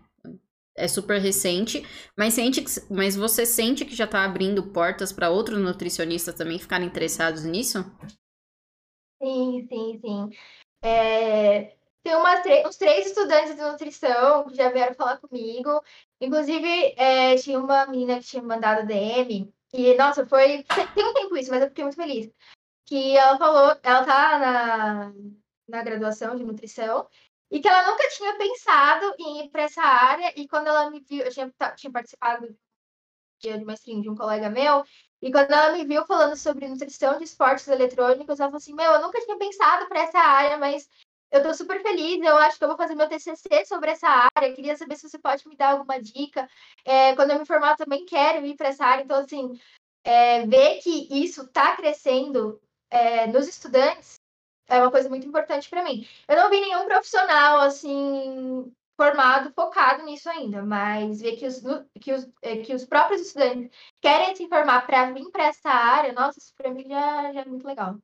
é 0.76 0.88
super 0.88 1.20
recente, 1.20 1.86
mas, 2.16 2.34
sente 2.34 2.62
que, 2.62 2.70
mas 2.90 3.16
você 3.16 3.44
sente 3.44 3.84
que 3.84 3.94
já 3.94 4.04
está 4.04 4.24
abrindo 4.24 4.72
portas 4.72 5.12
para 5.12 5.30
outros 5.30 5.58
nutricionistas 5.58 6.34
também 6.34 6.58
ficarem 6.58 6.86
interessados 6.86 7.44
nisso? 7.44 7.84
Sim, 9.22 9.66
sim, 9.68 10.00
sim. 10.00 10.30
É, 10.82 11.76
tem 12.02 12.16
umas 12.16 12.40
uns 12.66 12.76
três 12.76 13.06
estudantes 13.06 13.54
de 13.54 13.62
nutrição 13.62 14.44
que 14.48 14.56
já 14.56 14.70
vieram 14.70 14.94
falar 14.94 15.18
comigo. 15.18 15.82
Inclusive, 16.20 16.94
é, 16.96 17.36
tinha 17.36 17.58
uma 17.58 17.86
menina 17.86 18.18
que 18.18 18.26
tinha 18.26 18.42
mandado 18.42 18.86
DM. 18.86 19.52
E, 19.72 19.94
nossa, 19.94 20.26
foi. 20.26 20.64
Tem 20.94 21.04
um 21.04 21.14
tempo 21.14 21.36
isso, 21.36 21.50
mas 21.50 21.62
eu 21.62 21.68
fiquei 21.68 21.84
muito 21.84 21.96
feliz 21.96 22.30
que 22.92 23.16
ela 23.16 23.38
falou, 23.38 23.76
ela 23.82 24.04
tá 24.04 24.38
na, 24.38 25.12
na 25.68 25.82
graduação 25.82 26.36
de 26.36 26.44
nutrição, 26.44 27.08
e 27.52 27.60
que 27.60 27.68
ela 27.68 27.90
nunca 27.90 28.08
tinha 28.08 28.34
pensado 28.38 29.14
em 29.18 29.44
ir 29.44 29.50
para 29.50 29.64
essa 29.64 29.82
área, 29.82 30.32
e 30.34 30.48
quando 30.48 30.68
ela 30.68 30.90
me 30.90 31.00
viu, 31.00 31.22
eu 31.22 31.30
tinha, 31.30 31.52
tinha 31.76 31.92
participado 31.92 32.56
de, 33.38 33.50
uma 33.50 33.74
stream 33.74 34.00
de 34.00 34.08
um 34.08 34.16
colega 34.16 34.48
meu, 34.48 34.82
e 35.20 35.30
quando 35.30 35.52
ela 35.52 35.76
me 35.76 35.84
viu 35.84 36.06
falando 36.06 36.34
sobre 36.34 36.66
nutrição 36.66 37.18
de 37.18 37.24
esportes 37.24 37.68
eletrônicos, 37.68 38.40
ela 38.40 38.48
falou 38.48 38.56
assim, 38.56 38.74
meu, 38.74 38.90
eu 38.92 39.02
nunca 39.02 39.20
tinha 39.20 39.36
pensado 39.36 39.86
para 39.86 40.00
essa 40.00 40.18
área, 40.18 40.56
mas 40.56 40.88
eu 41.30 41.42
tô 41.42 41.52
super 41.52 41.82
feliz, 41.82 42.24
eu 42.24 42.36
acho 42.38 42.56
que 42.56 42.64
eu 42.64 42.68
vou 42.68 42.76
fazer 42.76 42.94
meu 42.94 43.08
TCC 43.08 43.66
sobre 43.66 43.90
essa 43.90 44.08
área, 44.34 44.54
queria 44.54 44.74
saber 44.74 44.96
se 44.96 45.06
você 45.08 45.18
pode 45.18 45.46
me 45.46 45.54
dar 45.54 45.72
alguma 45.72 46.00
dica. 46.00 46.48
É, 46.86 47.14
quando 47.14 47.32
eu 47.32 47.38
me 47.38 47.46
formar, 47.46 47.76
também 47.76 48.04
quero 48.06 48.46
ir 48.46 48.56
para 48.56 48.68
essa 48.68 48.84
área. 48.84 49.02
Então, 49.02 49.18
assim, 49.18 49.58
é, 50.04 50.46
ver 50.46 50.80
que 50.80 51.08
isso 51.10 51.42
está 51.44 51.74
crescendo 51.76 52.60
é, 52.90 53.26
nos 53.26 53.48
estudantes 53.48 54.21
é 54.68 54.78
uma 54.80 54.90
coisa 54.90 55.08
muito 55.08 55.26
importante 55.26 55.68
para 55.68 55.84
mim. 55.84 56.06
Eu 56.28 56.36
não 56.36 56.50
vi 56.50 56.60
nenhum 56.60 56.86
profissional 56.86 57.60
assim 57.60 58.72
formado 58.96 59.52
focado 59.54 60.04
nisso 60.04 60.28
ainda, 60.28 60.62
mas 60.62 61.20
ver 61.20 61.36
que 61.36 61.46
os, 61.46 61.62
que 62.00 62.12
os, 62.12 62.28
é, 62.42 62.58
que 62.58 62.74
os 62.74 62.84
próprios 62.84 63.22
estudantes 63.22 63.70
querem 64.00 64.34
se 64.36 64.44
informar 64.44 64.86
para 64.86 65.10
vir 65.10 65.28
para 65.30 65.46
essa 65.46 65.70
área, 65.70 66.12
nossa, 66.12 66.38
isso 66.38 66.52
para 66.56 66.70
mim 66.70 66.84
já, 66.88 67.32
já 67.32 67.40
é 67.40 67.44
muito 67.44 67.66
legal. 67.66 67.96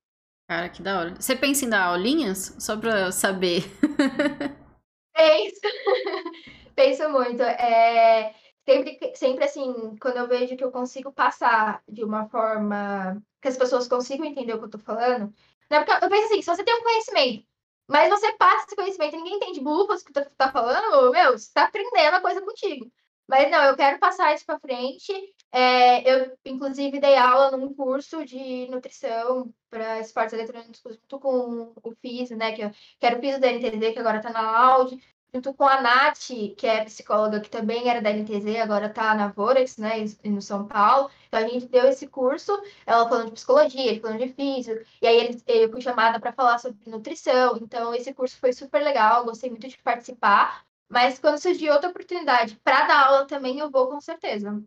Cara, 0.49 0.69
que 0.71 0.83
da 0.83 0.99
hora. 0.99 1.15
Você 1.15 1.37
pensa 1.37 1.67
em 1.67 1.69
dar 1.69 1.85
aulinhas? 1.85 2.57
Só 2.59 2.77
para 2.77 3.13
saber. 3.13 3.65
Penso. 5.15 5.61
Penso 6.75 7.09
muito. 7.11 7.43
É, 7.43 8.35
sempre, 8.67 8.99
sempre 9.15 9.45
assim, 9.45 9.97
quando 10.01 10.17
eu 10.17 10.27
vejo 10.27 10.57
que 10.57 10.65
eu 10.65 10.73
consigo 10.73 11.13
passar 11.13 11.83
de 11.87 12.03
uma 12.03 12.29
forma 12.29 13.23
que 13.43 13.49
as 13.49 13.59
pessoas 13.59 13.87
consigam 13.87 14.27
entender 14.27 14.55
o 14.55 14.59
que 14.59 14.65
eu 14.65 14.71
tô 14.71 14.79
falando. 14.79 15.35
Né? 15.71 15.85
Porque 15.85 16.05
eu 16.05 16.09
penso 16.11 16.27
assim, 16.27 16.43
se 16.43 16.47
você 16.47 16.65
tem 16.65 16.75
um 16.75 16.83
conhecimento, 16.83 17.47
mas 17.89 18.09
você 18.11 18.33
passa 18.37 18.67
esse 18.67 18.77
conhecimento 18.77 19.15
e 19.15 19.17
ninguém 19.19 19.37
entende 19.37 19.61
bulbas 19.61 20.03
que 20.03 20.13
tu 20.13 20.25
tá 20.37 20.53
falando, 20.53 21.11
meu, 21.11 21.33
você 21.39 21.51
tá 21.53 21.65
aprendendo 21.65 22.15
a 22.17 22.21
coisa 22.21 22.43
contigo. 22.43 22.91
Mas 23.29 23.51
não, 23.51 23.63
eu 23.65 23.77
quero 23.77 23.99
passar 23.99 24.35
isso 24.35 24.47
para 24.47 24.59
frente. 24.59 25.13
É, 25.53 26.11
eu, 26.11 26.39
inclusive, 26.47 26.99
dei 27.01 27.17
aula 27.17 27.57
num 27.57 27.75
curso 27.75 28.25
de 28.25 28.67
nutrição 28.69 29.53
para 29.71 30.01
esportes 30.01 30.33
eletrônicos 30.33 30.81
junto 30.85 31.21
com 31.21 31.75
o 31.83 31.93
FIS, 32.01 32.31
né? 32.31 32.53
Que, 32.53 32.63
eu, 32.63 32.71
que 32.71 33.07
era 33.07 33.19
o 33.19 33.21
FIS 33.21 33.39
da 33.39 33.53
NTZ, 33.53 33.93
que 33.93 33.99
agora 33.99 34.19
está 34.19 34.31
na 34.31 34.41
Audi 34.41 34.99
junto 35.33 35.53
com 35.55 35.65
a 35.65 35.81
Nath, 35.81 36.29
que 36.57 36.67
é 36.67 36.85
psicóloga, 36.85 37.41
que 37.41 37.51
também 37.51 37.89
era 37.89 38.01
da 38.01 38.11
NTZ, 38.11 38.57
agora 38.61 38.87
está 38.87 39.15
na 39.15 39.29
Vorex, 39.29 39.77
né, 39.77 40.05
no 40.25 40.41
São 40.41 40.67
Paulo. 40.67 41.11
Então, 41.29 41.41
a 41.41 41.49
gente 41.49 41.67
deu 41.67 41.87
esse 41.87 42.07
curso, 42.07 42.53
ela 42.87 43.09
falando 43.09 43.27
de 43.27 43.33
psicologia, 43.33 43.91
ele 43.91 44.01
falando 44.01 44.19
de 44.19 44.33
físico, 44.33 44.85
e 45.03 45.07
aí 45.07 45.41
eu 45.47 45.71
fui 45.71 45.81
chamada 45.81 46.19
para 46.19 46.33
falar 46.33 46.59
sobre 46.59 46.79
nutrição. 46.87 47.59
Então, 47.61 47.95
esse 47.95 48.13
curso 48.15 48.39
foi 48.39 48.53
super 48.53 48.83
legal, 48.83 49.25
gostei 49.25 49.51
muito 49.51 49.69
de 49.69 49.77
participar. 49.79 50.65
Mas 50.91 51.19
quando 51.19 51.39
surgir 51.39 51.71
outra 51.71 51.91
oportunidade 51.91 52.59
para 52.65 52.87
dar 52.87 53.07
aula 53.09 53.27
também, 53.27 53.59
eu 53.59 53.71
vou 53.71 53.89
com 53.89 54.01
certeza. 54.01 54.63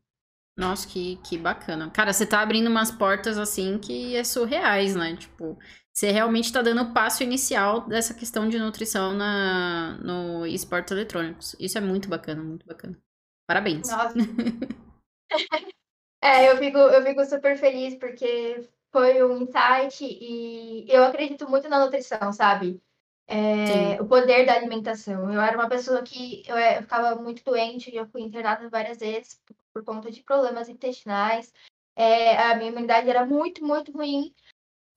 Nossa, 0.55 0.87
que, 0.87 1.15
que 1.17 1.37
bacana. 1.37 1.89
Cara, 1.89 2.13
você 2.13 2.25
tá 2.25 2.41
abrindo 2.41 2.67
umas 2.67 2.91
portas 2.91 3.37
assim 3.37 3.79
que 3.79 4.15
é 4.15 4.23
surreais, 4.23 4.95
né? 4.95 5.15
Tipo, 5.15 5.57
você 5.93 6.11
realmente 6.11 6.45
está 6.45 6.61
dando 6.61 6.83
o 6.83 6.93
passo 6.93 7.23
inicial 7.23 7.81
dessa 7.81 8.13
questão 8.13 8.47
de 8.47 8.57
nutrição 8.57 9.13
na, 9.13 9.97
no 10.01 10.45
esportes 10.45 10.91
eletrônicos. 10.91 11.55
Isso 11.59 11.77
é 11.77 11.81
muito 11.81 12.07
bacana, 12.07 12.41
muito 12.41 12.65
bacana. 12.65 12.97
Parabéns. 13.45 13.89
Nossa. 13.89 14.15
é, 16.23 16.49
eu 16.49 16.57
fico, 16.57 16.77
eu 16.77 17.03
fico 17.03 17.25
super 17.25 17.57
feliz 17.57 17.95
porque 17.95 18.69
foi 18.91 19.23
um 19.23 19.41
insight 19.41 20.03
e 20.03 20.85
eu 20.87 21.03
acredito 21.03 21.49
muito 21.49 21.67
na 21.67 21.83
nutrição, 21.83 22.31
sabe? 22.31 22.81
É, 23.27 24.01
o 24.01 24.05
poder 24.05 24.45
da 24.45 24.55
alimentação. 24.55 25.31
Eu 25.31 25.39
era 25.39 25.57
uma 25.57 25.69
pessoa 25.69 26.01
que 26.01 26.43
eu, 26.45 26.57
eu 26.57 26.81
ficava 26.81 27.15
muito 27.15 27.43
doente, 27.43 27.95
eu 27.95 28.05
fui 28.07 28.21
internada 28.21 28.69
várias 28.69 28.99
vezes 28.99 29.39
por, 29.45 29.55
por 29.73 29.85
conta 29.85 30.11
de 30.11 30.23
problemas 30.23 30.67
intestinais. 30.67 31.53
É, 31.95 32.37
a 32.37 32.55
minha 32.55 32.71
imunidade 32.71 33.09
era 33.09 33.25
muito, 33.25 33.65
muito 33.65 33.91
ruim. 33.91 34.33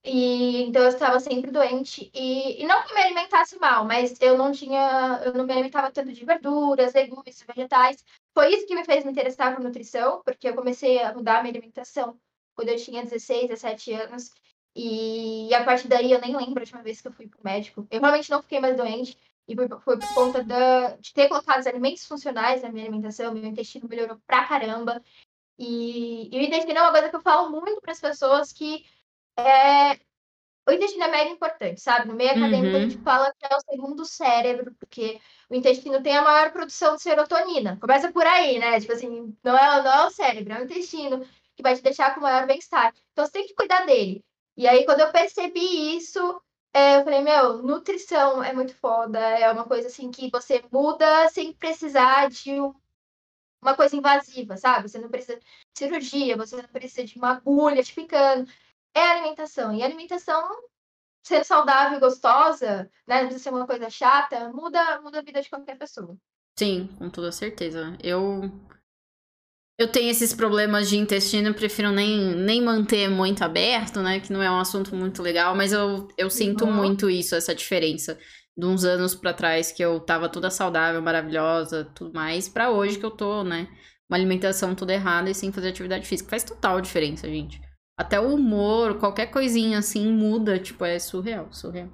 E 0.07 0.63
então 0.65 0.83
eu 0.83 0.89
estava 0.89 1.19
sempre 1.19 1.51
doente 1.51 2.11
e, 2.13 2.63
e, 2.63 2.67
não 2.67 2.83
que 2.85 2.93
me 2.95 3.01
alimentasse 3.01 3.59
mal, 3.59 3.87
mas 3.87 4.21
eu 4.21 4.37
não 4.37 4.53
tinha, 4.53 5.23
eu 5.25 5.33
não 5.33 5.47
me 5.47 5.53
alimentava 5.55 5.91
tanto 5.91 6.13
de 6.13 6.25
verduras, 6.27 6.93
legumes, 6.93 7.43
vegetais. 7.49 8.05
Foi 8.35 8.53
isso 8.53 8.67
que 8.67 8.75
me 8.75 8.85
fez 8.85 9.03
me 9.05 9.11
interessar 9.13 9.55
por 9.55 9.65
nutrição, 9.65 10.21
porque 10.23 10.49
eu 10.49 10.55
comecei 10.55 11.03
a 11.03 11.15
mudar 11.15 11.39
a 11.39 11.43
minha 11.43 11.53
alimentação 11.53 12.21
quando 12.55 12.69
eu 12.69 12.77
tinha 12.77 13.03
16, 13.03 13.49
17 13.49 13.93
anos. 13.95 14.31
E, 14.77 15.49
e 15.49 15.55
a 15.55 15.65
partir 15.65 15.89
daí 15.89 16.13
eu 16.13 16.21
nem 16.21 16.37
lembro 16.37 16.59
a 16.59 16.63
última 16.63 16.83
vez 16.83 17.01
que 17.01 17.09
eu 17.09 17.13
fui 17.13 17.27
pro 17.27 17.41
médico. 17.43 17.87
Eu 17.91 18.01
realmente 18.01 18.31
não 18.31 18.43
fiquei 18.43 18.61
mais 18.61 18.77
doente. 18.77 19.17
E 19.49 19.55
foi, 19.55 19.69
foi 19.69 19.99
por 19.99 20.15
conta 20.15 20.45
da, 20.45 20.97
de 20.97 21.15
ter 21.15 21.29
colocado 21.29 21.61
os 21.61 21.67
alimentos 21.67 22.07
funcionais 22.07 22.63
na 22.63 22.71
minha 22.71 22.85
alimentação, 22.85 23.33
meu 23.33 23.45
intestino 23.45 23.89
melhorou 23.89 24.19
pra 24.27 24.47
caramba. 24.47 25.03
E, 25.59 26.29
e 26.35 26.39
o 26.39 26.43
intestino 26.43 26.79
é 26.79 26.83
uma 26.83 26.93
coisa 26.93 27.09
que 27.09 27.17
eu 27.17 27.23
falo 27.23 27.51
muito 27.51 27.81
para 27.81 27.93
as 27.93 28.01
pessoas 28.01 28.53
que 28.53 28.85
é... 29.37 29.95
o 30.69 30.73
intestino 30.73 31.05
é 31.05 31.09
mega 31.11 31.31
importante, 31.31 31.81
sabe? 31.81 32.09
No 32.09 32.15
meio 32.15 32.31
acadêmico 32.33 32.77
Uhum. 32.77 32.77
a 32.77 32.81
gente 32.81 32.99
fala 33.03 33.33
que 33.39 33.47
é 33.47 33.57
o 33.57 33.61
segundo 33.61 34.05
cérebro, 34.07 34.75
porque 34.81 35.21
o 35.51 35.55
intestino 35.55 36.03
tem 36.03 36.17
a 36.17 36.23
maior 36.23 36.53
produção 36.53 36.97
de 36.97 37.03
serotonina. 37.03 37.79
Começa 37.81 38.13
por 38.13 38.27
aí, 38.27 38.59
né? 38.59 38.81
Tipo 38.81 38.93
assim, 38.93 39.37
não 39.43 39.57
é, 39.57 39.83
não 39.83 39.93
é 39.93 40.07
o 40.07 40.11
cérebro, 40.11 40.53
é 40.55 40.61
o 40.61 40.65
intestino 40.65 41.27
que 41.57 41.63
vai 41.63 41.77
te 41.77 41.83
deixar 41.83 42.15
com 42.15 42.21
maior 42.21 42.47
bem-estar. 42.47 42.95
Então 43.13 43.27
você 43.27 43.33
tem 43.33 43.47
que 43.47 43.55
cuidar 43.55 43.85
dele. 43.87 44.25
E 44.57 44.67
aí, 44.69 44.85
quando 44.85 45.01
eu 45.01 45.13
percebi 45.13 45.97
isso, 45.97 46.41
é, 46.73 46.97
eu 46.99 47.05
falei, 47.05 47.21
meu, 47.23 47.63
nutrição 47.63 48.43
é 48.43 48.53
muito 48.53 48.75
foda, 48.77 49.19
é 49.21 49.51
uma 49.53 49.65
coisa 49.67 49.89
assim 49.89 50.11
que 50.11 50.31
você 50.31 50.63
muda 50.73 51.29
sem 51.29 51.53
precisar 51.53 52.29
de 52.31 52.61
um 52.61 52.75
uma 53.63 53.75
coisa 53.75 53.97
invasiva, 53.97 54.57
sabe? 54.57 54.89
Você 54.89 54.99
não 54.99 55.09
precisa 55.09 55.39
de 55.39 55.45
cirurgia, 55.75 56.37
você 56.37 56.57
não 56.57 56.69
precisa 56.69 57.05
de 57.05 57.17
uma 57.19 57.33
agulha 57.33 57.83
te 57.83 57.95
picando. 57.95 58.51
É 58.95 59.01
alimentação. 59.01 59.75
E 59.75 59.83
alimentação, 59.83 60.49
ser 61.25 61.45
saudável 61.45 61.99
e 61.99 62.01
gostosa, 62.01 62.91
né? 63.07 63.21
Não 63.23 63.27
precisa 63.29 63.45
ser 63.45 63.51
uma 63.51 63.67
coisa 63.67 63.91
chata, 63.91 64.51
muda, 64.53 65.01
muda 65.03 65.21
a 65.21 65.23
vida 65.23 65.43
de 65.43 65.51
qualquer 65.51 65.79
pessoa. 65.79 66.17
Sim, 66.59 66.89
com 66.99 67.11
toda 67.11 67.33
certeza. 67.33 67.97
Eu. 68.03 68.43
Eu 69.77 69.91
tenho 69.91 70.09
esses 70.09 70.33
problemas 70.33 70.89
de 70.89 70.97
intestino, 70.97 71.49
eu 71.49 71.55
prefiro 71.55 71.91
nem, 71.91 72.33
nem 72.37 72.63
manter 72.63 73.09
muito 73.11 73.43
aberto, 73.43 74.01
né? 74.01 74.21
Que 74.21 74.33
não 74.33 74.41
é 74.41 74.49
um 74.49 74.61
assunto 74.61 74.95
muito 74.95 75.21
legal, 75.21 75.57
mas 75.57 75.73
eu, 75.73 76.07
eu 76.17 76.31
sinto 76.31 76.65
Uhum. 76.65 76.73
muito 76.73 77.11
isso, 77.11 77.35
essa 77.35 77.53
diferença. 77.55 78.17
De 78.57 78.65
uns 78.65 78.85
anos 78.85 79.17
pra 79.17 79.35
trás 79.35 79.73
que 79.73 79.83
eu 79.85 79.99
tava 79.99 80.29
toda 80.29 80.49
saudável, 80.49 81.03
maravilhosa, 81.03 81.85
tudo 81.93 82.13
mais, 82.15 82.49
pra 82.49 82.71
hoje 82.71 83.01
que 83.01 83.05
eu 83.05 83.11
tô, 83.11 83.43
né? 83.43 83.67
Uma 84.09 84.17
alimentação 84.17 84.77
toda 84.77 84.95
errada 84.95 85.29
e 85.29 85.35
sem 85.35 85.51
fazer 85.51 85.71
atividade 85.71 86.07
física. 86.07 86.31
Faz 86.31 86.45
total 86.45 86.81
diferença, 86.81 87.27
gente. 87.29 87.61
Até 87.97 88.21
o 88.21 88.35
humor, 88.35 88.99
qualquer 88.99 89.27
coisinha 89.27 89.79
assim 89.79 90.13
muda, 90.13 90.59
tipo, 90.59 90.85
é 90.85 90.99
surreal, 90.99 91.53
surreal. 91.53 91.89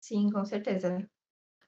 Sim, 0.00 0.30
com 0.30 0.44
certeza. 0.44 1.06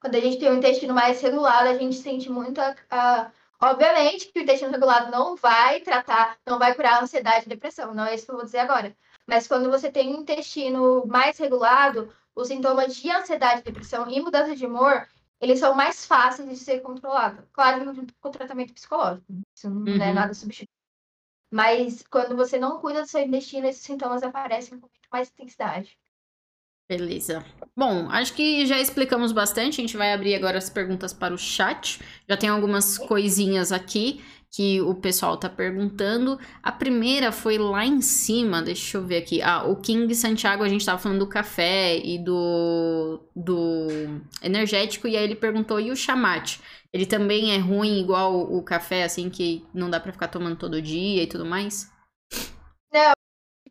Quando 0.01 0.15
a 0.15 0.19
gente 0.19 0.39
tem 0.39 0.51
um 0.51 0.57
intestino 0.57 0.93
mais 0.93 1.21
regulado, 1.21 1.69
a 1.69 1.77
gente 1.77 1.95
sente 1.95 2.29
muito 2.29 2.59
a, 2.59 3.31
Obviamente 3.63 4.27
que 4.27 4.39
o 4.39 4.43
intestino 4.43 4.71
regulado 4.71 5.09
não 5.09 5.37
vai 5.37 5.79
tratar, 5.79 6.37
não 6.45 6.59
vai 6.59 6.75
curar 6.75 6.95
a 6.99 7.03
ansiedade 7.03 7.45
e 7.45 7.49
depressão, 7.49 7.93
não 7.93 8.03
é 8.03 8.13
isso 8.13 8.25
que 8.25 8.31
eu 8.31 8.35
vou 8.35 8.43
dizer 8.43 8.59
agora. 8.59 8.93
Mas 9.25 9.47
quando 9.47 9.69
você 9.69 9.89
tem 9.89 10.13
um 10.13 10.19
intestino 10.19 11.05
mais 11.07 11.37
regulado, 11.37 12.13
os 12.35 12.49
sintomas 12.49 12.93
de 12.93 13.09
ansiedade, 13.09 13.61
depressão 13.61 14.09
e 14.09 14.19
mudança 14.19 14.53
de 14.53 14.65
humor, 14.65 15.07
eles 15.39 15.59
são 15.59 15.73
mais 15.73 16.05
fáceis 16.05 16.49
de 16.49 16.57
ser 16.57 16.81
controlados. 16.81 17.45
Claro, 17.53 17.93
junto 17.93 18.13
com 18.19 18.27
o 18.27 18.31
tratamento 18.33 18.73
psicológico. 18.73 19.25
Isso 19.55 19.69
não 19.69 20.03
é 20.03 20.09
Uhum. 20.09 20.13
nada 20.13 20.33
substituível. 20.33 20.82
Mas 21.53 22.03
quando 22.09 22.35
você 22.35 22.57
não 22.57 22.79
cuida 22.79 23.03
do 23.03 23.07
seu 23.07 23.21
intestino, 23.21 23.67
esses 23.67 23.83
sintomas 23.83 24.23
aparecem 24.23 24.79
com 24.79 24.87
muito 24.87 25.07
mais 25.11 25.29
intensidade. 25.29 25.95
Beleza. 26.89 27.45
Bom, 27.77 28.09
acho 28.09 28.33
que 28.33 28.65
já 28.65 28.81
explicamos 28.81 29.31
bastante. 29.31 29.79
A 29.79 29.83
gente 29.83 29.95
vai 29.95 30.13
abrir 30.13 30.33
agora 30.33 30.57
as 30.57 30.67
perguntas 30.67 31.13
para 31.13 31.31
o 31.31 31.37
chat. 31.37 31.99
Já 32.27 32.35
tem 32.35 32.49
algumas 32.49 32.97
coisinhas 32.97 33.71
aqui 33.71 34.19
que 34.49 34.81
o 34.81 34.95
pessoal 34.95 35.37
tá 35.37 35.47
perguntando. 35.47 36.39
A 36.63 36.71
primeira 36.71 37.31
foi 37.31 37.59
lá 37.59 37.85
em 37.85 38.01
cima, 38.01 38.59
deixa 38.63 38.97
eu 38.97 39.05
ver 39.05 39.17
aqui. 39.17 39.39
Ah, 39.43 39.63
o 39.63 39.75
King 39.75 40.13
Santiago, 40.15 40.63
a 40.63 40.69
gente 40.69 40.83
tava 40.83 40.97
falando 40.97 41.19
do 41.19 41.27
café 41.27 41.97
e 41.97 42.17
do, 42.17 43.19
do 43.35 43.87
energético, 44.41 45.07
e 45.07 45.15
aí 45.15 45.23
ele 45.23 45.35
perguntou: 45.35 45.79
e 45.79 45.91
o 45.91 45.95
chamate? 45.95 46.59
Ele 46.93 47.05
também 47.07 47.55
é 47.55 47.57
ruim 47.57 47.99
igual 47.99 48.39
o 48.39 48.63
café, 48.63 49.03
assim, 49.03 49.29
que 49.29 49.65
não 49.73 49.89
dá 49.89 49.99
pra 49.99 50.13
ficar 50.13 50.27
tomando 50.27 50.57
todo 50.57 50.81
dia 50.81 51.23
e 51.23 51.27
tudo 51.27 51.43
mais? 51.43 51.91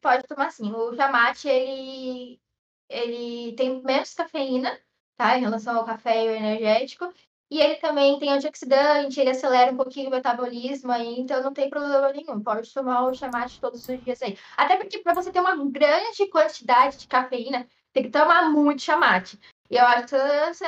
Pode 0.03 0.25
tomar 0.25 0.51
sim. 0.51 0.73
O 0.73 0.95
chamate, 0.97 1.49
ele, 1.49 2.41
ele 2.89 3.55
tem 3.55 3.81
menos 3.83 4.13
cafeína, 4.13 4.77
tá? 5.17 5.39
Em 5.39 5.43
relação 5.43 5.77
ao 5.77 5.85
café 5.85 6.25
e 6.25 6.29
ao 6.29 6.35
energético. 6.35 7.15
E 7.49 7.61
ele 7.61 7.77
também 7.77 8.19
tem 8.19 8.33
antioxidante, 8.33 9.21
ele 9.21 9.31
acelera 9.31 9.71
um 9.71 9.77
pouquinho 9.77 10.09
o 10.09 10.11
metabolismo 10.11 10.91
aí, 10.91 11.21
então 11.21 11.43
não 11.43 11.53
tem 11.53 11.69
problema 11.71 12.11
nenhum. 12.11 12.43
Pode 12.43 12.73
tomar 12.73 13.07
o 13.07 13.15
chamate 13.15 13.61
todos 13.61 13.87
os 13.87 14.03
dias 14.03 14.23
aí. 14.23 14.37
Até 14.57 14.77
porque 14.77 14.99
para 14.99 15.15
você 15.15 15.31
ter 15.31 15.39
uma 15.39 15.55
grande 15.71 16.27
quantidade 16.29 16.97
de 16.99 17.07
cafeína, 17.07 17.69
tem 17.93 18.05
que 18.05 18.11
tomar 18.11 18.51
muito 18.51 18.83
chamate. 18.83 19.39
E 19.71 19.77
eu 19.77 19.85
acho 19.85 20.07
que 20.09 20.17
você. 20.17 20.65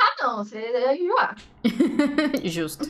Ah, 0.00 0.14
não, 0.26 0.44
você 0.44 0.60
vai 0.72 0.96
enjoar. 0.98 1.36
Justo. 2.44 2.84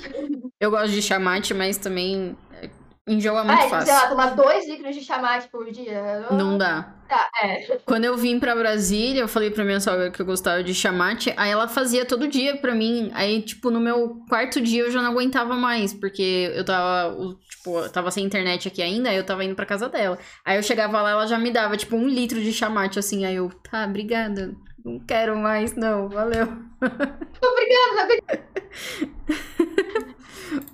Eu 0.60 0.70
gosto 0.70 0.90
de 0.90 1.02
chamate, 1.02 1.52
mas 1.54 1.76
também 1.76 2.36
é, 2.60 2.70
enjoa 3.08 3.44
muito 3.44 3.60
Ah, 3.64 3.68
fácil. 3.68 3.86
sei 3.86 3.94
lá, 3.94 4.08
tomar 4.08 4.26
dois 4.36 4.66
litros 4.68 4.94
de 4.94 5.02
chamate 5.02 5.48
por 5.48 5.70
dia. 5.70 6.26
Não 6.30 6.56
dá. 6.56 6.94
Tá, 7.08 7.28
é. 7.42 7.76
Quando 7.84 8.06
eu 8.06 8.16
vim 8.16 8.38
pra 8.40 8.54
Brasília, 8.56 9.20
eu 9.20 9.28
falei 9.28 9.50
pra 9.50 9.64
minha 9.64 9.80
sogra 9.80 10.10
que 10.10 10.20
eu 10.22 10.24
gostava 10.24 10.62
de 10.64 10.72
chamate, 10.72 11.32
aí 11.36 11.50
ela 11.50 11.68
fazia 11.68 12.06
todo 12.06 12.26
dia 12.26 12.56
pra 12.56 12.74
mim. 12.74 13.10
Aí, 13.12 13.42
tipo, 13.42 13.70
no 13.70 13.80
meu 13.80 14.22
quarto 14.30 14.60
dia 14.62 14.84
eu 14.84 14.90
já 14.90 15.02
não 15.02 15.10
aguentava 15.10 15.54
mais, 15.54 15.92
porque 15.92 16.50
eu 16.54 16.64
tava, 16.64 17.14
tipo, 17.50 17.78
eu 17.80 17.90
tava 17.90 18.10
sem 18.10 18.24
internet 18.24 18.66
aqui 18.68 18.80
ainda, 18.80 19.10
aí 19.10 19.16
eu 19.16 19.26
tava 19.26 19.44
indo 19.44 19.54
pra 19.54 19.66
casa 19.66 19.90
dela. 19.90 20.18
Aí 20.42 20.56
eu 20.56 20.62
chegava 20.62 21.02
lá, 21.02 21.10
ela 21.10 21.26
já 21.26 21.38
me 21.38 21.50
dava, 21.50 21.76
tipo, 21.76 21.96
um 21.96 22.08
litro 22.08 22.40
de 22.40 22.52
chamate, 22.52 22.98
assim. 22.98 23.26
Aí 23.26 23.34
eu, 23.36 23.50
tá, 23.70 23.84
obrigada. 23.84 24.54
Não 24.84 24.98
quero 25.00 25.36
mais, 25.36 25.74
não, 25.74 26.08
valeu. 26.08 26.46
Obrigada. 27.42 28.42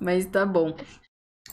Mas 0.00 0.26
tá 0.26 0.46
bom. 0.46 0.74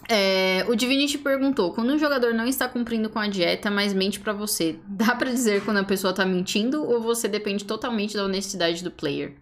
É, 0.09 0.63
o 0.67 0.75
Divinity 0.75 1.17
perguntou: 1.17 1.73
quando 1.73 1.93
um 1.93 1.97
jogador 1.97 2.33
não 2.33 2.45
está 2.45 2.69
cumprindo 2.69 3.09
com 3.09 3.19
a 3.19 3.27
dieta, 3.27 3.69
mas 3.71 3.93
mente 3.93 4.19
pra 4.19 4.33
você, 4.33 4.79
dá 4.87 5.15
pra 5.15 5.31
dizer 5.31 5.65
quando 5.65 5.77
a 5.77 5.83
pessoa 5.83 6.13
tá 6.13 6.25
mentindo 6.25 6.83
ou 6.83 7.01
você 7.01 7.27
depende 7.27 7.65
totalmente 7.65 8.15
da 8.15 8.23
honestidade 8.23 8.83
do 8.83 8.91
player? 8.91 9.35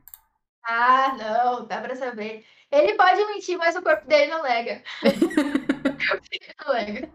Ah, 0.66 1.16
não, 1.18 1.66
dá 1.66 1.82
pra 1.82 1.96
saber. 1.96 2.46
Ele 2.72 2.96
pode 2.96 3.24
mentir, 3.26 3.58
mas 3.58 3.76
o 3.76 3.82
corpo 3.82 4.08
dele 4.08 4.32
não 4.32 4.42
nega. 4.42 4.82
não 6.66 6.74
nega. 6.74 7.10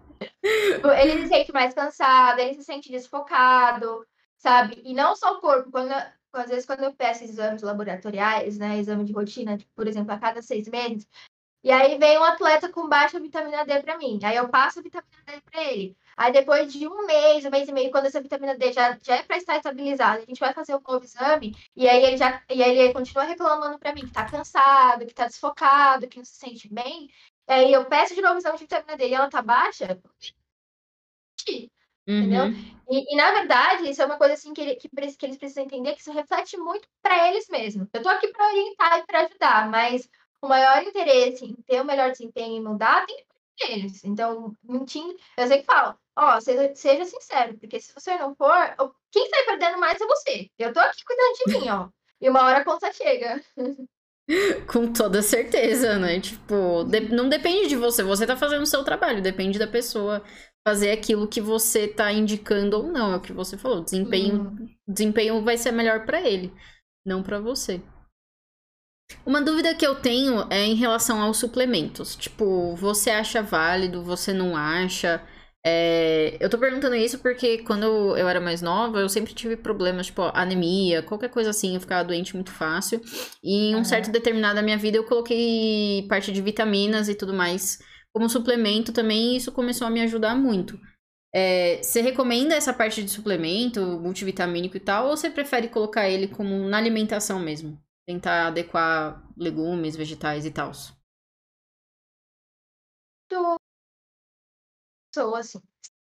Ele 1.00 1.22
se 1.22 1.28
sente 1.28 1.52
mais 1.52 1.74
cansado, 1.74 2.38
ele 2.38 2.54
se 2.54 2.64
sente 2.64 2.90
desfocado, 2.90 4.06
sabe? 4.38 4.80
E 4.84 4.94
não 4.94 5.14
só 5.16 5.34
o 5.34 5.40
corpo, 5.40 5.70
quando, 5.70 5.92
às 6.32 6.48
vezes 6.48 6.66
quando 6.66 6.84
eu 6.84 6.94
peço 6.94 7.24
exames 7.24 7.62
laboratoriais, 7.62 8.58
né, 8.58 8.78
exame 8.78 9.04
de 9.04 9.12
rotina, 9.12 9.56
tipo, 9.58 9.70
por 9.74 9.86
exemplo, 9.86 10.12
a 10.12 10.18
cada 10.18 10.42
seis 10.42 10.68
meses, 10.68 11.06
e 11.62 11.70
aí 11.72 11.98
vem 11.98 12.18
um 12.18 12.24
atleta 12.24 12.68
com 12.70 12.88
baixa 12.88 13.20
vitamina 13.20 13.64
D 13.66 13.82
para 13.82 13.98
mim, 13.98 14.18
aí 14.24 14.36
eu 14.36 14.48
passo 14.48 14.78
a 14.78 14.82
vitamina 14.82 15.12
D 15.26 15.40
para 15.42 15.64
ele. 15.64 15.96
Aí 16.16 16.32
depois 16.32 16.72
de 16.72 16.86
um 16.88 17.06
mês, 17.06 17.44
um 17.44 17.50
mês 17.50 17.68
e 17.68 17.72
meio, 17.72 17.90
quando 17.90 18.06
essa 18.06 18.20
vitamina 18.20 18.56
D 18.56 18.72
já, 18.72 18.96
já 19.02 19.16
é 19.16 19.22
para 19.22 19.36
estar 19.36 19.56
estabilizada, 19.56 20.22
a 20.22 20.26
gente 20.26 20.40
vai 20.40 20.52
fazer 20.54 20.74
um 20.74 20.80
novo 20.80 21.04
exame, 21.04 21.54
e 21.76 21.88
aí 21.88 22.04
ele 22.04 22.16
já 22.16 22.42
e 22.50 22.62
aí 22.62 22.78
ele 22.78 22.92
continua 22.92 23.24
reclamando 23.24 23.78
para 23.78 23.94
mim 23.94 24.02
que 24.06 24.12
tá 24.12 24.24
cansado, 24.28 25.06
que 25.06 25.14
tá 25.14 25.26
desfocado, 25.26 26.08
que 26.08 26.18
não 26.18 26.24
se 26.24 26.36
sente 26.36 26.72
bem. 26.72 27.10
E 27.48 27.52
aí 27.52 27.72
eu 27.72 27.84
peço 27.86 28.14
de 28.14 28.20
novo 28.22 28.34
o 28.36 28.38
exame 28.38 28.58
de 28.58 28.64
vitamina 28.64 28.96
D 28.96 29.08
e 29.08 29.14
ela 29.14 29.28
tá 29.30 29.42
baixa. 29.42 30.00
Entendeu? 32.08 32.44
Uhum. 32.44 32.78
E, 32.90 33.12
e, 33.12 33.16
na 33.16 33.32
verdade, 33.32 33.90
isso 33.90 34.00
é 34.00 34.06
uma 34.06 34.16
coisa 34.16 34.32
assim 34.32 34.54
que, 34.54 34.62
ele, 34.62 34.76
que, 34.76 34.88
que, 34.88 35.26
eles 35.26 35.36
precisam 35.36 35.64
entender 35.64 35.92
que 35.92 36.00
isso 36.00 36.10
reflete 36.10 36.56
muito 36.56 36.88
para 37.02 37.28
eles 37.28 37.46
mesmos. 37.48 37.86
Eu 37.92 38.02
tô 38.02 38.08
aqui 38.08 38.28
para 38.28 38.48
orientar 38.48 38.98
e 38.98 39.06
para 39.06 39.20
ajudar, 39.20 39.68
mas 39.68 40.08
o 40.40 40.48
maior 40.48 40.82
interesse 40.82 41.44
em 41.44 41.54
ter 41.66 41.82
o 41.82 41.84
melhor 41.84 42.10
desempenho 42.10 42.56
e 42.56 42.64
mudar 42.64 43.04
tem 43.04 43.16
que 43.56 43.72
eles. 43.72 44.02
Então, 44.04 44.54
mentindo, 44.62 45.14
eu 45.36 45.46
sempre 45.46 45.66
falo, 45.66 45.98
ó, 46.16 46.40
seja, 46.40 46.74
seja 46.74 47.04
sincero, 47.04 47.58
porque 47.58 47.78
se 47.78 47.92
você 47.92 48.16
não 48.16 48.34
for, 48.34 48.74
quem 49.10 49.28
sai 49.28 49.44
perdendo 49.44 49.78
mais 49.78 50.00
é 50.00 50.06
você. 50.06 50.50
Eu 50.58 50.72
tô 50.72 50.80
aqui 50.80 51.04
cuidando 51.04 51.34
de 51.44 51.58
mim, 51.58 51.68
ó. 51.68 51.88
E 52.20 52.30
uma 52.30 52.42
hora 52.44 52.58
a 52.58 52.64
conta 52.64 52.90
chega. 52.90 53.42
Com 54.70 54.92
toda 54.92 55.22
certeza, 55.22 55.98
né? 55.98 56.20
Tipo, 56.20 56.84
de, 56.84 57.00
não 57.00 57.28
depende 57.28 57.68
de 57.68 57.76
você, 57.76 58.02
você 58.02 58.26
tá 58.26 58.36
fazendo 58.36 58.62
o 58.62 58.66
seu 58.66 58.84
trabalho, 58.84 59.22
depende 59.22 59.58
da 59.58 59.66
pessoa 59.66 60.22
fazer 60.68 60.90
aquilo 60.90 61.26
que 61.28 61.40
você 61.40 61.88
tá 61.88 62.12
indicando 62.12 62.76
ou 62.76 62.92
não, 62.92 63.12
é 63.12 63.16
o 63.16 63.20
que 63.20 63.32
você 63.32 63.56
falou. 63.56 63.82
Desempenho, 63.82 64.42
Hum. 64.42 64.68
desempenho 64.86 65.42
vai 65.42 65.56
ser 65.56 65.72
melhor 65.72 66.04
para 66.04 66.20
ele, 66.20 66.52
não 67.06 67.22
para 67.22 67.38
você. 67.40 67.80
Uma 69.24 69.40
dúvida 69.40 69.74
que 69.74 69.86
eu 69.86 69.94
tenho 69.96 70.46
é 70.50 70.64
em 70.64 70.74
relação 70.74 71.20
aos 71.20 71.38
suplementos. 71.38 72.14
Tipo, 72.16 72.74
você 72.76 73.10
acha 73.10 73.42
válido, 73.42 74.02
você 74.02 74.32
não 74.32 74.56
acha? 74.56 75.22
É, 75.64 76.36
eu 76.40 76.48
tô 76.48 76.58
perguntando 76.58 76.94
isso 76.94 77.18
porque 77.18 77.58
quando 77.58 78.16
eu 78.16 78.28
era 78.28 78.40
mais 78.40 78.62
nova, 78.62 79.00
eu 79.00 79.08
sempre 79.08 79.34
tive 79.34 79.56
problemas, 79.56 80.06
tipo, 80.06 80.22
anemia, 80.34 81.02
qualquer 81.02 81.30
coisa 81.30 81.50
assim, 81.50 81.74
eu 81.74 81.80
ficava 81.80 82.04
doente 82.04 82.34
muito 82.34 82.52
fácil. 82.52 83.00
E 83.42 83.70
em 83.70 83.76
um 83.76 83.84
Uhum. 83.84 83.84
certo 83.84 84.10
determinado 84.10 84.56
da 84.56 84.62
minha 84.62 84.78
vida 84.78 84.96
eu 84.98 85.04
coloquei 85.04 86.06
parte 86.08 86.30
de 86.32 86.40
vitaminas 86.42 87.08
e 87.08 87.14
tudo 87.14 87.34
mais 87.34 87.78
como 88.14 88.28
suplemento 88.28 88.92
também, 88.92 89.34
e 89.34 89.36
isso 89.36 89.52
começou 89.52 89.86
a 89.86 89.90
me 89.90 90.00
ajudar 90.02 90.34
muito. 90.36 90.78
É, 91.34 91.82
você 91.82 92.00
recomenda 92.02 92.54
essa 92.54 92.72
parte 92.74 93.02
de 93.04 93.10
suplemento, 93.10 93.80
multivitamínico 94.00 94.76
e 94.76 94.80
tal, 94.80 95.08
ou 95.08 95.16
você 95.16 95.30
prefere 95.30 95.68
colocar 95.68 96.08
ele 96.08 96.28
como 96.28 96.68
na 96.68 96.78
alimentação 96.78 97.40
mesmo? 97.40 97.80
Tentar 98.06 98.48
adequar 98.48 99.22
legumes, 99.36 99.96
vegetais 99.96 100.46
e 100.46 100.50
tal? 100.50 100.72
Sou 105.14 105.34
assim. 105.34 105.60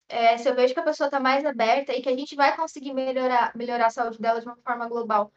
é, 0.10 0.38
se 0.38 0.49
eu 0.49 0.55
vejo 0.55 0.74
que 0.74 0.80
a 0.80 0.84
pessoa 0.84 1.08
está 1.08 1.20
mais 1.20 1.45
aberta 1.45 1.93
e 1.93 2.01
que 2.01 2.10
a 2.10 2.16
gente 2.18 2.36
vai 2.36 2.55
conseguir 2.55 2.93
melhorar, 2.93 3.55
melhorar 3.55 3.88
a 3.88 3.89
saúde 3.89 4.20
dela 4.20 4.39
de 4.39 4.45
uma 4.47 4.58
forma 4.58 4.88
global 4.88 5.32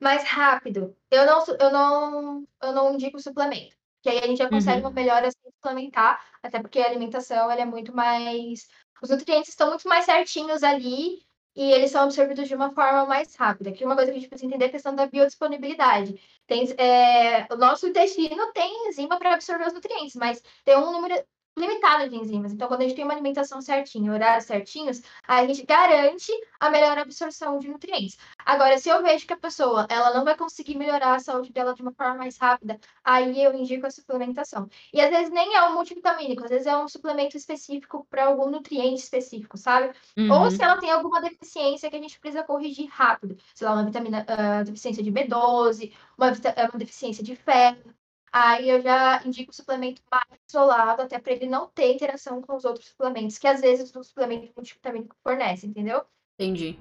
mais 0.00 0.24
rápido, 0.24 0.96
eu 1.10 1.26
não, 1.26 1.44
eu 1.60 1.72
não, 1.72 2.48
eu 2.62 2.72
não 2.72 2.94
indico 2.94 3.20
suplemento. 3.20 3.76
Que 4.02 4.08
aí 4.08 4.18
a 4.18 4.26
gente 4.26 4.38
já 4.38 4.48
consegue 4.48 4.80
uhum. 4.80 4.88
uma 4.88 4.90
melhora 4.90 5.30
sem 5.30 5.52
suplementar, 5.52 6.24
até 6.42 6.60
porque 6.60 6.80
a 6.80 6.86
alimentação 6.86 7.50
ela 7.50 7.60
é 7.60 7.64
muito 7.64 7.94
mais. 7.94 8.68
Os 9.02 9.10
nutrientes 9.10 9.50
estão 9.50 9.68
muito 9.68 9.88
mais 9.88 10.04
certinhos 10.04 10.62
ali 10.62 11.22
e 11.54 11.72
eles 11.72 11.90
são 11.90 12.04
absorvidos 12.04 12.48
de 12.48 12.54
uma 12.54 12.72
forma 12.72 13.06
mais 13.06 13.34
rápida. 13.34 13.72
Que 13.72 13.84
uma 13.84 13.96
coisa 13.96 14.10
que 14.10 14.18
a 14.18 14.20
gente 14.20 14.28
precisa 14.28 14.48
entender 14.48 14.66
é 14.66 14.68
a 14.68 14.72
questão 14.72 14.94
da 14.94 15.06
biodisponibilidade. 15.06 16.20
Tem, 16.46 16.70
é, 16.78 17.46
o 17.50 17.56
nosso 17.56 17.86
intestino 17.86 18.52
tem 18.52 18.88
enzima 18.88 19.18
para 19.18 19.34
absorver 19.34 19.66
os 19.66 19.74
nutrientes, 19.74 20.14
mas 20.16 20.42
tem 20.64 20.76
um 20.76 20.92
número 20.92 21.14
limitado 21.60 22.08
de 22.08 22.16
enzimas. 22.16 22.52
Então, 22.52 22.68
quando 22.68 22.80
a 22.80 22.84
gente 22.84 22.96
tem 22.96 23.04
uma 23.04 23.14
alimentação 23.14 23.60
certinha, 23.60 24.12
horários 24.12 24.44
certinhos, 24.44 25.02
a 25.26 25.46
gente 25.46 25.64
garante 25.64 26.32
a 26.58 26.70
melhor 26.70 26.98
absorção 26.98 27.58
de 27.58 27.68
nutrientes. 27.68 28.18
Agora, 28.44 28.78
se 28.78 28.88
eu 28.88 29.02
vejo 29.02 29.26
que 29.26 29.32
a 29.32 29.36
pessoa 29.36 29.86
ela 29.88 30.12
não 30.12 30.24
vai 30.24 30.36
conseguir 30.36 30.76
melhorar 30.76 31.14
a 31.14 31.20
saúde 31.20 31.52
dela 31.52 31.74
de 31.74 31.82
uma 31.82 31.92
forma 31.92 32.16
mais 32.16 32.36
rápida, 32.36 32.78
aí 33.04 33.42
eu 33.42 33.54
indico 33.54 33.86
a 33.86 33.90
suplementação. 33.90 34.68
E 34.92 35.00
às 35.00 35.10
vezes 35.10 35.30
nem 35.30 35.54
é 35.54 35.62
um 35.68 35.74
multivitamínico, 35.74 36.44
às 36.44 36.50
vezes 36.50 36.66
é 36.66 36.76
um 36.76 36.88
suplemento 36.88 37.36
específico 37.36 38.06
para 38.10 38.26
algum 38.26 38.50
nutriente 38.50 39.02
específico, 39.02 39.56
sabe? 39.56 39.94
Uhum. 40.16 40.32
Ou 40.32 40.50
se 40.50 40.62
ela 40.62 40.78
tem 40.78 40.90
alguma 40.90 41.20
deficiência 41.20 41.90
que 41.90 41.96
a 41.96 42.00
gente 42.00 42.18
precisa 42.18 42.42
corrigir 42.42 42.88
rápido, 42.90 43.36
sei 43.54 43.66
lá, 43.66 43.74
uma 43.74 43.84
vitamina, 43.84 44.26
uh, 44.28 44.64
deficiência 44.64 45.02
de 45.02 45.10
B12, 45.10 45.92
uma, 46.16 46.28
uma 46.28 46.78
deficiência 46.78 47.24
de 47.24 47.36
ferro. 47.36 47.99
Aí 48.32 48.70
eu 48.70 48.80
já 48.80 49.22
indico 49.24 49.50
o 49.50 49.54
suplemento 49.54 50.00
mais 50.10 50.24
isolado, 50.48 51.02
até 51.02 51.18
para 51.18 51.32
ele 51.32 51.46
não 51.46 51.66
ter 51.68 51.92
interação 51.92 52.40
com 52.40 52.54
os 52.54 52.64
outros 52.64 52.86
suplementos, 52.86 53.38
que 53.38 53.46
às 53.46 53.60
vezes 53.60 53.94
o 53.94 54.04
suplemento 54.04 54.52
multivitamínico 54.56 55.16
fornece, 55.22 55.66
entendeu? 55.66 56.04
Entendi. 56.38 56.78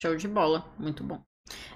Show 0.00 0.16
de 0.16 0.28
bola. 0.28 0.64
Muito 0.78 1.02
bom. 1.02 1.20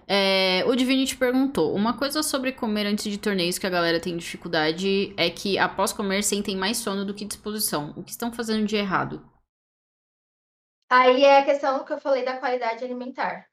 É, 0.06 0.62
o 0.66 0.76
Divinity 0.76 1.16
perguntou: 1.16 1.74
Uma 1.74 1.98
coisa 1.98 2.22
sobre 2.22 2.52
comer 2.52 2.86
antes 2.86 3.10
de 3.10 3.18
torneios 3.18 3.58
que 3.58 3.66
a 3.66 3.70
galera 3.70 4.00
tem 4.00 4.16
dificuldade 4.16 5.12
é 5.16 5.28
que 5.28 5.58
após 5.58 5.92
comer 5.92 6.22
sentem 6.22 6.56
mais 6.56 6.76
sono 6.76 7.04
do 7.04 7.14
que 7.14 7.24
disposição. 7.24 7.92
O 7.96 8.04
que 8.04 8.12
estão 8.12 8.32
fazendo 8.32 8.66
de 8.66 8.76
errado? 8.76 9.28
Aí 10.88 11.24
é 11.24 11.38
a 11.38 11.44
questão 11.44 11.84
que 11.84 11.92
eu 11.92 11.98
falei 11.98 12.24
da 12.24 12.38
qualidade 12.38 12.84
alimentar. 12.84 13.48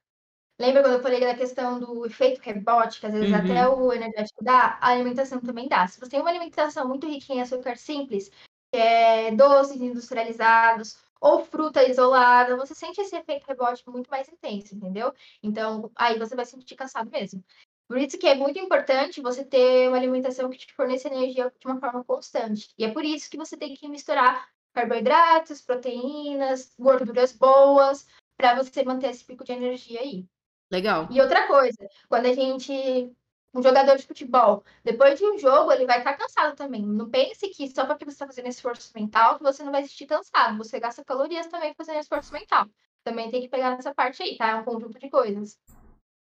Lembra 0.62 0.84
quando 0.84 0.94
eu 0.94 1.02
falei 1.02 1.20
da 1.20 1.34
questão 1.34 1.80
do 1.80 2.06
efeito 2.06 2.40
rebote, 2.40 3.00
que 3.00 3.08
às 3.08 3.14
vezes 3.14 3.32
uhum. 3.32 3.36
até 3.36 3.68
o 3.68 3.92
energético 3.92 4.44
dá? 4.44 4.78
A 4.80 4.90
alimentação 4.90 5.42
também 5.42 5.68
dá. 5.68 5.88
Se 5.88 6.00
você 6.00 6.12
tem 6.12 6.22
uma 6.22 6.30
alimentação 6.30 6.88
muito 6.88 7.08
rica 7.08 7.34
em 7.34 7.42
açúcar 7.42 7.76
simples, 7.78 8.30
que 8.72 8.78
é 8.78 9.32
doces 9.32 9.82
industrializados, 9.82 11.00
ou 11.20 11.44
fruta 11.44 11.84
isolada, 11.90 12.56
você 12.56 12.76
sente 12.76 13.02
esse 13.02 13.16
efeito 13.16 13.48
rebote 13.48 13.84
muito 13.90 14.08
mais 14.12 14.30
intenso, 14.30 14.76
entendeu? 14.76 15.12
Então, 15.42 15.90
aí 15.96 16.20
você 16.20 16.36
vai 16.36 16.46
sentir 16.46 16.76
cansado 16.76 17.10
mesmo. 17.10 17.44
Por 17.88 17.98
isso 17.98 18.20
que 18.20 18.28
é 18.28 18.36
muito 18.36 18.60
importante 18.60 19.20
você 19.20 19.44
ter 19.44 19.88
uma 19.88 19.98
alimentação 19.98 20.48
que 20.48 20.60
te 20.60 20.72
forneça 20.76 21.08
energia 21.08 21.52
de 21.60 21.66
uma 21.66 21.80
forma 21.80 22.04
constante. 22.04 22.70
E 22.78 22.86
é 22.86 22.92
por 22.92 23.04
isso 23.04 23.32
que 23.32 23.38
você 23.38 23.58
tem 23.58 23.74
que 23.74 23.88
misturar 23.88 24.48
carboidratos, 24.74 25.60
proteínas, 25.60 26.72
gorduras 26.78 27.34
boas, 27.34 28.06
para 28.38 28.56
você 28.56 28.84
manter 28.84 29.10
esse 29.10 29.26
pico 29.26 29.44
de 29.44 29.54
energia 29.54 30.00
aí. 30.00 30.28
Legal. 30.72 31.08
E 31.12 31.20
outra 31.22 31.48
coisa, 31.48 31.78
quando 32.08 32.28
a 32.28 32.34
gente. 32.34 33.12
Um 33.54 33.62
jogador 33.62 33.98
de 33.98 34.08
futebol, 34.08 34.64
depois 34.82 35.20
de 35.20 35.26
um 35.26 35.38
jogo, 35.38 35.74
ele 35.74 35.86
vai 35.86 35.98
estar 35.98 36.14
cansado 36.14 36.56
também. 36.56 36.86
Não 36.86 37.10
pense 37.10 37.50
que 37.50 37.70
só 37.70 37.86
porque 37.86 38.06
você 38.06 38.12
está 38.12 38.26
fazendo 38.26 38.48
esforço 38.48 38.90
mental 38.96 39.36
que 39.36 39.44
você 39.44 39.62
não 39.62 39.74
vai 39.74 39.84
se 39.84 39.90
sentir 39.90 40.06
cansado. 40.06 40.58
Você 40.58 40.80
gasta 40.80 41.04
calorias 41.04 41.48
também 41.48 41.74
fazendo 41.74 42.00
esforço 42.00 42.32
mental. 42.32 42.66
Também 43.04 43.30
tem 43.30 43.42
que 43.42 43.50
pegar 43.50 43.72
nessa 43.72 43.94
parte 43.94 44.24
aí, 44.24 44.38
tá? 44.38 44.52
É 44.52 44.56
um 44.56 44.64
conjunto 44.64 44.98
de 44.98 45.10
coisas. 45.10 45.60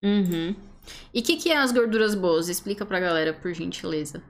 Uhum. 0.02 0.56
E 1.14 1.20
o 1.20 1.22
que, 1.22 1.36
que 1.36 1.52
é 1.52 1.58
as 1.58 1.70
gorduras 1.70 2.16
boas? 2.16 2.48
Explica 2.48 2.84
pra 2.84 2.98
galera, 2.98 3.32
por 3.32 3.54
gentileza. 3.54 4.20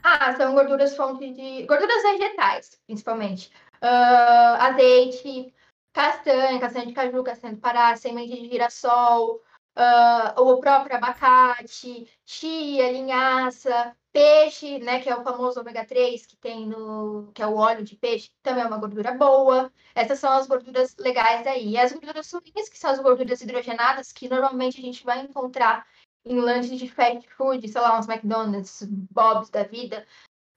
Ah, 0.00 0.34
são 0.36 0.54
gorduras 0.54 0.96
fonte 0.96 1.32
de. 1.32 1.66
Gorduras 1.66 2.02
vegetais, 2.04 2.80
principalmente. 2.86 3.50
Uh, 3.82 4.56
azeite, 4.60 5.52
castanha, 5.92 6.60
castanha 6.60 6.86
de 6.86 6.92
caju, 6.92 7.22
castanha 7.22 7.54
de 7.54 7.60
pará, 7.60 7.96
semente 7.96 8.40
de 8.40 8.48
girassol, 8.48 9.40
uh, 9.76 10.40
o 10.40 10.60
próprio 10.60 10.96
abacate, 10.96 12.06
chia, 12.24 12.92
linhaça, 12.92 13.96
peixe, 14.12 14.78
né, 14.78 15.00
que 15.00 15.08
é 15.08 15.16
o 15.16 15.22
famoso 15.22 15.60
ômega 15.60 15.84
3 15.84 16.26
que 16.26 16.36
tem 16.36 16.66
no, 16.66 17.30
que 17.34 17.42
é 17.42 17.46
o 17.46 17.56
óleo 17.56 17.84
de 17.84 17.96
peixe, 17.96 18.30
também 18.42 18.64
é 18.64 18.66
uma 18.66 18.78
gordura 18.78 19.12
boa. 19.12 19.72
Essas 19.94 20.18
são 20.18 20.32
as 20.32 20.46
gorduras 20.46 20.96
legais 20.98 21.44
daí. 21.44 21.70
E 21.70 21.78
as 21.78 21.92
gorduras 21.92 22.30
ruins, 22.32 22.68
que 22.68 22.78
são 22.78 22.90
as 22.90 22.98
gorduras 22.98 23.40
hidrogenadas, 23.40 24.12
que 24.12 24.28
normalmente 24.28 24.78
a 24.80 24.82
gente 24.82 25.04
vai 25.04 25.20
encontrar 25.20 25.86
em 26.24 26.38
lanches 26.38 26.78
de 26.78 26.88
fast 26.88 27.28
food, 27.34 27.66
sei 27.66 27.80
lá, 27.80 27.98
uns 27.98 28.08
McDonald's, 28.08 28.82
Bob's 29.10 29.50
da 29.50 29.62
vida. 29.62 30.06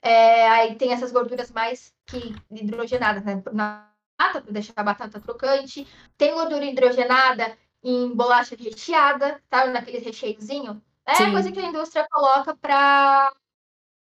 É, 0.02 0.48
aí 0.50 0.76
tem 0.76 0.92
essas 0.92 1.12
gorduras 1.12 1.52
mais 1.52 1.94
que 2.06 2.36
hidrogenadas, 2.52 3.24
né? 3.24 3.42
Batata, 4.24 4.42
para 4.42 4.52
deixar 4.54 4.74
a 4.76 4.84
batata 4.84 5.20
crocante. 5.20 5.88
Tem 6.18 6.34
gordura 6.34 6.66
hidrogenada 6.66 7.58
em 7.84 8.16
bolacha 8.16 8.56
recheada, 8.56 9.42
sabe? 9.50 9.72
Naquele 9.72 10.00
recheiozinho. 10.00 10.82
É 11.06 11.16
Sim. 11.16 11.32
coisa 11.32 11.52
que 11.52 11.60
a 11.60 11.68
indústria 11.68 12.08
coloca 12.10 12.56
para 12.56 13.34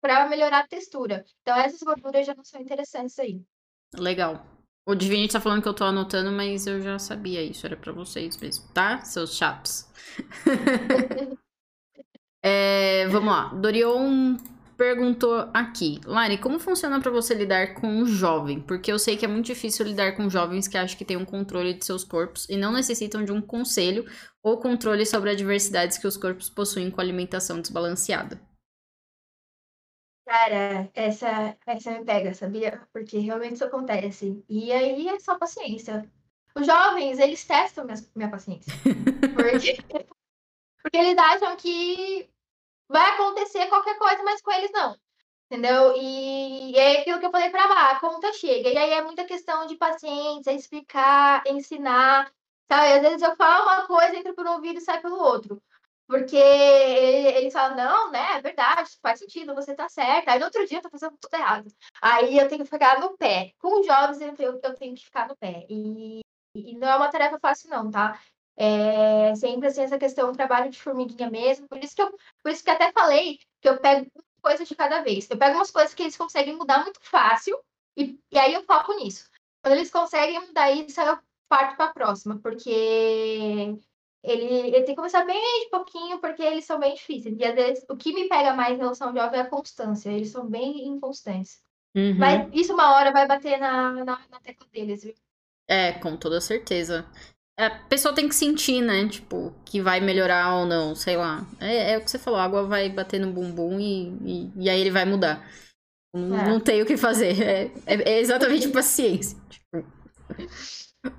para 0.00 0.28
melhorar 0.28 0.58
a 0.60 0.66
textura. 0.66 1.24
Então, 1.42 1.56
essas 1.56 1.80
gorduras 1.80 2.26
já 2.26 2.34
não 2.34 2.42
são 2.42 2.60
interessantes 2.60 3.16
aí. 3.20 3.40
Legal. 3.94 4.44
O 4.84 4.96
Divini 4.96 5.28
tá 5.28 5.40
falando 5.40 5.62
que 5.62 5.68
eu 5.68 5.74
tô 5.74 5.84
anotando, 5.84 6.32
mas 6.32 6.66
eu 6.66 6.82
já 6.82 6.98
sabia 6.98 7.40
isso. 7.40 7.64
Era 7.64 7.76
para 7.76 7.92
vocês 7.92 8.36
mesmo, 8.38 8.66
tá? 8.74 9.00
Seus 9.02 9.36
chatos. 9.36 9.88
é, 12.42 13.06
vamos 13.06 13.32
lá. 13.32 13.54
Dorion 13.54 14.36
perguntou 14.82 15.48
aqui, 15.54 16.00
Lari, 16.04 16.38
como 16.38 16.58
funciona 16.58 17.00
para 17.00 17.12
você 17.12 17.34
lidar 17.34 17.74
com 17.74 17.86
um 17.86 18.04
jovem? 18.04 18.60
Porque 18.60 18.90
eu 18.90 18.98
sei 18.98 19.16
que 19.16 19.24
é 19.24 19.28
muito 19.28 19.46
difícil 19.46 19.86
lidar 19.86 20.16
com 20.16 20.28
jovens 20.28 20.66
que 20.66 20.76
acham 20.76 20.98
que 20.98 21.04
têm 21.04 21.16
um 21.16 21.24
controle 21.24 21.72
de 21.72 21.84
seus 21.84 22.02
corpos 22.02 22.48
e 22.48 22.56
não 22.56 22.72
necessitam 22.72 23.24
de 23.24 23.30
um 23.30 23.40
conselho 23.40 24.04
ou 24.42 24.58
controle 24.58 25.06
sobre 25.06 25.30
adversidades 25.30 25.98
que 25.98 26.06
os 26.08 26.16
corpos 26.16 26.50
possuem 26.50 26.90
com 26.90 27.00
alimentação 27.00 27.60
desbalanceada. 27.60 28.40
Cara, 30.26 30.90
essa, 30.94 31.56
essa 31.64 31.92
me 31.92 32.04
pega, 32.04 32.34
sabia? 32.34 32.82
Porque 32.92 33.18
realmente 33.20 33.54
isso 33.54 33.64
acontece. 33.64 34.44
E 34.48 34.72
aí 34.72 35.06
é 35.06 35.20
só 35.20 35.38
paciência. 35.38 36.10
Os 36.56 36.66
jovens, 36.66 37.20
eles 37.20 37.44
testam 37.44 37.84
minha, 37.84 37.98
minha 38.16 38.28
paciência. 38.28 38.72
Porque, 39.32 39.78
porque 40.82 40.96
eles 40.96 41.16
acham 41.16 41.56
que 41.56 42.28
vai 42.92 43.10
acontecer 43.14 43.66
qualquer 43.68 43.98
coisa, 43.98 44.22
mas 44.22 44.40
com 44.42 44.52
eles 44.52 44.70
não. 44.72 44.96
Entendeu? 45.50 45.94
E 45.96 46.74
é 46.78 47.00
aquilo 47.00 47.18
que 47.20 47.26
eu 47.26 47.30
falei 47.30 47.50
para 47.50 47.66
lá, 47.66 47.90
a 47.90 48.00
conta 48.00 48.32
chega. 48.32 48.70
E 48.70 48.78
aí 48.78 48.90
é 48.92 49.02
muita 49.02 49.24
questão 49.24 49.66
de 49.66 49.76
paciência, 49.76 50.52
explicar, 50.52 51.42
ensinar. 51.46 52.32
Sabe? 52.70 52.92
Às 52.94 53.02
vezes 53.02 53.22
eu 53.22 53.36
falo 53.36 53.64
uma 53.64 53.86
coisa, 53.86 54.16
entra 54.16 54.32
por 54.34 54.46
um 54.46 54.52
ouvido 54.52 54.78
e 54.78 54.80
sai 54.80 55.00
pelo 55.00 55.18
outro. 55.18 55.62
Porque 56.06 56.36
eles 56.36 57.52
falam, 57.52 57.76
não, 57.76 58.10
né, 58.10 58.36
é 58.36 58.40
verdade, 58.40 58.90
faz 59.02 59.18
sentido, 59.18 59.54
você 59.54 59.74
tá 59.74 59.88
certa. 59.88 60.32
Aí 60.32 60.38
no 60.38 60.46
outro 60.46 60.66
dia 60.66 60.78
eu 60.78 60.82
tô 60.82 60.90
fazendo 60.90 61.16
tudo 61.18 61.34
errado. 61.34 61.70
Aí 62.00 62.38
eu 62.38 62.48
tenho 62.48 62.64
que 62.64 62.70
ficar 62.70 63.00
no 63.00 63.16
pé. 63.16 63.52
Com 63.58 63.82
jovens 63.82 64.20
eu 64.38 64.74
tenho 64.74 64.94
que 64.94 65.04
ficar 65.04 65.28
no 65.28 65.36
pé. 65.36 65.66
E, 65.68 66.20
e 66.54 66.76
não 66.76 66.88
é 66.88 66.96
uma 66.96 67.10
tarefa 67.10 67.38
fácil, 67.38 67.70
não, 67.70 67.90
tá? 67.90 68.18
É 68.64 69.34
sempre 69.34 69.66
assim, 69.66 69.82
essa 69.82 69.98
questão 69.98 70.30
do 70.30 70.36
trabalho 70.36 70.70
de 70.70 70.80
formiguinha 70.80 71.28
mesmo. 71.28 71.66
Por 71.66 71.82
isso 71.82 71.96
que 71.96 72.02
eu, 72.02 72.14
por 72.40 72.52
isso 72.52 72.62
que 72.62 72.70
até 72.70 72.92
falei 72.92 73.40
que 73.60 73.68
eu 73.68 73.80
pego 73.80 74.06
coisas 74.40 74.68
de 74.68 74.76
cada 74.76 75.02
vez. 75.02 75.28
Eu 75.28 75.36
pego 75.36 75.56
umas 75.56 75.72
coisas 75.72 75.92
que 75.92 76.02
eles 76.02 76.16
conseguem 76.16 76.56
mudar 76.56 76.84
muito 76.84 77.00
fácil 77.02 77.58
e, 77.96 78.16
e 78.30 78.38
aí 78.38 78.54
eu 78.54 78.62
foco 78.62 78.94
nisso. 78.94 79.28
Quando 79.60 79.74
eles 79.74 79.90
conseguem 79.90 80.40
mudar 80.46 80.70
isso, 80.70 81.00
eu 81.00 81.18
parto 81.48 81.76
para 81.76 81.86
a 81.86 81.92
próxima, 81.92 82.38
porque 82.38 82.70
ele, 84.22 84.44
ele 84.44 84.82
tem 84.82 84.94
que 84.94 84.94
começar 84.94 85.24
bem 85.24 85.64
de 85.64 85.70
pouquinho, 85.70 86.20
porque 86.20 86.42
eles 86.42 86.64
são 86.64 86.78
bem 86.78 86.94
difíceis. 86.94 87.36
E 87.36 87.44
às 87.44 87.54
vezes 87.56 87.84
o 87.90 87.96
que 87.96 88.14
me 88.14 88.28
pega 88.28 88.54
mais 88.54 88.74
em 88.74 88.78
relação 88.78 89.08
ao 89.08 89.14
jovem 89.14 89.40
é 89.40 89.42
a 89.42 89.50
constância. 89.50 90.08
Eles 90.08 90.30
são 90.30 90.46
bem 90.46 90.86
inconstantes. 90.86 91.60
Uhum. 91.96 92.16
Mas 92.16 92.48
isso 92.52 92.72
uma 92.72 92.94
hora 92.94 93.10
vai 93.10 93.26
bater 93.26 93.58
na, 93.58 93.90
na, 94.04 94.20
na 94.30 94.40
tecla 94.40 94.68
deles, 94.72 95.02
viu? 95.02 95.14
É, 95.68 95.92
com 95.92 96.16
toda 96.16 96.40
certeza 96.40 97.08
a 97.58 97.70
pessoa 97.70 98.14
tem 98.14 98.28
que 98.28 98.34
sentir, 98.34 98.80
né? 98.80 99.06
Tipo, 99.08 99.54
que 99.64 99.80
vai 99.80 100.00
melhorar 100.00 100.54
ou 100.56 100.66
não, 100.66 100.94
sei 100.94 101.16
lá. 101.16 101.46
É, 101.60 101.92
é 101.92 101.98
o 101.98 102.00
que 102.00 102.10
você 102.10 102.18
falou, 102.18 102.40
a 102.40 102.44
água 102.44 102.64
vai 102.64 102.88
bater 102.88 103.20
no 103.20 103.32
bumbum 103.32 103.78
e, 103.78 104.08
e, 104.24 104.52
e 104.56 104.70
aí 104.70 104.80
ele 104.80 104.90
vai 104.90 105.04
mudar. 105.04 105.46
Não, 106.14 106.38
é. 106.38 106.48
não 106.48 106.60
tem 106.60 106.82
o 106.82 106.86
que 106.86 106.96
fazer. 106.96 107.40
É, 107.42 107.70
é, 107.86 108.12
é 108.14 108.20
exatamente 108.20 108.68
paciência. 108.68 109.38
Tipo... 109.48 109.86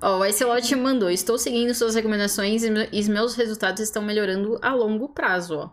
Ó, 0.00 0.18
o 0.18 0.22
Icelote 0.22 0.74
mandou. 0.76 1.10
Estou 1.10 1.38
seguindo 1.38 1.74
suas 1.74 1.94
recomendações 1.94 2.62
e 2.64 3.10
meus 3.10 3.34
resultados 3.34 3.82
estão 3.82 4.02
melhorando 4.02 4.58
a 4.62 4.74
longo 4.74 5.10
prazo, 5.10 5.58
ó. 5.58 5.70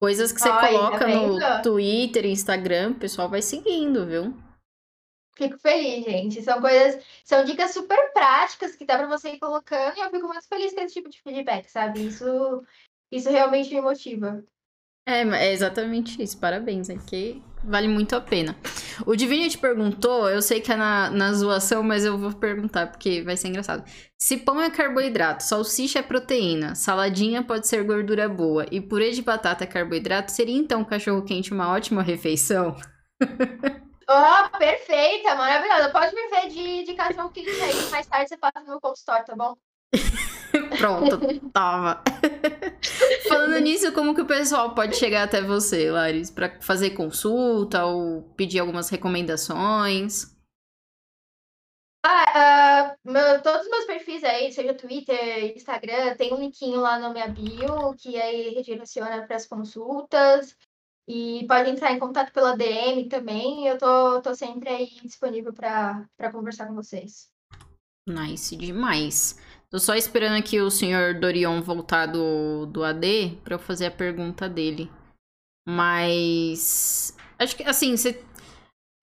Coisas 0.00 0.30
que 0.30 0.40
você 0.40 0.48
Ai, 0.48 0.72
coloca 0.72 0.98
tá 0.98 1.08
no 1.08 1.62
Twitter, 1.62 2.26
Instagram, 2.26 2.90
o 2.90 2.94
pessoal 2.96 3.30
vai 3.30 3.40
seguindo, 3.40 4.06
viu? 4.06 4.36
Fico 5.36 5.58
feliz, 5.58 6.04
gente. 6.04 6.42
São 6.42 6.60
coisas, 6.60 7.04
são 7.22 7.44
dicas 7.44 7.72
super 7.72 8.12
práticas 8.12 8.74
que 8.74 8.86
dá 8.86 8.96
para 8.96 9.06
você 9.06 9.30
ir 9.30 9.38
colocando 9.38 9.96
e 9.96 10.00
eu 10.00 10.10
fico 10.10 10.26
muito 10.26 10.48
feliz 10.48 10.72
com 10.72 10.80
esse 10.80 10.94
tipo 10.94 11.10
de 11.10 11.20
feedback, 11.20 11.68
sabe? 11.68 12.06
Isso, 12.06 12.64
isso 13.12 13.30
realmente 13.30 13.72
me 13.74 13.82
motiva. 13.82 14.42
É, 15.06 15.20
é 15.20 15.52
exatamente 15.52 16.20
isso. 16.20 16.38
Parabéns, 16.38 16.88
é 16.88 16.96
que 16.96 17.42
vale 17.62 17.86
muito 17.86 18.16
a 18.16 18.20
pena. 18.20 18.56
O 19.06 19.14
Divini 19.14 19.50
te 19.50 19.58
perguntou, 19.58 20.28
eu 20.28 20.40
sei 20.40 20.60
que 20.60 20.72
é 20.72 20.76
na, 20.76 21.10
na 21.10 21.32
zoação, 21.34 21.82
mas 21.82 22.04
eu 22.04 22.16
vou 22.16 22.32
perguntar 22.32 22.86
porque 22.86 23.22
vai 23.22 23.36
ser 23.36 23.48
engraçado. 23.48 23.84
Se 24.18 24.38
pão 24.38 24.60
é 24.60 24.70
carboidrato, 24.70 25.44
salsicha 25.44 25.98
é 25.98 26.02
proteína, 26.02 26.74
saladinha 26.74 27.42
pode 27.42 27.68
ser 27.68 27.84
gordura 27.84 28.26
boa 28.28 28.66
e 28.70 28.80
purê 28.80 29.10
de 29.10 29.22
batata 29.22 29.64
é 29.64 29.66
carboidrato, 29.66 30.32
seria 30.32 30.56
então 30.56 30.84
cachorro 30.84 31.22
quente 31.22 31.52
uma 31.52 31.68
ótima 31.68 32.02
refeição? 32.02 32.74
Oh, 34.08 34.58
perfeita, 34.58 35.34
maravilhosa. 35.34 35.90
Pode 35.90 36.14
me 36.14 36.28
ver 36.28 36.48
de, 36.48 36.84
de 36.84 36.94
cachorro 36.94 37.30
quente 37.30 37.50
aí. 37.50 37.90
Mais 37.90 38.06
tarde 38.06 38.28
você 38.28 38.36
passa 38.36 38.60
no 38.60 38.66
meu 38.66 38.80
consultório, 38.80 39.26
tá 39.26 39.34
bom? 39.34 39.56
Pronto, 40.78 41.50
tava. 41.50 42.02
Falando 43.28 43.58
nisso, 43.60 43.92
como 43.92 44.14
que 44.14 44.22
o 44.22 44.26
pessoal 44.26 44.74
pode 44.74 44.96
chegar 44.96 45.24
até 45.24 45.42
você, 45.42 45.90
Laris, 45.90 46.30
para 46.30 46.60
fazer 46.60 46.90
consulta 46.90 47.84
ou 47.84 48.22
pedir 48.36 48.60
algumas 48.60 48.88
recomendações? 48.88 50.36
Ah, 52.08 52.94
uh, 53.04 53.10
meu, 53.10 53.42
todos 53.42 53.62
os 53.62 53.68
meus 53.68 53.84
perfis 53.84 54.22
aí, 54.22 54.52
seja 54.52 54.72
Twitter, 54.72 55.56
Instagram, 55.56 56.14
tem 56.14 56.32
um 56.32 56.38
linkinho 56.38 56.80
lá 56.80 57.00
no 57.00 57.12
minha 57.12 57.26
bio 57.26 57.96
que 57.98 58.20
aí 58.20 58.54
redireciona 58.54 59.26
para 59.26 59.34
as 59.34 59.46
consultas. 59.46 60.56
E 61.08 61.46
pode 61.46 61.70
entrar 61.70 61.92
em 61.92 61.98
contato 61.98 62.32
pela 62.32 62.56
DM 62.56 63.08
também. 63.08 63.66
Eu 63.66 63.78
tô, 63.78 64.20
tô 64.20 64.34
sempre 64.34 64.68
aí 64.68 64.90
disponível 65.02 65.52
para 65.52 66.32
conversar 66.32 66.66
com 66.66 66.74
vocês. 66.74 67.30
Nice 68.08 68.56
demais. 68.56 69.38
Tô 69.70 69.78
só 69.78 69.94
esperando 69.94 70.36
aqui 70.36 70.60
o 70.60 70.70
senhor 70.70 71.14
Dorion 71.14 71.60
voltar 71.60 72.06
do, 72.06 72.66
do 72.66 72.84
AD 72.84 73.38
para 73.42 73.54
eu 73.54 73.58
fazer 73.58 73.86
a 73.86 73.90
pergunta 73.90 74.48
dele. 74.48 74.90
Mas. 75.66 77.16
Acho 77.38 77.56
que, 77.56 77.62
assim. 77.64 77.94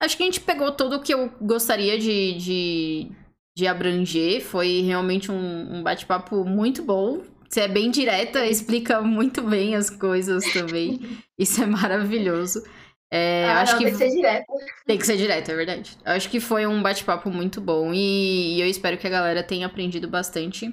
Acho 0.01 0.17
que 0.17 0.23
a 0.23 0.25
gente 0.25 0.41
pegou 0.41 0.71
tudo 0.71 0.97
o 0.97 1.01
que 1.01 1.13
eu 1.13 1.29
gostaria 1.41 1.97
de, 1.97 2.33
de, 2.33 3.11
de 3.55 3.67
abranger. 3.67 4.41
Foi 4.41 4.81
realmente 4.81 5.31
um, 5.31 5.75
um 5.75 5.83
bate-papo 5.83 6.43
muito 6.43 6.83
bom. 6.83 7.21
Você 7.53 7.61
é 7.61 7.67
bem 7.67 7.91
direta, 7.91 8.47
explica 8.47 8.99
muito 8.99 9.43
bem 9.43 9.75
as 9.75 9.87
coisas 9.87 10.43
também. 10.51 10.99
Isso 11.37 11.61
é 11.61 11.67
maravilhoso. 11.67 12.63
É, 13.11 13.45
ah, 13.45 13.61
acho 13.61 13.73
não, 13.73 13.77
que 13.77 13.85
tem 13.85 13.93
que 13.93 13.99
ser 13.99 14.09
direto. 14.09 14.53
Tem 14.87 14.97
que 14.97 15.05
ser 15.05 15.17
direto, 15.17 15.51
é 15.51 15.55
verdade. 15.55 15.95
Acho 16.03 16.31
que 16.31 16.39
foi 16.39 16.65
um 16.65 16.81
bate-papo 16.81 17.29
muito 17.29 17.61
bom 17.61 17.93
e, 17.93 18.55
e, 18.55 18.59
eu 18.61 18.65
espero 18.65 18.97
que 18.97 19.05
a 19.05 19.09
galera 19.11 19.43
tenha 19.43 19.67
aprendido 19.67 20.07
bastante. 20.07 20.67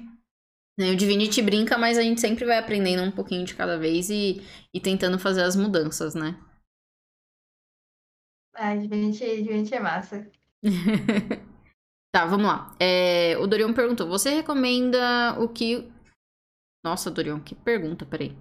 Né, 0.75 0.89
o 0.89 0.95
Divinity 0.95 1.39
brinca, 1.43 1.77
mas 1.77 1.99
a 1.99 2.01
gente 2.01 2.19
sempre 2.19 2.45
vai 2.45 2.57
aprendendo 2.57 3.03
um 3.03 3.11
pouquinho 3.11 3.45
de 3.45 3.53
cada 3.53 3.77
vez 3.77 4.09
e, 4.09 4.41
e 4.73 4.79
tentando 4.79 5.19
fazer 5.19 5.43
as 5.43 5.55
mudanças, 5.55 6.15
né? 6.15 6.35
Ah, 8.55 8.75
Divinity, 8.75 9.43
Divinity 9.43 9.75
é 9.75 9.79
massa. 9.79 10.27
tá, 12.11 12.25
vamos 12.25 12.47
lá. 12.47 12.75
É, 12.79 13.37
o 13.37 13.45
Dorion 13.45 13.71
perguntou: 13.71 14.07
você 14.07 14.31
recomenda 14.31 15.39
o 15.39 15.47
que. 15.47 15.90
Nossa, 16.83 17.11
Dorion, 17.11 17.39
que 17.39 17.53
pergunta, 17.53 18.05
peraí. 18.05 18.35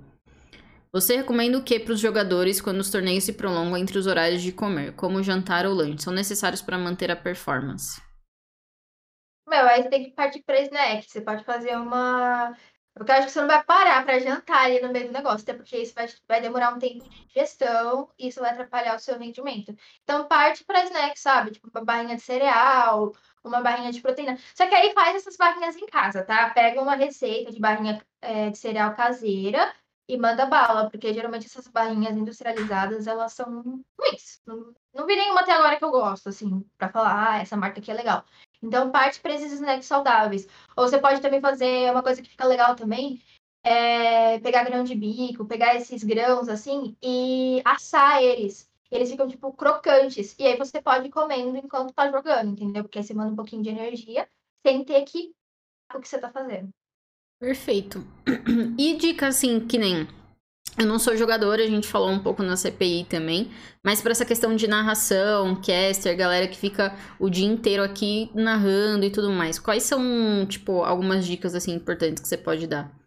Você 0.93 1.17
recomenda 1.17 1.57
o 1.57 1.63
que 1.63 1.79
para 1.79 1.93
os 1.93 2.01
jogadores 2.01 2.61
quando 2.61 2.81
os 2.81 2.91
torneios 2.91 3.23
se 3.23 3.33
prolongam 3.33 3.77
entre 3.77 3.97
os 3.97 4.09
horários 4.09 4.43
de 4.43 4.51
comer, 4.51 4.93
como 4.97 5.23
jantar 5.23 5.65
ou 5.65 5.73
lanche? 5.73 6.03
São 6.03 6.13
necessários 6.13 6.61
para 6.61 6.77
manter 6.77 7.11
a 7.11 7.17
performance? 7.17 8.01
Meu, 9.47 9.67
aí 9.67 9.83
você 9.83 9.89
tem 9.89 10.05
que 10.05 10.11
partir 10.13 10.43
para 10.43 10.61
snack. 10.63 11.09
Você 11.09 11.21
pode 11.21 11.45
fazer 11.45 11.77
uma. 11.77 12.57
Porque 12.95 13.11
eu 13.13 13.17
acho 13.17 13.27
que 13.27 13.33
você 13.33 13.41
não 13.41 13.49
vai 13.49 13.63
parar 13.65 14.05
para 14.05 14.19
jantar 14.19 14.65
ali 14.65 14.81
no 14.81 14.93
meio 14.93 15.07
do 15.07 15.13
negócio, 15.13 15.43
até 15.43 15.55
porque 15.55 15.77
isso 15.79 15.95
vai, 15.95 16.09
vai 16.29 16.41
demorar 16.41 16.75
um 16.75 16.79
tempo 16.79 17.09
de 17.09 17.27
digestão 17.27 18.11
e 18.19 18.29
isso 18.29 18.41
vai 18.41 18.51
atrapalhar 18.51 18.97
o 18.97 18.99
seu 18.99 19.19
rendimento. 19.19 19.75
Então, 20.03 20.27
parte 20.29 20.65
para 20.65 20.85
snack, 20.85 21.19
sabe? 21.19 21.53
Tipo, 21.53 21.69
uma 21.73 21.85
barrinha 21.85 22.17
de 22.17 22.23
cereal, 22.23 23.13
uma 23.45 23.61
barrinha 23.61 23.93
de 23.93 24.01
proteína. 24.01 24.39
Só 24.55 24.67
que 24.67 24.75
aí 24.75 24.93
faz 24.93 25.17
essas 25.17 25.37
barrinhas 25.37 25.77
em 25.77 25.87
casa, 25.87 26.23
tá? 26.23 26.51
Pega 26.51 26.81
uma 26.81 26.95
receita 26.95 27.51
de 27.51 27.61
barrinha 27.61 28.01
é, 28.21 28.51
de 28.51 28.59
cereal 28.59 28.95
caseira 28.95 29.73
e 30.09 30.17
manda 30.17 30.47
bala, 30.47 30.91
porque 30.91 31.15
geralmente 31.15 31.47
essas 31.47 31.69
barrinhas 31.69 32.17
industrializadas, 32.17 33.07
elas 33.07 33.33
são 33.33 33.83
ruins. 33.99 34.41
Não, 34.47 34.75
não 34.93 35.07
vi 35.07 35.17
nenhuma 35.17 35.41
até 35.41 35.53
agora 35.53 35.77
que 35.77 35.85
eu 35.85 35.91
gosto, 35.91 36.29
assim, 36.29 36.65
pra 36.77 36.89
falar, 36.89 37.35
ah, 37.35 37.39
essa 37.39 37.57
marca 37.57 37.79
aqui 37.81 37.91
é 37.91 37.95
legal. 37.95 38.25
Então, 38.63 38.91
parte 38.91 39.21
para 39.21 39.35
esses 39.35 39.53
snacks 39.53 39.87
saudáveis. 39.87 40.47
Ou 40.77 40.89
você 40.89 40.99
pode 40.99 41.21
também 41.21 41.41
fazer 41.41 41.91
uma 41.91 42.03
coisa 42.03 42.21
que 42.21 42.29
fica 42.29 42.45
legal 42.45 42.75
também, 42.75 43.23
é 43.63 44.39
pegar 44.41 44.65
grão 44.65 44.85
de 44.85 44.95
bico, 44.95 45.47
pegar 45.47 45.77
esses 45.77 46.03
grãos, 46.03 46.49
assim, 46.49 46.97
e 47.03 47.63
assar 47.65 48.23
eles. 48.23 48.70
Eles 48.91 49.11
ficam, 49.11 49.29
tipo, 49.29 49.53
crocantes. 49.53 50.35
E 50.39 50.47
aí 50.47 50.57
você 50.57 50.83
pode 50.83 51.07
ir 51.07 51.11
comendo 51.11 51.57
enquanto 51.57 51.95
tá 51.95 52.11
jogando, 52.11 52.51
entendeu? 52.51 52.83
Porque 52.83 52.99
aí 52.99 53.05
você 53.05 53.15
manda 53.15 53.33
um 53.33 53.37
pouquinho 53.37 53.63
de 53.63 53.71
energia, 53.71 54.29
sem 54.67 54.85
ter 54.85 55.03
que 55.05 55.33
o 55.95 56.01
que 56.01 56.09
você 56.09 56.19
tá 56.19 56.31
fazendo. 56.31 56.71
Perfeito. 57.39 58.05
E 58.79 58.97
dica 58.97 59.29
assim, 59.29 59.61
que 59.61 59.79
nem. 59.79 60.07
Eu 60.79 60.87
não 60.87 60.99
sou 60.99 61.17
jogadora, 61.17 61.63
a 61.63 61.67
gente 61.67 61.89
falou 61.89 62.11
um 62.11 62.23
pouco 62.23 62.43
na 62.43 62.57
CPI 62.57 63.05
também, 63.05 63.51
mas 63.85 64.01
para 64.01 64.13
essa 64.13 64.25
questão 64.25 64.55
de 64.55 64.69
narração, 64.69 65.57
caster, 65.57 66.17
galera 66.17 66.47
que 66.47 66.57
fica 66.57 66.97
o 67.19 67.29
dia 67.29 67.47
inteiro 67.47 67.83
aqui 67.83 68.31
narrando 68.35 69.05
e 69.05 69.11
tudo 69.11 69.31
mais, 69.31 69.59
quais 69.59 69.83
são, 69.83 70.47
tipo, 70.49 70.85
algumas 70.85 71.27
dicas 71.27 71.55
assim 71.55 71.75
importantes 71.75 72.23
que 72.23 72.29
você 72.29 72.37
pode 72.37 72.67
dar? 72.67 73.00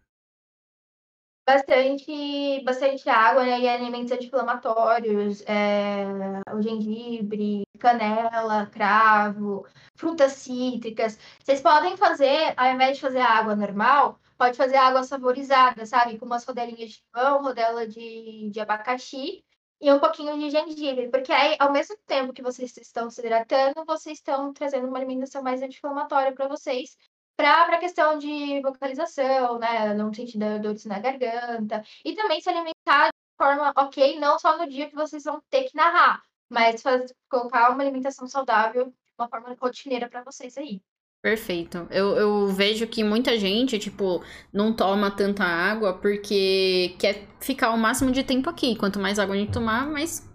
Bastante, 1.46 2.62
bastante 2.64 3.06
água 3.10 3.44
né, 3.44 3.60
e 3.60 3.68
alimentos 3.68 4.10
anti-inflamatórios, 4.12 5.42
é, 5.42 6.06
o 6.54 6.62
gengibre, 6.62 7.64
canela, 7.78 8.64
cravo, 8.66 9.66
frutas 9.94 10.32
cítricas. 10.32 11.18
Vocês 11.42 11.60
podem 11.60 11.98
fazer, 11.98 12.54
ao 12.56 12.72
invés 12.72 12.96
de 12.96 13.02
fazer 13.02 13.20
água 13.20 13.54
normal, 13.54 14.18
pode 14.38 14.56
fazer 14.56 14.76
água 14.76 15.02
saborizada, 15.02 15.84
sabe? 15.84 16.18
Com 16.18 16.24
umas 16.24 16.44
rodelinhas 16.46 16.92
de 16.92 17.02
limão, 17.14 17.42
rodela 17.42 17.86
de, 17.86 18.48
de 18.50 18.60
abacaxi 18.60 19.44
e 19.82 19.92
um 19.92 19.98
pouquinho 19.98 20.38
de 20.38 20.48
gengibre. 20.50 21.10
Porque 21.10 21.30
aí, 21.32 21.56
ao 21.58 21.70
mesmo 21.70 21.94
tempo 22.06 22.32
que 22.32 22.42
vocês 22.42 22.74
estão 22.78 23.10
se 23.10 23.20
hidratando, 23.20 23.84
vocês 23.84 24.16
estão 24.18 24.50
trazendo 24.54 24.88
uma 24.88 24.96
alimentação 24.98 25.42
mais 25.42 25.60
anti-inflamatória 25.62 26.32
para 26.34 26.48
vocês. 26.48 26.96
Para 27.36 27.76
a 27.76 27.78
questão 27.78 28.18
de 28.18 28.60
vocalização, 28.62 29.58
né? 29.58 29.92
Não 29.94 30.12
sentir 30.12 30.38
dores 30.60 30.84
na 30.84 30.98
garganta. 30.98 31.82
E 32.04 32.14
também 32.14 32.40
se 32.40 32.48
alimentar 32.48 33.08
de 33.08 33.36
forma 33.36 33.72
ok, 33.76 34.18
não 34.20 34.38
só 34.38 34.56
no 34.56 34.68
dia 34.68 34.88
que 34.88 34.94
vocês 34.94 35.24
vão 35.24 35.42
ter 35.50 35.64
que 35.64 35.76
narrar, 35.76 36.22
mas 36.48 36.82
colocar 37.28 37.70
uma 37.70 37.82
alimentação 37.82 38.26
saudável 38.28 38.94
uma 39.18 39.28
forma 39.28 39.56
rotineira 39.60 40.08
para 40.08 40.22
vocês 40.22 40.56
aí. 40.58 40.80
Perfeito. 41.22 41.86
Eu, 41.90 42.16
eu 42.16 42.48
vejo 42.48 42.86
que 42.86 43.02
muita 43.02 43.38
gente, 43.38 43.78
tipo, 43.78 44.22
não 44.52 44.74
toma 44.74 45.10
tanta 45.10 45.42
água 45.42 45.94
porque 45.94 46.94
quer 46.98 47.26
ficar 47.40 47.70
o 47.70 47.78
máximo 47.78 48.12
de 48.12 48.22
tempo 48.22 48.50
aqui. 48.50 48.76
Quanto 48.76 48.98
mais 48.98 49.18
água 49.18 49.34
a 49.34 49.38
gente 49.38 49.52
tomar, 49.52 49.86
mais 49.86 50.28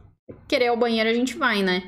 querer 0.47 0.67
ao 0.67 0.77
banheiro 0.77 1.07
a 1.07 1.13
gente 1.13 1.37
vai, 1.37 1.61
né? 1.61 1.83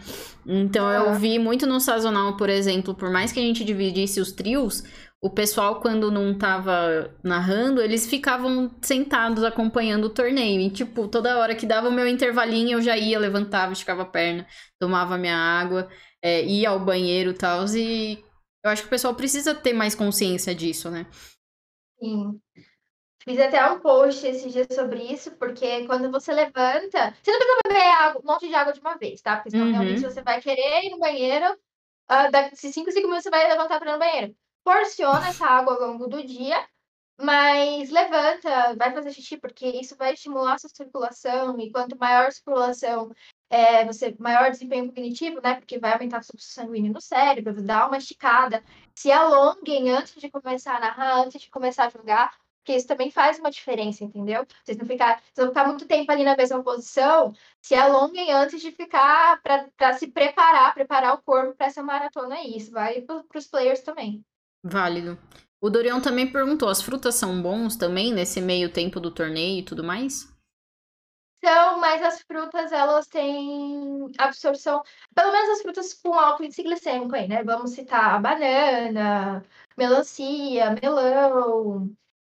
Então 0.46 0.92
eu 0.92 1.14
vi 1.16 1.38
muito 1.38 1.68
no 1.68 1.80
sazonal, 1.80 2.36
por 2.38 2.50
exemplo, 2.50 2.96
por 2.96 3.10
mais 3.12 3.32
que 3.32 3.40
a 3.40 3.44
gente 3.44 3.64
dividisse 3.64 4.20
os 4.20 4.32
trios, 4.32 4.84
o 5.22 5.30
pessoal, 5.30 5.80
quando 5.82 6.10
não 6.10 6.36
tava 6.36 7.14
narrando, 7.24 7.80
eles 7.80 8.08
ficavam 8.10 8.72
sentados 8.82 9.44
acompanhando 9.44 10.06
o 10.06 10.10
torneio. 10.10 10.60
E, 10.62 10.70
tipo, 10.72 11.08
toda 11.08 11.38
hora 11.38 11.54
que 11.56 11.66
dava 11.68 11.90
o 11.90 11.92
meu 11.92 12.08
intervalinho, 12.08 12.80
eu 12.80 12.82
já 12.82 12.98
ia, 12.98 13.20
levantava, 13.20 13.72
esticava 13.72 14.02
a 14.02 14.06
perna, 14.06 14.48
tomava 14.80 15.20
minha 15.20 15.38
água, 15.38 15.88
é, 16.24 16.44
ia 16.44 16.70
ao 16.72 16.80
banheiro 16.80 17.32
e 17.32 17.34
tal. 17.36 17.64
E 17.76 18.18
eu 18.64 18.72
acho 18.72 18.82
que 18.82 18.88
o 18.88 18.90
pessoal 18.90 19.14
precisa 19.14 19.54
ter 19.54 19.74
mais 19.74 19.94
consciência 19.94 20.56
disso, 20.56 20.90
né? 20.90 21.06
Sim. 22.00 22.42
Fiz 23.24 23.40
até 23.40 23.64
um 23.72 23.80
post 23.80 24.26
esses 24.26 24.52
dias 24.52 24.68
sobre 24.72 25.04
isso, 25.04 25.32
porque 25.38 25.86
quando 25.86 26.10
você 26.10 26.34
levanta, 26.34 27.16
você 27.22 27.32
não 27.32 27.40
precisa 27.40 27.60
beber 27.68 27.88
água, 27.90 28.22
um 28.24 28.28
monte 28.28 28.48
de 28.48 28.56
água 28.56 28.74
de 28.74 28.80
uma 28.80 28.98
vez, 28.98 29.22
tá? 29.22 29.36
Porque 29.36 29.52
senão 29.52 29.68
uhum. 29.68 29.72
realmente 29.72 30.02
você 30.02 30.22
vai 30.24 30.42
querer 30.42 30.86
ir 30.86 30.90
no 30.90 31.00
banheiro, 31.00 31.54
uh, 31.54 32.32
daqui 32.32 32.56
5 32.56 32.92
minutos 32.92 33.24
você 33.24 33.30
vai 33.30 33.48
levantar 33.48 33.80
para 33.80 33.92
ir 33.92 33.94
no 33.94 34.00
banheiro. 34.00 34.36
Porciona 34.64 35.28
essa 35.28 35.46
água 35.46 35.76
ao 35.76 35.82
longo 35.82 36.08
do 36.08 36.24
dia, 36.26 36.68
mas 37.22 37.92
levanta, 37.92 38.76
vai 38.76 38.92
fazer 38.92 39.12
xixi, 39.12 39.38
porque 39.38 39.68
isso 39.68 39.96
vai 39.96 40.14
estimular 40.14 40.56
a 40.56 40.58
sua 40.58 40.70
circulação, 40.70 41.60
e 41.60 41.72
quanto 41.72 41.98
maior 41.98 42.26
a 42.26 42.32
circulação 42.32 43.12
é, 43.52 43.86
você 43.86 44.16
maior 44.18 44.50
desempenho 44.50 44.88
cognitivo, 44.88 45.42
né? 45.44 45.56
Porque 45.56 45.78
vai 45.78 45.94
aumentar 45.94 46.22
o 46.22 46.24
fluxo 46.24 46.48
sanguíneo 46.52 46.94
no 46.94 47.02
cérebro, 47.02 47.62
dar 47.62 47.88
uma 47.88 47.98
esticada. 47.98 48.64
Se 48.96 49.12
alonguem 49.12 49.92
antes 49.92 50.16
de 50.16 50.32
começar 50.32 50.78
a 50.78 50.80
narrar, 50.80 51.18
antes 51.20 51.42
de 51.42 51.50
começar 51.50 51.86
a 51.86 51.90
jogar, 51.90 52.34
Porque 52.62 52.78
isso 52.78 52.88
também 52.88 53.10
faz 53.10 53.40
uma 53.40 53.50
diferença, 53.50 54.04
entendeu? 54.04 54.46
Vocês 54.64 54.78
não 54.78 54.86
ficar, 54.86 55.20
vocês 55.34 55.46
não 55.46 55.48
ficar 55.48 55.68
muito 55.68 55.88
tempo 55.88 56.12
ali 56.12 56.24
na 56.24 56.38
mesma 56.38 56.64
posição, 56.64 57.34
se 57.60 57.74
alonguem 57.74 58.32
antes 58.32 58.62
de 58.62 58.72
ficar 58.72 59.42
para 59.42 59.94
se 59.94 60.08
preparar, 60.08 60.74
preparar 60.74 61.16
o 61.16 61.22
corpo 61.24 61.56
para 61.56 61.68
essa 61.68 61.82
maratona 61.82 62.36
aí. 62.36 62.56
Isso 62.56 62.72
vale 62.72 63.02
para 63.02 63.38
os 63.38 63.48
players 63.48 63.82
também. 63.82 64.24
Válido. 64.64 65.18
O 65.60 65.70
Dorian 65.70 66.00
também 66.00 66.32
perguntou: 66.32 66.70
as 66.70 66.82
frutas 66.82 67.16
são 67.16 67.42
bons 67.42 67.76
também 67.76 68.14
nesse 68.14 68.40
meio 68.40 68.72
tempo 68.72 69.00
do 69.00 69.12
torneio 69.12 69.60
e 69.60 69.66
tudo 69.66 69.84
mais? 69.84 70.32
São, 71.44 71.80
mas 71.80 72.04
as 72.04 72.22
frutas 72.22 72.72
elas 72.72 73.08
têm 73.08 74.12
absorção, 74.20 74.84
pelo 75.16 75.32
menos 75.32 75.50
as 75.50 75.62
frutas 75.64 75.94
com 75.96 76.14
alto 76.14 76.44
índice 76.44 76.62
glicêmico 76.62 77.16
aí, 77.16 77.28
né? 77.28 77.44
Vamos 77.44 77.72
citar 77.72 78.22
banana, 78.22 79.44
melancia, 79.76 80.76
melão, 80.80 81.92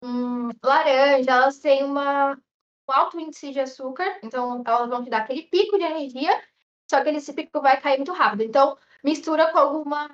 hum, 0.07 0.50
laranja, 0.62 1.30
elas 1.30 1.59
têm 1.59 1.84
uma, 1.84 2.34
um 2.34 2.92
alto 2.92 3.18
índice 3.18 3.52
de 3.52 3.61
açúcar, 3.61 4.18
então 4.22 4.62
elas 4.66 4.88
vão 4.88 5.04
te 5.04 5.11
dar 5.11 5.18
aquele 5.22 5.42
pico 5.42 5.78
de 5.78 5.84
energia, 5.84 6.42
só 6.90 7.02
que 7.02 7.11
esse 7.11 7.32
pico 7.32 7.61
vai 7.61 7.80
cair 7.80 7.98
muito 7.98 8.12
rápido. 8.12 8.42
Então, 8.42 8.78
mistura 9.02 9.50
com 9.52 9.59
alguma, 9.59 10.09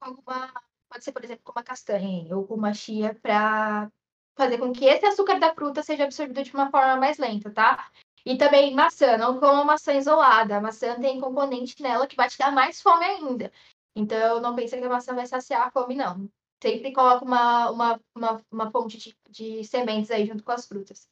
com 0.00 0.10
alguma 0.10 0.52
pode 0.88 1.04
ser, 1.04 1.12
por 1.12 1.24
exemplo, 1.24 1.42
com 1.44 1.52
uma 1.52 1.64
castanha 1.64 2.36
ou 2.36 2.46
com 2.46 2.54
uma 2.54 2.72
chia 2.74 3.14
para 3.20 3.90
fazer 4.36 4.58
com 4.58 4.72
que 4.72 4.84
esse 4.86 5.06
açúcar 5.06 5.38
da 5.40 5.54
fruta 5.54 5.82
seja 5.82 6.04
absorvido 6.04 6.42
de 6.42 6.52
uma 6.54 6.70
forma 6.70 6.96
mais 6.96 7.18
lenta, 7.18 7.50
tá? 7.50 7.90
E 8.24 8.36
também 8.36 8.74
maçã, 8.74 9.16
não 9.16 9.38
coma 9.40 9.64
maçã 9.64 9.94
isolada. 9.94 10.56
A 10.56 10.60
maçã 10.60 11.00
tem 11.00 11.20
componente 11.20 11.80
nela 11.82 12.06
que 12.06 12.16
vai 12.16 12.28
te 12.28 12.38
dar 12.38 12.52
mais 12.52 12.82
fome 12.82 13.04
ainda. 13.04 13.52
Então, 13.94 14.40
não 14.40 14.54
pense 14.54 14.76
que 14.76 14.84
a 14.84 14.88
maçã 14.88 15.14
vai 15.14 15.26
saciar 15.26 15.66
a 15.66 15.70
fome, 15.70 15.94
não. 15.94 16.28
Sempre 16.66 16.92
coloca 16.92 17.24
uma, 17.24 17.70
uma, 17.70 18.00
uma, 18.14 18.42
uma 18.50 18.70
fonte 18.72 18.98
de, 18.98 19.16
de 19.30 19.62
sementes 19.62 20.10
aí 20.10 20.26
junto 20.26 20.42
com 20.42 20.50
as 20.50 20.66
frutas. 20.66 21.08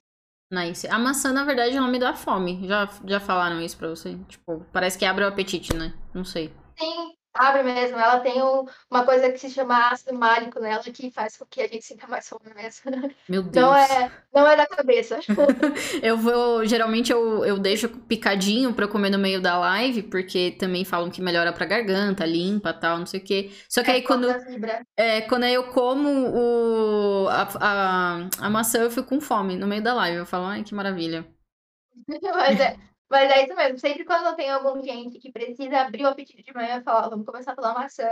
Nice. 0.50 0.86
A 0.88 0.98
maçã, 0.98 1.32
na 1.32 1.44
verdade, 1.44 1.76
não 1.76 1.88
me 1.88 1.98
dá 1.98 2.14
fome. 2.14 2.66
Já, 2.66 2.88
já 3.06 3.20
falaram 3.20 3.60
isso 3.60 3.76
pra 3.78 3.88
você? 3.88 4.18
Tipo, 4.28 4.64
parece 4.72 4.98
que 4.98 5.04
abre 5.04 5.24
o 5.24 5.28
apetite, 5.28 5.72
né? 5.74 5.94
Não 6.12 6.24
sei. 6.24 6.52
Sim, 6.76 7.14
abre 7.34 7.62
mesmo. 7.62 7.98
Ela 7.98 8.20
tem 8.20 8.42
um, 8.42 8.64
uma 8.90 9.04
coisa 9.04 9.30
que 9.30 9.38
se 9.38 9.50
chama 9.50 9.88
ácido 9.88 10.14
málico 10.14 10.60
nela 10.60 10.82
que 10.82 11.10
faz 11.10 11.36
com 11.36 11.44
que 11.44 11.60
a 11.60 11.66
gente 11.66 11.84
sinta 11.84 12.06
mais 12.06 12.28
fome 12.28 12.54
mesmo. 12.54 12.90
Meu 13.28 13.42
Deus. 13.44 13.66
Não 13.66 13.74
é, 13.74 14.12
não 14.32 14.46
é 14.46 14.56
da 14.56 14.66
cabeça. 14.66 15.18
eu 16.02 16.16
vou, 16.16 16.64
geralmente 16.64 17.10
eu, 17.10 17.44
eu 17.44 17.58
deixo 17.58 17.88
picadinho 17.88 18.72
pra 18.72 18.88
comer 18.88 19.10
no 19.10 19.18
meio 19.18 19.40
da 19.40 19.58
live, 19.58 20.04
porque 20.04 20.52
também 20.52 20.84
falam 20.84 21.10
que 21.10 21.20
melhora 21.20 21.52
pra 21.52 21.66
garganta, 21.66 22.24
limpa 22.24 22.72
tal, 22.72 22.98
não 22.98 23.06
sei 23.06 23.20
o 23.20 23.24
quê. 23.24 23.50
Só 23.68 23.82
que 23.82 23.90
é, 23.90 23.94
aí 23.94 24.02
quando, 24.02 24.28
é, 24.96 25.20
quando 25.22 25.44
eu 25.44 25.64
como 25.64 26.08
o, 26.08 27.28
a, 27.28 27.48
a, 27.60 28.28
a 28.46 28.50
maçã, 28.50 28.78
eu 28.78 28.90
fico 28.90 29.08
com 29.08 29.20
fome 29.20 29.56
no 29.56 29.66
meio 29.66 29.82
da 29.82 29.94
live. 29.94 30.18
Eu 30.18 30.26
falo, 30.26 30.46
ai, 30.46 30.62
que 30.62 30.74
maravilha. 30.74 31.26
Mas 32.22 32.60
é, 32.60 32.76
mas 33.14 33.30
é 33.30 33.44
isso 33.44 33.54
mesmo. 33.54 33.78
Sempre 33.78 34.04
quando 34.04 34.26
eu 34.26 34.34
tenho 34.34 34.54
algum 34.54 34.80
cliente 34.82 35.20
que 35.20 35.30
precisa 35.30 35.82
abrir 35.82 36.02
o 36.02 36.08
apetite 36.08 36.42
de 36.42 36.52
manhã, 36.52 36.78
eu 36.78 36.82
falo, 36.82 37.10
vamos 37.10 37.24
começar 37.24 37.54
pela 37.54 37.72
maçã, 37.72 38.08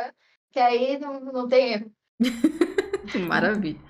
que 0.53 0.61
aí 0.61 0.97
não, 1.01 1.21
não 1.21 1.49
tem 1.49 1.73
erro. 1.73 1.93
Maravilha. 3.27 3.81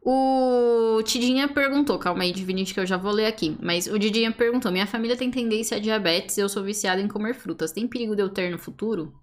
O 0.00 1.02
Tidinha 1.02 1.48
perguntou, 1.48 1.98
calma 1.98 2.22
aí, 2.22 2.32
Divinity, 2.32 2.72
que 2.72 2.80
eu 2.80 2.86
já 2.86 2.96
vou 2.96 3.12
ler 3.12 3.26
aqui. 3.26 3.56
Mas 3.60 3.86
o 3.86 3.98
Tidinha 3.98 4.32
perguntou: 4.32 4.72
minha 4.72 4.86
família 4.86 5.16
tem 5.16 5.30
tendência 5.30 5.76
a 5.76 5.80
diabetes 5.80 6.38
eu 6.38 6.48
sou 6.48 6.62
viciada 6.62 7.00
em 7.00 7.08
comer 7.08 7.34
frutas. 7.34 7.72
Tem 7.72 7.86
perigo 7.86 8.16
de 8.16 8.22
eu 8.22 8.28
ter 8.30 8.50
no 8.50 8.58
futuro? 8.58 9.14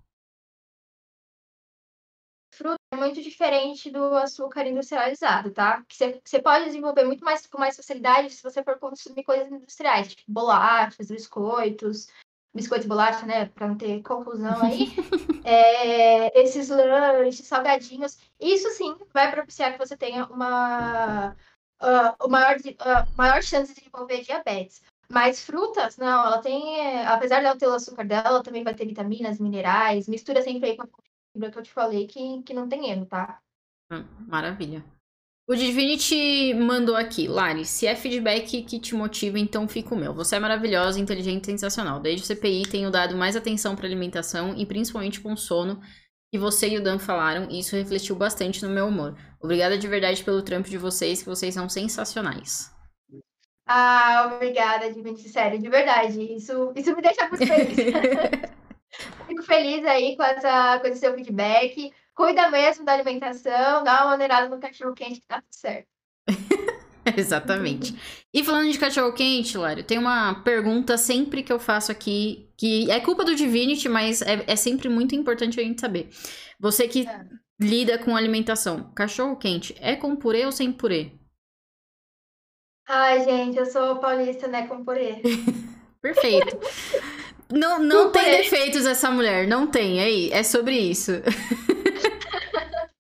Muito 3.02 3.22
diferente 3.22 3.90
do 3.90 4.16
açúcar 4.16 4.68
industrializado, 4.68 5.50
tá? 5.52 5.84
Que 5.88 6.22
você 6.24 6.40
pode 6.40 6.66
desenvolver 6.66 7.04
muito 7.04 7.26
mais 7.26 7.48
com 7.48 7.58
mais 7.58 7.76
facilidade 7.76 8.30
se 8.30 8.44
você 8.44 8.64
for 8.64 8.78
consumir 8.78 9.24
coisas 9.24 9.52
industriais, 9.52 10.10
tipo 10.10 10.32
bolachas, 10.32 11.08
biscoitos, 11.10 12.08
biscoitos 12.54 12.86
e 12.86 12.90
bolacha, 12.90 13.26
né? 13.26 13.46
Para 13.48 13.68
não 13.68 13.78
ter 13.78 14.04
confusão 14.04 14.62
aí. 14.62 14.94
é, 15.44 16.42
esses 16.42 16.70
lanches, 16.70 17.48
salgadinhos. 17.48 18.20
Isso 18.40 18.70
sim 18.70 18.96
vai 19.12 19.32
propiciar 19.32 19.74
que 19.74 19.80
você 19.80 19.98
tenha 19.98 20.26
uma 20.26 21.36
uh, 21.82 22.30
maior, 22.30 22.58
uh, 22.58 23.18
maior 23.18 23.42
chance 23.42 23.74
de 23.74 23.80
desenvolver 23.80 24.22
diabetes. 24.22 24.84
Mas 25.10 25.44
frutas, 25.44 25.98
não, 25.98 26.26
ela 26.26 26.38
tem, 26.38 27.06
apesar 27.06 27.42
dela 27.42 27.58
ter 27.58 27.68
o 27.68 27.74
açúcar 27.74 28.06
dela, 28.06 28.44
também 28.44 28.64
vai 28.64 28.74
ter 28.74 28.86
vitaminas, 28.86 29.40
minerais, 29.40 30.08
mistura 30.08 30.42
sempre 30.42 30.70
aí 30.70 30.78
com 30.78 30.84
a 30.84 30.88
que 31.34 31.58
eu 31.58 31.64
te 31.64 31.72
falei 31.72 32.08
que, 32.08 32.42
que 32.44 32.54
não 32.54 32.68
tem 32.68 32.90
erro, 32.90 33.06
tá? 33.06 33.42
Hum, 33.92 34.06
maravilha. 34.28 34.84
O 35.48 35.56
Divinity 35.56 36.54
mandou 36.54 36.96
aqui, 36.96 37.28
Lari, 37.28 37.66
se 37.66 37.86
é 37.86 37.96
feedback 37.96 38.64
que 38.64 38.80
te 38.80 38.96
motiva, 38.96 39.38
então 39.38 39.68
fica 39.68 39.94
o 39.94 39.98
meu. 39.98 40.14
Você 40.14 40.38
é 40.38 40.40
maravilhosa, 40.40 41.00
inteligente 41.00 41.44
e 41.44 41.48
sensacional. 41.48 42.00
Desde 42.00 42.24
o 42.24 42.26
CPI 42.26 42.64
tenho 42.64 42.90
dado 42.90 43.18
mais 43.18 43.36
atenção 43.36 43.76
para 43.76 43.86
alimentação 43.86 44.56
e 44.56 44.66
principalmente 44.66 45.20
com 45.20 45.36
sono, 45.36 45.82
que 46.32 46.40
você 46.40 46.70
e 46.70 46.78
o 46.78 46.84
Dan 46.84 46.98
falaram, 46.98 47.50
e 47.52 47.60
isso 47.60 47.76
refletiu 47.76 48.16
bastante 48.16 48.64
no 48.64 48.70
meu 48.70 48.88
humor. 48.88 49.18
Obrigada 49.42 49.78
de 49.78 49.88
verdade 49.88 50.24
pelo 50.24 50.42
trampo 50.42 50.70
de 50.70 50.78
vocês, 50.78 51.22
que 51.22 51.28
vocês 51.28 51.54
são 51.54 51.68
sensacionais. 51.68 52.72
Ah, 53.68 54.32
obrigada, 54.34 54.92
Divinity, 54.92 55.28
sério, 55.28 55.60
de 55.60 55.70
verdade. 55.70 56.22
Isso, 56.34 56.72
isso 56.76 56.96
me 56.96 57.02
deixa 57.02 57.28
muito 57.28 57.46
feliz. 57.46 57.76
Fico 59.28 59.44
feliz 59.44 59.86
aí 59.86 60.16
com, 60.16 60.24
essa, 60.24 60.80
com 60.80 60.88
esse 60.88 61.00
seu 61.00 61.14
feedback. 61.14 61.94
Cuida 62.14 62.50
mesmo 62.50 62.86
da 62.86 62.94
alimentação, 62.94 63.84
dá 63.84 64.02
uma 64.02 64.12
maneirada 64.12 64.50
no 64.50 64.60
cachorro 64.60 64.94
quente 64.94 65.22
que 65.22 65.28
tá 65.28 65.42
tudo 65.42 65.54
certo. 65.54 65.88
Exatamente. 67.18 67.96
E 68.34 68.44
falando 68.44 68.72
de 68.72 68.78
cachorro 68.78 69.14
quente, 69.14 69.58
Lário, 69.58 69.84
tem 69.84 69.98
uma 69.98 70.36
pergunta 70.44 70.98
sempre 70.98 71.42
que 71.42 71.52
eu 71.52 71.60
faço 71.60 71.92
aqui, 71.92 72.50
que 72.58 72.92
é 72.92 73.00
culpa 73.00 73.24
do 73.24 73.36
Divinity, 73.36 73.90
mas 73.90 74.22
é, 74.22 74.44
é 74.46 74.56
sempre 74.56 74.88
muito 74.88 75.16
importante 75.16 75.60
a 75.60 75.64
gente 75.64 75.82
saber. 75.82 76.10
Você 76.60 76.88
que 76.88 77.08
é. 77.08 77.26
lida 77.60 77.98
com 77.98 78.16
alimentação, 78.16 78.92
cachorro 78.94 79.36
quente 79.36 79.76
é 79.80 79.96
com 79.96 80.16
purê 80.16 80.46
ou 80.46 80.52
sem 80.52 80.72
purê? 80.72 81.14
Ai, 82.88 83.24
gente, 83.24 83.58
eu 83.58 83.66
sou 83.66 83.96
paulista, 83.98 84.48
né, 84.48 84.68
com 84.68 84.84
purê. 84.84 85.22
Perfeito. 86.02 86.58
Não, 87.52 87.80
não 87.80 88.12
tem 88.12 88.24
defeitos 88.24 88.86
essa 88.86 89.12
mulher, 89.12 89.48
não 89.48 89.68
tem. 89.68 90.02
Aí, 90.02 90.32
é 90.32 90.44
sobre 90.44 90.78
isso. 90.78 91.12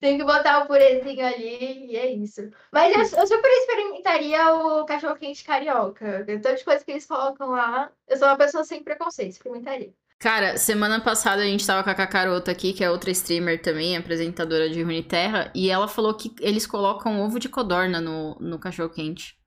tem 0.00 0.16
que 0.16 0.24
botar 0.24 0.62
o 0.62 0.66
purezinho 0.66 1.26
ali 1.26 1.86
e 1.90 1.96
é 1.96 2.12
isso. 2.12 2.50
Mas 2.72 2.94
eu, 2.94 3.18
eu 3.18 3.26
super 3.26 3.48
experimentaria 3.48 4.54
o 4.54 4.84
cachorro 4.84 5.16
quente 5.16 5.44
carioca. 5.44 6.24
Tantas 6.24 6.62
coisas 6.62 6.84
que 6.84 6.92
eles 6.92 7.06
colocam 7.06 7.50
lá. 7.50 7.90
Eu 8.06 8.16
sou 8.16 8.28
uma 8.28 8.36
pessoa 8.36 8.64
sem 8.64 8.82
preconceito, 8.82 9.32
experimentaria. 9.32 9.92
Cara, 10.18 10.56
semana 10.56 11.00
passada 11.00 11.42
a 11.42 11.44
gente 11.44 11.64
tava 11.64 11.84
com 11.84 11.90
a 11.90 11.94
Cacarota 11.94 12.50
aqui, 12.50 12.72
que 12.72 12.82
é 12.82 12.90
outra 12.90 13.10
streamer 13.12 13.62
também, 13.62 13.96
apresentadora 13.96 14.68
de 14.68 14.82
Runeterra, 14.82 15.52
e 15.54 15.70
ela 15.70 15.86
falou 15.86 16.12
que 16.12 16.34
eles 16.40 16.66
colocam 16.66 17.20
ovo 17.20 17.38
de 17.38 17.48
codorna 17.48 18.00
no, 18.00 18.34
no 18.40 18.58
cachorro 18.58 18.90
quente. 18.90 19.38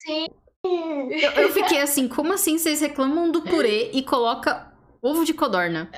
Sim, 0.00 0.28
eu, 0.64 1.30
eu, 1.32 1.52
fiquei 1.52 1.80
assim, 1.80 2.08
como 2.08 2.32
assim 2.32 2.56
vocês 2.56 2.80
reclamam 2.80 3.30
do 3.30 3.42
purê 3.42 3.90
e 3.92 4.02
coloca 4.02 4.72
ovo 5.02 5.24
de 5.24 5.34
codorna? 5.34 5.90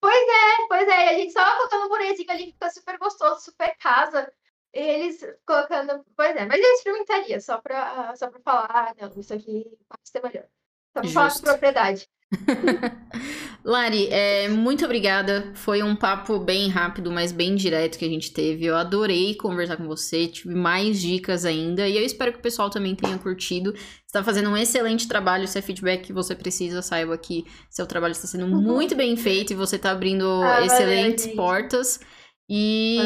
Pois 0.00 0.14
é, 0.14 0.66
pois 0.68 0.88
é. 0.88 1.08
A 1.08 1.14
gente 1.14 1.32
só 1.32 1.56
colocando 1.56 1.86
um 1.86 1.88
purezinho 1.88 2.30
ali 2.30 2.46
fica 2.52 2.70
super 2.70 2.98
gostoso, 2.98 3.40
super 3.40 3.76
casa. 3.78 4.32
Eles 4.72 5.20
colocando. 5.46 6.04
Pois 6.16 6.34
é, 6.36 6.46
mas 6.46 6.60
eu 6.60 6.72
experimentaria, 6.72 7.40
só 7.40 7.58
pra, 7.58 8.14
só 8.16 8.30
pra 8.30 8.40
falar, 8.40 8.94
não, 9.00 9.20
isso 9.20 9.32
aqui 9.34 9.64
pode 9.88 10.08
ser 10.08 10.22
melhor. 10.22 10.48
Justo. 10.96 11.14
falar 11.14 11.32
com 11.32 11.40
propriedade. 11.40 12.08
Lari, 13.64 14.08
é, 14.10 14.48
muito 14.48 14.84
obrigada. 14.84 15.52
Foi 15.54 15.82
um 15.82 15.94
papo 15.94 16.38
bem 16.38 16.68
rápido, 16.68 17.10
mas 17.10 17.30
bem 17.30 17.54
direto 17.54 17.98
que 17.98 18.04
a 18.04 18.08
gente 18.08 18.32
teve. 18.32 18.64
Eu 18.64 18.76
adorei 18.76 19.34
conversar 19.34 19.76
com 19.76 19.86
você, 19.86 20.26
tive 20.26 20.54
mais 20.54 21.00
dicas 21.00 21.44
ainda. 21.44 21.86
E 21.86 21.96
eu 21.96 22.04
espero 22.04 22.32
que 22.32 22.38
o 22.38 22.42
pessoal 22.42 22.70
também 22.70 22.94
tenha 22.94 23.18
curtido. 23.18 23.72
Você 23.72 23.82
está 24.06 24.24
fazendo 24.24 24.50
um 24.50 24.56
excelente 24.56 25.06
trabalho. 25.06 25.46
Se 25.46 25.58
é 25.58 25.62
feedback 25.62 26.02
que 26.02 26.12
você 26.12 26.34
precisa, 26.34 26.82
saiba 26.82 27.16
que 27.16 27.44
seu 27.70 27.86
trabalho 27.86 28.12
está 28.12 28.26
sendo 28.26 28.46
uhum. 28.46 28.60
muito 28.60 28.96
bem 28.96 29.16
feito 29.16 29.52
e 29.52 29.56
você 29.56 29.76
está 29.76 29.90
abrindo 29.92 30.26
ah, 30.42 30.64
excelentes 30.64 31.24
valeu, 31.24 31.36
portas. 31.36 32.00
E, 32.48 32.98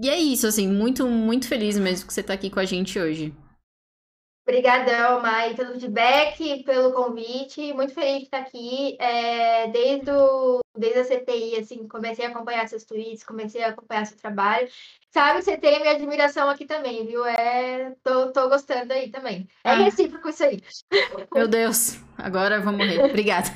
e 0.00 0.08
é 0.08 0.18
isso, 0.18 0.46
assim, 0.46 0.68
muito, 0.68 1.06
muito 1.08 1.48
feliz 1.48 1.78
mesmo 1.78 2.06
que 2.06 2.12
você 2.12 2.20
está 2.20 2.34
aqui 2.34 2.50
com 2.50 2.60
a 2.60 2.64
gente 2.64 2.98
hoje. 2.98 3.34
Obrigadão, 4.46 5.20
Mai, 5.20 5.54
pelo 5.54 5.72
feedback, 5.72 6.64
pelo 6.64 6.92
convite. 6.92 7.72
Muito 7.72 7.94
feliz 7.94 8.18
de 8.18 8.24
estar 8.24 8.38
aqui. 8.38 8.96
É, 8.98 9.68
desde, 9.68 10.10
o, 10.10 10.60
desde 10.76 11.00
a 11.00 11.04
CTI, 11.04 11.56
assim, 11.56 11.86
comecei 11.86 12.24
a 12.24 12.28
acompanhar 12.28 12.68
seus 12.68 12.84
tweets, 12.84 13.22
comecei 13.22 13.62
a 13.62 13.68
acompanhar 13.68 14.06
seu 14.06 14.16
trabalho. 14.16 14.68
Sabe, 15.10 15.42
você 15.42 15.56
tem 15.56 15.76
a 15.76 15.80
minha 15.80 15.92
admiração 15.92 16.48
aqui 16.48 16.64
também, 16.64 17.06
viu? 17.06 17.24
É, 17.24 17.94
tô, 18.02 18.32
tô 18.32 18.48
gostando 18.48 18.92
aí 18.92 19.10
também. 19.10 19.48
É 19.62 19.70
ah. 19.70 19.74
recíproco 19.74 20.28
isso 20.28 20.42
aí. 20.42 20.62
Meu 21.34 21.46
Deus, 21.46 22.00
agora 22.16 22.60
vamos 22.60 22.78
morrer. 22.84 23.04
Obrigada. 23.04 23.48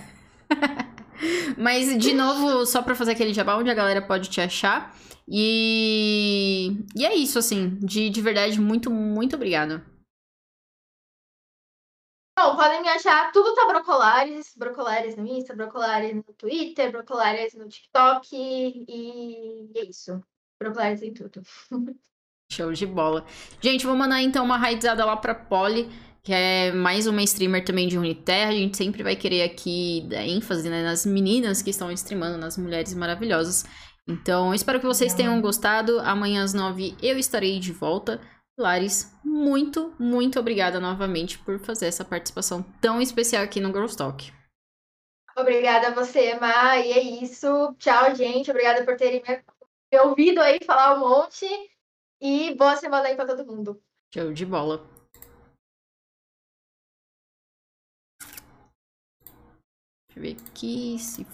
Mas, 1.57 1.97
de 1.97 2.13
novo, 2.13 2.67
só 2.67 2.83
para 2.83 2.95
fazer 2.95 3.13
aquele 3.13 3.33
jabá, 3.33 3.57
onde 3.57 3.71
a 3.71 3.75
galera 3.75 4.03
pode 4.03 4.29
te 4.29 4.41
achar. 4.41 4.95
E 5.27 6.77
e 6.95 7.05
é 7.05 7.15
isso, 7.15 7.39
assim. 7.39 7.79
De, 7.81 8.11
de 8.11 8.21
verdade, 8.21 8.61
muito, 8.61 8.91
muito 8.91 9.37
obrigada. 9.37 9.94
Bom, 12.45 12.57
podem 12.57 12.83
me 12.83 12.89
achar, 12.91 13.33
tudo 13.33 13.55
tá 13.55 13.67
Brocolares, 13.67 14.53
Brocolares 14.55 15.17
no 15.17 15.27
Insta, 15.27 15.57
Brocolares 15.57 16.15
no 16.15 16.23
Twitter, 16.23 16.93
Brocolares 16.93 17.55
no 17.55 17.67
TikTok 17.67 18.29
e 18.37 19.71
é 19.75 19.85
isso. 19.87 20.23
Brocolares 20.61 21.03
em 21.03 21.15
tudo. 21.15 21.41
Show 22.53 22.71
de 22.71 22.85
bola. 22.85 23.25
Gente, 23.63 23.87
vou 23.87 23.97
mandar 23.97 24.21
então 24.21 24.45
uma 24.45 24.59
raizada 24.59 25.07
lá 25.07 25.17
pra 25.17 25.35
Polly, 25.35 25.89
que 26.23 26.35
é 26.35 26.71
mais 26.71 27.07
uma 27.07 27.23
streamer 27.23 27.65
também 27.65 27.89
de 27.89 27.97
Uniterra. 27.97 28.51
A 28.51 28.55
gente 28.55 28.77
sempre 28.77 29.03
vai 29.03 29.17
querer 29.17 29.45
aqui 29.45 30.07
dar 30.11 30.23
ênfase 30.23 30.69
né, 30.69 30.83
nas 30.83 31.07
meninas 31.07 31.63
que 31.63 31.71
estão 31.71 31.91
streamando, 31.93 32.37
nas 32.37 32.59
mulheres 32.59 32.93
maravilhosas. 32.93 33.65
Então, 34.07 34.53
espero 34.53 34.81
que 34.81 34.87
vocês 34.87 35.15
tenham 35.15 35.41
gostado. 35.41 35.99
Amanhã 36.01 36.45
às 36.45 36.53
nove 36.53 36.95
eu 37.01 37.17
estarei 37.17 37.59
de 37.59 37.73
volta. 37.73 38.21
Lares, 38.57 39.13
muito, 39.25 39.93
muito 39.99 40.39
obrigada 40.39 40.79
novamente 40.79 41.39
por 41.41 41.59
fazer 41.59 41.87
essa 41.87 42.05
participação 42.05 42.63
tão 42.81 43.01
especial 43.01 43.43
aqui 43.43 43.61
no 43.61 43.73
Girls 43.73 43.97
Talk. 43.97 44.33
Obrigada 45.37 45.89
a 45.89 45.91
você, 45.91 46.39
Ma, 46.39 46.79
e 46.79 46.93
é 46.93 47.03
isso. 47.03 47.75
Tchau, 47.79 48.15
gente. 48.15 48.51
Obrigada 48.51 48.85
por 48.85 48.97
terem 48.97 49.21
me 49.93 50.01
ouvido 50.01 50.41
aí 50.41 50.61
falar 50.65 50.95
um 50.95 51.01
monte. 51.01 51.47
E 52.21 52.55
boa 52.55 52.77
semana 52.77 53.09
aí 53.09 53.17
pra 53.17 53.27
todo 53.27 53.45
mundo. 53.45 53.83
Show 54.15 54.33
de 54.33 54.47
bola. 54.47 54.89
Deixa 60.09 60.17
eu 60.17 60.23
ver 60.23 60.37
aqui 60.49 60.97
se 61.01 61.27